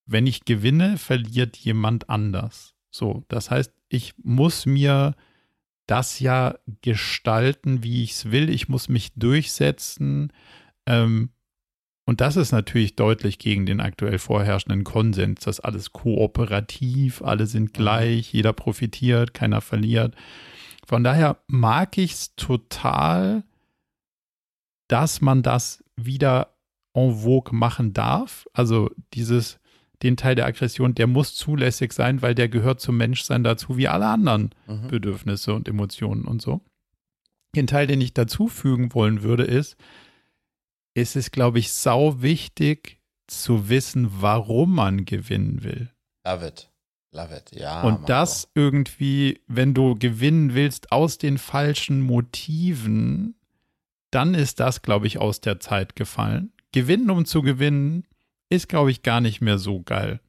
wenn 0.06 0.26
ich 0.26 0.44
gewinne, 0.44 0.98
verliert 0.98 1.56
jemand 1.56 2.10
anders. 2.10 2.74
So, 2.90 3.22
das 3.28 3.48
heißt, 3.48 3.72
ich 3.88 4.14
muss 4.18 4.66
mir 4.66 5.14
das 5.86 6.18
ja 6.18 6.58
gestalten, 6.82 7.84
wie 7.84 8.02
ich 8.02 8.10
es 8.14 8.32
will. 8.32 8.50
Ich 8.50 8.68
muss 8.68 8.88
mich 8.88 9.12
durchsetzen. 9.14 10.32
Ähm, 10.84 11.30
und 12.10 12.20
das 12.20 12.34
ist 12.34 12.50
natürlich 12.50 12.96
deutlich 12.96 13.38
gegen 13.38 13.66
den 13.66 13.80
aktuell 13.80 14.18
vorherrschenden 14.18 14.82
Konsens, 14.82 15.42
dass 15.44 15.60
alles 15.60 15.92
kooperativ, 15.92 17.22
alle 17.22 17.46
sind 17.46 17.66
mhm. 17.66 17.72
gleich, 17.72 18.32
jeder 18.32 18.52
profitiert, 18.52 19.32
keiner 19.32 19.60
verliert. 19.60 20.16
Von 20.84 21.04
daher 21.04 21.36
mag 21.46 21.96
ich 21.98 22.14
es 22.14 22.34
total, 22.34 23.44
dass 24.88 25.20
man 25.20 25.44
das 25.44 25.84
wieder 25.94 26.56
en 26.94 27.14
vogue 27.14 27.56
machen 27.56 27.92
darf. 27.92 28.48
Also 28.54 28.90
dieses, 29.14 29.60
den 30.02 30.16
Teil 30.16 30.34
der 30.34 30.46
Aggression, 30.46 30.96
der 30.96 31.06
muss 31.06 31.36
zulässig 31.36 31.92
sein, 31.92 32.22
weil 32.22 32.34
der 32.34 32.48
gehört 32.48 32.80
zum 32.80 32.96
Menschsein 32.96 33.44
dazu, 33.44 33.76
wie 33.76 33.86
alle 33.86 34.08
anderen 34.08 34.50
mhm. 34.66 34.88
Bedürfnisse 34.88 35.54
und 35.54 35.68
Emotionen 35.68 36.24
und 36.24 36.42
so. 36.42 36.60
Den 37.54 37.68
Teil, 37.68 37.86
den 37.86 38.00
ich 38.00 38.14
dazufügen 38.14 38.94
wollen 38.94 39.22
würde, 39.22 39.44
ist, 39.44 39.76
ist 40.94 41.16
es, 41.16 41.30
glaube 41.30 41.58
ich, 41.58 41.72
sau 41.72 42.22
wichtig 42.22 43.00
zu 43.26 43.68
wissen, 43.68 44.08
warum 44.20 44.74
man 44.74 45.04
gewinnen 45.04 45.62
will. 45.62 45.90
Love 46.26 46.46
it. 46.46 46.70
Love 47.12 47.36
it, 47.36 47.58
ja. 47.58 47.82
Und 47.82 48.08
das 48.08 48.46
auch. 48.46 48.50
irgendwie, 48.54 49.40
wenn 49.46 49.74
du 49.74 49.96
gewinnen 49.96 50.54
willst 50.54 50.92
aus 50.92 51.18
den 51.18 51.38
falschen 51.38 52.00
Motiven, 52.00 53.34
dann 54.12 54.34
ist 54.34 54.60
das, 54.60 54.82
glaube 54.82 55.06
ich, 55.06 55.18
aus 55.18 55.40
der 55.40 55.60
Zeit 55.60 55.96
gefallen. 55.96 56.52
Gewinnen, 56.72 57.10
um 57.10 57.24
zu 57.24 57.42
gewinnen, 57.42 58.06
ist, 58.48 58.68
glaube 58.68 58.90
ich, 58.90 59.02
gar 59.02 59.20
nicht 59.20 59.40
mehr 59.40 59.58
so 59.58 59.82
geil. 59.82 60.20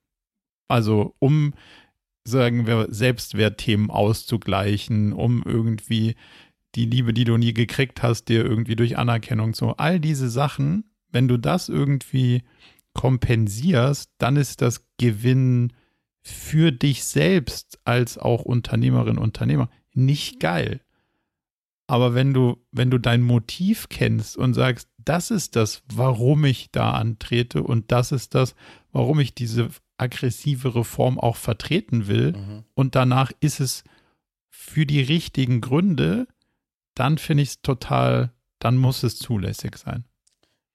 Also, 0.67 1.15
um, 1.19 1.53
sagen 2.23 2.65
wir, 2.65 2.87
Selbstwertthemen 2.89 3.89
auszugleichen, 3.89 5.13
um 5.13 5.43
irgendwie 5.43 6.15
die 6.75 6.85
Liebe, 6.85 7.13
die 7.13 7.25
du 7.25 7.37
nie 7.37 7.53
gekriegt 7.53 8.01
hast, 8.03 8.25
dir 8.25 8.45
irgendwie 8.45 8.75
durch 8.75 8.97
Anerkennung 8.97 9.53
so. 9.53 9.75
All 9.77 9.99
diese 9.99 10.29
Sachen, 10.29 10.85
wenn 11.11 11.27
du 11.27 11.37
das 11.37 11.69
irgendwie 11.69 12.43
kompensierst, 12.93 14.11
dann 14.17 14.35
ist 14.35 14.61
das 14.61 14.85
Gewinn 14.97 15.73
für 16.21 16.71
dich 16.71 17.03
selbst 17.03 17.79
als 17.83 18.17
auch 18.17 18.43
Unternehmerin, 18.43 19.17
Unternehmer 19.17 19.69
nicht 19.93 20.39
geil. 20.39 20.81
Aber 21.87 22.13
wenn 22.13 22.33
du, 22.33 22.57
wenn 22.71 22.89
du 22.89 22.99
dein 22.99 23.21
Motiv 23.21 23.89
kennst 23.89 24.37
und 24.37 24.53
sagst, 24.53 24.87
das 24.97 25.31
ist 25.31 25.55
das, 25.55 25.83
warum 25.93 26.45
ich 26.45 26.71
da 26.71 26.91
antrete 26.91 27.63
und 27.63 27.91
das 27.91 28.11
ist 28.11 28.35
das, 28.35 28.55
warum 28.91 29.19
ich 29.19 29.33
diese 29.33 29.69
aggressive 29.97 30.75
Reform 30.75 31.19
auch 31.19 31.35
vertreten 31.35 32.07
will 32.07 32.33
mhm. 32.33 32.63
und 32.75 32.95
danach 32.95 33.31
ist 33.39 33.59
es 33.59 33.83
für 34.49 34.85
die 34.85 35.01
richtigen 35.01 35.59
Gründe, 35.59 36.27
dann 36.95 37.17
finde 37.17 37.43
ich 37.43 37.49
es 37.49 37.61
total, 37.61 38.31
dann 38.59 38.77
muss 38.77 39.03
es 39.03 39.17
zulässig 39.17 39.77
sein. 39.77 40.05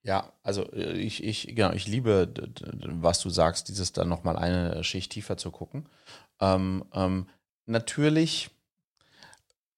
Ja, 0.06 0.32
also 0.42 0.70
äh, 0.72 0.92
ich, 0.92 1.24
ich, 1.24 1.54
genau, 1.56 1.72
ich 1.72 1.88
liebe, 1.88 2.32
was 2.84 3.20
du 3.20 3.28
sagst, 3.28 3.68
dieses 3.68 3.92
dann 3.92 4.08
nochmal 4.08 4.36
eine 4.36 4.84
Schicht 4.84 5.12
tiefer 5.12 5.36
zu 5.36 5.50
gucken. 5.50 5.88
Ähm, 6.40 6.84
ähm, 6.94 7.26
natürlich, 7.66 8.50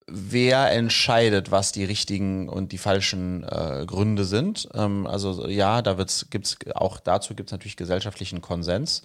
wer 0.06 0.70
entscheidet, 0.70 1.50
was 1.50 1.72
die 1.72 1.84
richtigen 1.84 2.48
und 2.48 2.72
die 2.72 2.78
falschen 2.78 3.42
äh, 3.44 3.84
Gründe 3.86 4.24
sind? 4.24 4.68
Ähm, 4.74 5.06
also 5.06 5.48
ja, 5.48 5.80
da 5.80 5.94
gibt 6.30 6.46
es 6.46 6.58
auch 6.74 7.00
dazu 7.00 7.34
gibt 7.34 7.48
es 7.48 7.52
natürlich 7.52 7.76
gesellschaftlichen 7.76 8.42
Konsens. 8.42 9.04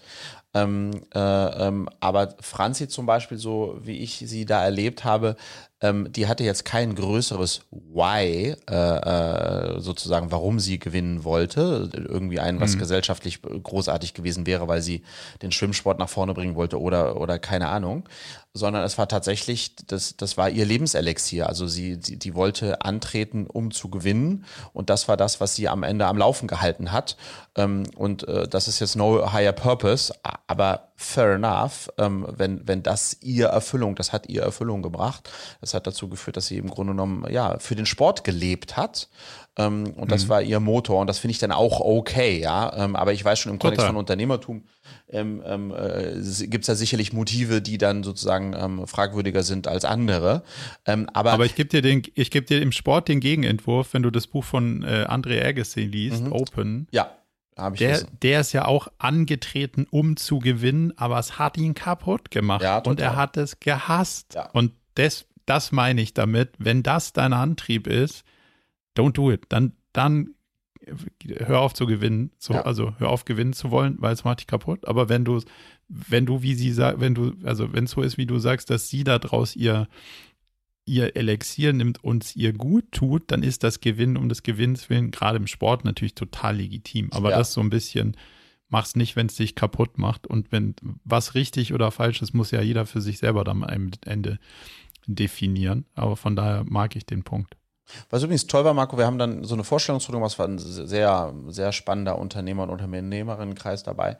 Ähm, 0.54 0.92
äh, 1.14 1.20
ähm, 1.20 1.90
aber 2.00 2.36
Franzi 2.40 2.88
zum 2.88 3.06
Beispiel, 3.06 3.38
so 3.38 3.80
wie 3.82 3.98
ich 3.98 4.24
sie 4.26 4.46
da 4.46 4.64
erlebt 4.64 5.04
habe, 5.04 5.36
ähm, 5.82 6.12
die 6.12 6.28
hatte 6.28 6.44
jetzt 6.44 6.64
kein 6.64 6.96
größeres 6.96 7.62
Why, 7.72 8.56
äh, 8.70 8.76
äh, 8.76 9.80
sozusagen, 9.80 10.32
warum 10.32 10.60
sie 10.60 10.80
gewinnen 10.80 11.24
wollte. 11.24 11.90
Irgendwie 11.94 12.40
ein, 12.40 12.62
was 12.62 12.76
mhm. 12.76 12.80
gesellschaftlich 12.80 13.42
großartig 13.42 14.14
gewesen 14.14 14.46
wäre, 14.46 14.68
weil 14.68 14.82
sie 14.82 15.04
den 15.42 15.52
Schwimmsport 15.52 16.00
nach 16.00 16.10
vorne 16.10 16.34
bringen 16.34 16.56
wollte 16.56 16.80
oder, 16.80 17.20
oder 17.20 17.40
keine 17.40 17.70
Ahnung 17.70 18.08
sondern 18.56 18.84
es 18.84 19.00
war 19.00 19.08
tatsächlich, 19.08 19.76
das, 19.88 20.16
das 20.16 20.38
war 20.38 20.50
ihr 20.50 20.66
Lebenselixier. 20.66 21.50
Also 21.50 21.66
sie, 21.68 21.98
sie, 22.00 22.18
die 22.18 22.36
wollte 22.36 22.82
antreten, 22.82 23.48
um 23.48 23.72
zu 23.72 23.90
gewinnen. 23.90 24.46
Und 24.74 24.92
das 24.92 25.08
war 25.08 25.18
das, 25.18 25.42
was 25.42 25.56
sie 25.56 25.68
am 25.68 25.82
Ende 25.82 26.06
am 26.06 26.18
Laufen 26.18 26.48
gehalten 26.48 26.92
hat. 26.92 27.18
Ähm, 27.56 27.84
und 27.96 28.28
äh, 28.28 28.48
das 28.48 28.68
ist 28.68 28.80
jetzt 28.80 28.96
no 28.96 29.34
higher 29.34 29.54
purpose, 29.54 30.14
aber 30.46 30.92
fair 30.96 31.36
enough, 31.36 31.90
ähm, 31.98 32.28
wenn, 32.30 32.68
wenn 32.68 32.84
das 32.84 33.18
ihr 33.22 33.48
Erfüllung, 33.48 33.96
das 33.96 34.12
hat 34.12 34.28
ihr 34.28 34.42
Erfüllung 34.42 34.82
gebracht. 34.82 35.30
Das 35.62 35.74
hat 35.74 35.88
dazu 35.88 36.10
geführt, 36.10 36.36
dass 36.38 36.48
sie 36.48 36.58
im 36.58 36.70
Grunde 36.70 36.94
genommen 36.94 37.26
ja 37.32 37.58
für 37.60 37.76
den 37.76 37.86
Sport 37.86 38.24
gelebt 38.24 38.76
hat. 38.76 39.10
Ähm, 39.58 39.94
und 39.96 40.12
das 40.12 40.26
mhm. 40.26 40.30
war 40.30 40.42
ihr 40.42 40.60
Motor 40.60 41.00
und 41.00 41.08
das 41.08 41.20
finde 41.20 41.32
ich 41.34 41.40
dann 41.40 41.52
auch 41.52 41.80
okay, 41.80 42.40
ja. 42.40 42.74
Ähm, 42.76 42.96
aber 42.96 43.14
ich 43.14 43.24
weiß 43.24 43.40
schon 43.40 43.52
im 43.52 43.60
Kontext 43.60 43.82
Total. 43.82 43.94
von 43.94 43.98
Unternehmertum 43.98 44.64
ähm, 45.10 45.42
ähm, 45.46 45.72
äh, 45.72 46.48
gibt 46.48 46.64
es 46.64 46.68
da 46.68 46.76
sicherlich 46.76 47.14
Motive, 47.14 47.62
die 47.62 47.78
dann 47.78 48.04
sozusagen 48.04 48.54
ähm, 48.58 48.88
fragwürdiger 48.88 49.44
sind 49.44 49.68
als 49.68 49.86
andere. 49.86 50.44
Ähm, 50.86 51.08
aber, 51.14 51.32
aber 51.32 51.46
ich 51.46 51.56
gebe 51.56 51.70
dir 51.70 51.82
den, 51.82 52.04
ich 52.16 52.32
gebe 52.32 52.46
dir 52.46 52.62
im 52.62 52.72
Sport 52.72 53.08
den 53.08 53.20
Gegenentwurf, 53.20 53.94
wenn 53.94 54.04
du 54.04 54.10
das 54.10 54.28
Buch 54.28 54.44
von 54.44 54.84
äh, 54.84 55.06
André 55.08 55.46
Agassi 55.46 55.82
liest, 55.82 56.24
mhm. 56.24 56.34
Open. 56.34 56.88
Ja. 56.92 57.12
Der, 57.56 58.04
der 58.22 58.40
ist 58.40 58.54
ja 58.54 58.66
auch 58.66 58.88
angetreten, 58.98 59.86
um 59.90 60.18
zu 60.18 60.40
gewinnen, 60.40 60.92
aber 60.98 61.20
es 61.20 61.38
hat 61.38 61.58
ihn 61.58 61.76
kaputt 61.76 62.32
gemacht. 62.32 62.64
Ja, 62.64 62.80
und 62.80 63.00
er 63.00 63.16
hat 63.16 63.38
es 63.38 63.60
gehasst. 63.60 64.34
Ja. 64.34 64.50
Und 64.52 64.74
das, 64.96 65.28
das 65.46 65.72
meine 65.72 66.02
ich 66.02 66.14
damit, 66.14 66.54
wenn 66.58 66.84
das 66.84 67.14
dein 67.14 67.34
Antrieb 67.34 67.88
ist, 67.88 68.24
don't 68.98 69.14
do 69.14 69.32
it. 69.32 69.46
Dann, 69.50 69.74
dann 69.92 70.34
hör 71.40 71.60
auf 71.60 71.74
zu 71.74 71.86
gewinnen, 71.86 72.32
so, 72.38 72.54
ja. 72.54 72.62
also 72.62 72.94
hör 72.98 73.10
auf 73.10 73.26
gewinnen 73.26 73.54
zu 73.54 73.72
wollen, 73.72 73.96
weil 74.00 74.14
es 74.14 74.24
macht 74.24 74.40
dich 74.40 74.48
kaputt. 74.48 74.88
Aber 74.88 75.10
wenn 75.10 75.26
du, 75.26 75.42
wenn 75.88 76.26
du, 76.26 76.42
wie 76.42 76.56
sie 76.56 76.72
sagt, 76.72 77.00
wenn 77.00 77.16
du, 77.16 77.34
also 77.44 77.74
wenn 77.74 77.86
es 77.86 77.92
so 77.92 78.02
ist, 78.02 78.18
wie 78.18 78.26
du 78.26 78.40
sagst, 78.40 78.70
dass 78.70 78.90
sie 78.90 79.04
da 79.04 79.20
draus 79.20 79.56
ihr, 79.56 79.88
ihr 80.86 81.16
Elixier 81.16 81.74
nimmt 81.74 82.04
und 82.04 82.24
es 82.24 82.36
ihr 82.36 82.54
gut 82.54 82.92
tut, 82.92 83.32
dann 83.32 83.44
ist 83.44 83.64
das 83.64 83.80
Gewinnen 83.80 84.18
um 84.18 84.30
des 84.30 84.44
Gewinns 84.44 84.90
willen, 84.90 85.12
gerade 85.12 85.38
im 85.38 85.48
Sport 85.48 85.86
natürlich 85.86 86.16
total 86.16 86.58
legitim. 86.58 87.10
Aber 87.12 87.32
ja. 87.32 87.38
das 87.38 87.54
so 87.54 87.62
ein 87.62 87.70
bisschen, 87.70 88.18
mach's 88.70 88.96
nicht, 88.96 89.16
wenn 89.16 89.28
es 89.28 89.36
dich 89.36 89.56
kaputt 89.56 89.98
macht. 89.98 90.28
Und 90.28 90.52
wenn 90.52 90.76
was 91.04 91.36
richtig 91.36 91.74
oder 91.74 91.92
falsch 91.92 92.22
ist, 92.22 92.34
muss 92.34 92.52
ja 92.52 92.62
jeder 92.62 92.86
für 92.86 93.02
sich 93.02 93.20
selber 93.20 93.44
dann 93.44 93.64
am 93.64 93.92
Ende 94.06 94.40
definieren. 95.08 95.86
Aber 95.96 96.18
von 96.18 96.36
daher 96.36 96.64
mag 96.66 96.96
ich 96.96 97.06
den 97.06 97.24
Punkt. 97.24 97.56
Was 98.10 98.24
übrigens 98.24 98.48
toll 98.48 98.64
war, 98.64 98.74
Marco, 98.74 98.98
wir 98.98 99.06
haben 99.06 99.18
dann 99.18 99.44
so 99.44 99.54
eine 99.54 99.66
Vorstellungsrunde 99.66 100.18
gemacht, 100.18 100.32
es 100.32 100.40
war 100.40 100.48
ein 100.48 100.58
sehr, 100.58 101.34
sehr 101.48 101.72
spannender 101.74 102.18
Unternehmer- 102.18 102.64
und 102.64 102.70
Unternehmerinnenkreis 102.70 103.84
dabei. 103.84 104.18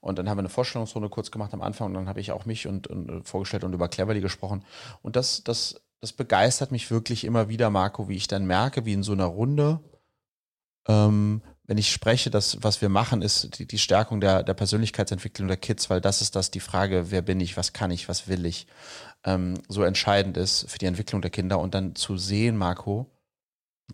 Und 0.00 0.18
dann 0.18 0.28
haben 0.28 0.36
wir 0.36 0.40
eine 0.40 0.48
Vorstellungsrunde 0.48 1.08
kurz 1.08 1.30
gemacht 1.30 1.54
am 1.54 1.62
Anfang 1.62 1.88
und 1.88 1.94
dann 1.94 2.08
habe 2.08 2.20
ich 2.20 2.32
auch 2.32 2.44
mich 2.44 2.66
und, 2.66 2.88
und 2.88 3.26
vorgestellt 3.26 3.64
und 3.64 3.72
über 3.72 3.88
Cleverly 3.88 4.20
gesprochen. 4.20 4.64
Und 5.00 5.14
das, 5.16 5.44
das, 5.44 5.80
das 6.04 6.12
begeistert 6.12 6.70
mich 6.70 6.90
wirklich 6.90 7.24
immer 7.24 7.48
wieder, 7.48 7.70
Marco, 7.70 8.10
wie 8.10 8.16
ich 8.16 8.28
dann 8.28 8.44
merke, 8.44 8.84
wie 8.84 8.92
in 8.92 9.02
so 9.02 9.12
einer 9.12 9.24
Runde, 9.24 9.80
ähm, 10.86 11.40
wenn 11.66 11.78
ich 11.78 11.90
spreche, 11.90 12.28
dass 12.28 12.62
was 12.62 12.82
wir 12.82 12.90
machen, 12.90 13.22
ist 13.22 13.58
die, 13.58 13.66
die 13.66 13.78
Stärkung 13.78 14.20
der, 14.20 14.42
der 14.42 14.52
Persönlichkeitsentwicklung 14.52 15.48
der 15.48 15.56
Kids, 15.56 15.88
weil 15.88 16.02
das 16.02 16.20
ist 16.20 16.36
das, 16.36 16.50
die 16.50 16.60
Frage, 16.60 17.10
wer 17.10 17.22
bin 17.22 17.40
ich, 17.40 17.56
was 17.56 17.72
kann 17.72 17.90
ich, 17.90 18.06
was 18.06 18.28
will 18.28 18.44
ich 18.44 18.66
ähm, 19.24 19.54
so 19.66 19.82
entscheidend 19.82 20.36
ist 20.36 20.70
für 20.70 20.76
die 20.76 20.84
Entwicklung 20.84 21.22
der 21.22 21.30
Kinder 21.30 21.58
und 21.58 21.74
dann 21.74 21.94
zu 21.94 22.18
sehen, 22.18 22.58
Marco, 22.58 23.10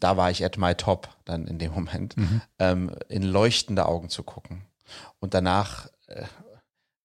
da 0.01 0.17
war 0.17 0.33
ich 0.33 0.45
at 0.45 0.59
my 0.59 0.75
top 0.75 1.11
dann 1.27 1.47
in 1.47 1.61
dem 1.61 1.71
Moment, 1.73 2.17
mhm. 2.17 2.43
ähm, 2.59 2.93
in 3.09 3.23
leuchtende 3.23 3.87
Augen 3.87 4.09
zu 4.09 4.25
gucken 4.25 4.63
und 5.21 5.33
danach 5.33 5.87
äh, 6.09 6.25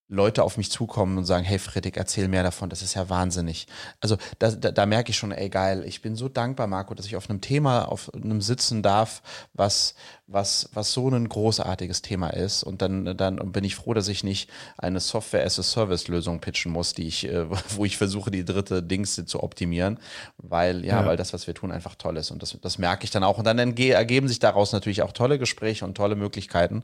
Leute 0.07 0.43
auf 0.43 0.57
mich 0.57 0.69
zukommen 0.69 1.17
und 1.17 1.25
sagen, 1.25 1.43
hey 1.43 1.57
Fredrik, 1.57 1.97
erzähl 1.97 2.27
mehr 2.27 2.43
davon, 2.43 2.69
das 2.69 2.83
ist 2.83 2.93
ja 2.93 3.09
wahnsinnig. 3.09 3.65
Also 4.01 4.17
da, 4.37 4.51
da, 4.51 4.71
da 4.71 4.85
merke 4.85 5.09
ich 5.09 5.17
schon, 5.17 5.31
ey 5.31 5.49
geil, 5.49 5.83
ich 5.87 6.03
bin 6.03 6.15
so 6.15 6.29
dankbar, 6.29 6.67
Marco, 6.67 6.93
dass 6.93 7.07
ich 7.07 7.15
auf 7.15 7.27
einem 7.27 7.41
Thema, 7.41 7.85
auf 7.85 8.13
einem 8.13 8.39
sitzen 8.41 8.83
darf, 8.83 9.23
was, 9.53 9.95
was, 10.27 10.69
was 10.73 10.91
so 10.91 11.09
ein 11.09 11.27
großartiges 11.27 12.03
Thema 12.03 12.29
ist. 12.29 12.63
Und 12.63 12.83
dann, 12.83 13.17
dann 13.17 13.51
bin 13.51 13.63
ich 13.63 13.75
froh, 13.75 13.95
dass 13.95 14.07
ich 14.07 14.23
nicht 14.23 14.49
eine 14.77 14.99
Software-as-a-Service-Lösung 14.99 16.39
pitchen 16.39 16.71
muss, 16.71 16.93
die 16.93 17.07
ich, 17.07 17.27
äh, 17.27 17.45
wo 17.75 17.83
ich 17.83 17.97
versuche, 17.97 18.29
die 18.29 18.45
dritte 18.45 18.83
Dings 18.83 19.15
zu 19.25 19.41
optimieren, 19.41 19.99
weil, 20.37 20.85
ja, 20.85 21.01
ja, 21.01 21.05
weil 21.07 21.17
das, 21.17 21.33
was 21.33 21.47
wir 21.47 21.55
tun, 21.55 21.71
einfach 21.71 21.95
toll 21.95 22.17
ist. 22.17 22.29
Und 22.29 22.43
das, 22.43 22.55
das 22.61 22.77
merke 22.77 23.05
ich 23.05 23.11
dann 23.11 23.23
auch. 23.23 23.39
Und 23.39 23.45
dann 23.45 23.57
ergeben 23.57 24.27
sich 24.27 24.37
daraus 24.37 24.71
natürlich 24.71 25.01
auch 25.01 25.13
tolle 25.13 25.39
Gespräche 25.39 25.83
und 25.83 25.95
tolle 25.95 26.15
Möglichkeiten, 26.15 26.83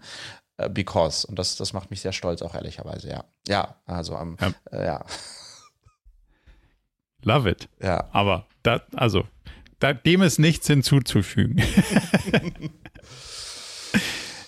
because. 0.70 1.26
Und 1.28 1.38
das, 1.40 1.56
das 1.56 1.74
macht 1.74 1.92
mich 1.92 2.02
sehr 2.02 2.14
stolz, 2.14 2.42
auch 2.42 2.56
ehrlicherweise, 2.56 3.10
ja. 3.10 3.24
Ja, 3.48 3.76
also 3.86 4.16
am, 4.16 4.38
ja. 4.40 4.54
Äh, 4.72 4.86
ja. 4.86 5.06
Love 7.24 7.50
it. 7.50 7.70
Ja. 7.82 8.10
Aber 8.12 8.48
da, 8.64 8.82
also, 8.96 9.28
da, 9.80 9.94
dem 9.94 10.22
ist 10.22 10.40
nichts 10.40 10.68
hinzuzufügen. 10.68 11.58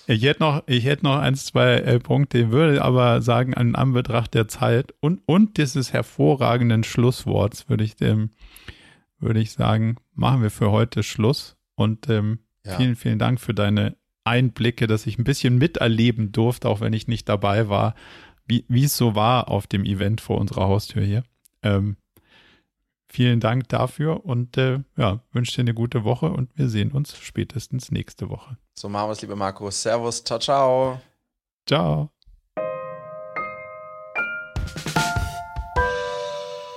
ich 0.07 0.23
hätte 0.23 0.41
noch, 0.41 0.63
ich 0.67 0.85
hätte 0.85 1.05
noch 1.05 1.17
eins, 1.17 1.45
zwei 1.45 1.75
äh, 1.75 1.99
Punkte, 1.99 2.51
würde 2.51 2.81
aber 2.83 3.21
sagen, 3.21 3.53
an 3.53 3.75
Anbetracht 3.75 4.33
der 4.33 4.47
Zeit 4.47 4.93
und, 4.99 5.21
und 5.25 5.57
dieses 5.57 5.93
hervorragenden 5.93 6.83
Schlussworts 6.83 7.69
würde 7.69 7.83
ich 7.83 7.95
dem, 7.95 8.31
würde 9.19 9.39
ich 9.39 9.51
sagen, 9.51 9.97
machen 10.13 10.41
wir 10.41 10.49
für 10.51 10.71
heute 10.71 11.03
Schluss. 11.03 11.55
Und 11.75 12.09
ähm, 12.09 12.39
ja. 12.65 12.77
vielen, 12.77 12.95
vielen 12.95 13.19
Dank 13.19 13.39
für 13.39 13.53
deine 13.53 13.95
Einblicke, 14.23 14.87
dass 14.87 15.05
ich 15.05 15.17
ein 15.17 15.23
bisschen 15.23 15.57
miterleben 15.57 16.31
durfte, 16.31 16.69
auch 16.69 16.81
wenn 16.81 16.93
ich 16.93 17.07
nicht 17.07 17.27
dabei 17.29 17.69
war, 17.69 17.95
wie, 18.45 18.65
wie 18.67 18.85
es 18.85 18.97
so 18.97 19.15
war 19.15 19.49
auf 19.49 19.67
dem 19.67 19.85
Event 19.85 20.21
vor 20.21 20.37
unserer 20.37 20.67
Haustür 20.67 21.03
hier. 21.03 21.23
Ähm, 21.61 21.97
vielen 23.07 23.39
Dank 23.39 23.69
dafür 23.69 24.25
und 24.25 24.57
äh, 24.57 24.79
ja, 24.97 25.21
wünsche 25.31 25.55
dir 25.55 25.61
eine 25.61 25.73
gute 25.73 26.03
Woche 26.03 26.31
und 26.31 26.49
wir 26.55 26.69
sehen 26.69 26.91
uns 26.91 27.17
spätestens 27.17 27.91
nächste 27.91 28.29
Woche. 28.29 28.57
So 28.75 28.89
machen 28.89 29.09
wir 29.09 29.13
es, 29.13 29.21
liebe 29.21 29.35
Marco. 29.35 29.69
Servus, 29.69 30.23
ciao, 30.23 30.39
ciao. 30.39 31.01
Ciao. 31.67 32.09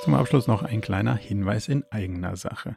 Zum 0.04 0.14
Abschluss 0.14 0.46
noch 0.46 0.62
ein 0.62 0.80
kleiner 0.80 1.16
Hinweis 1.16 1.66
in 1.66 1.84
eigener 1.90 2.36
Sache. 2.36 2.76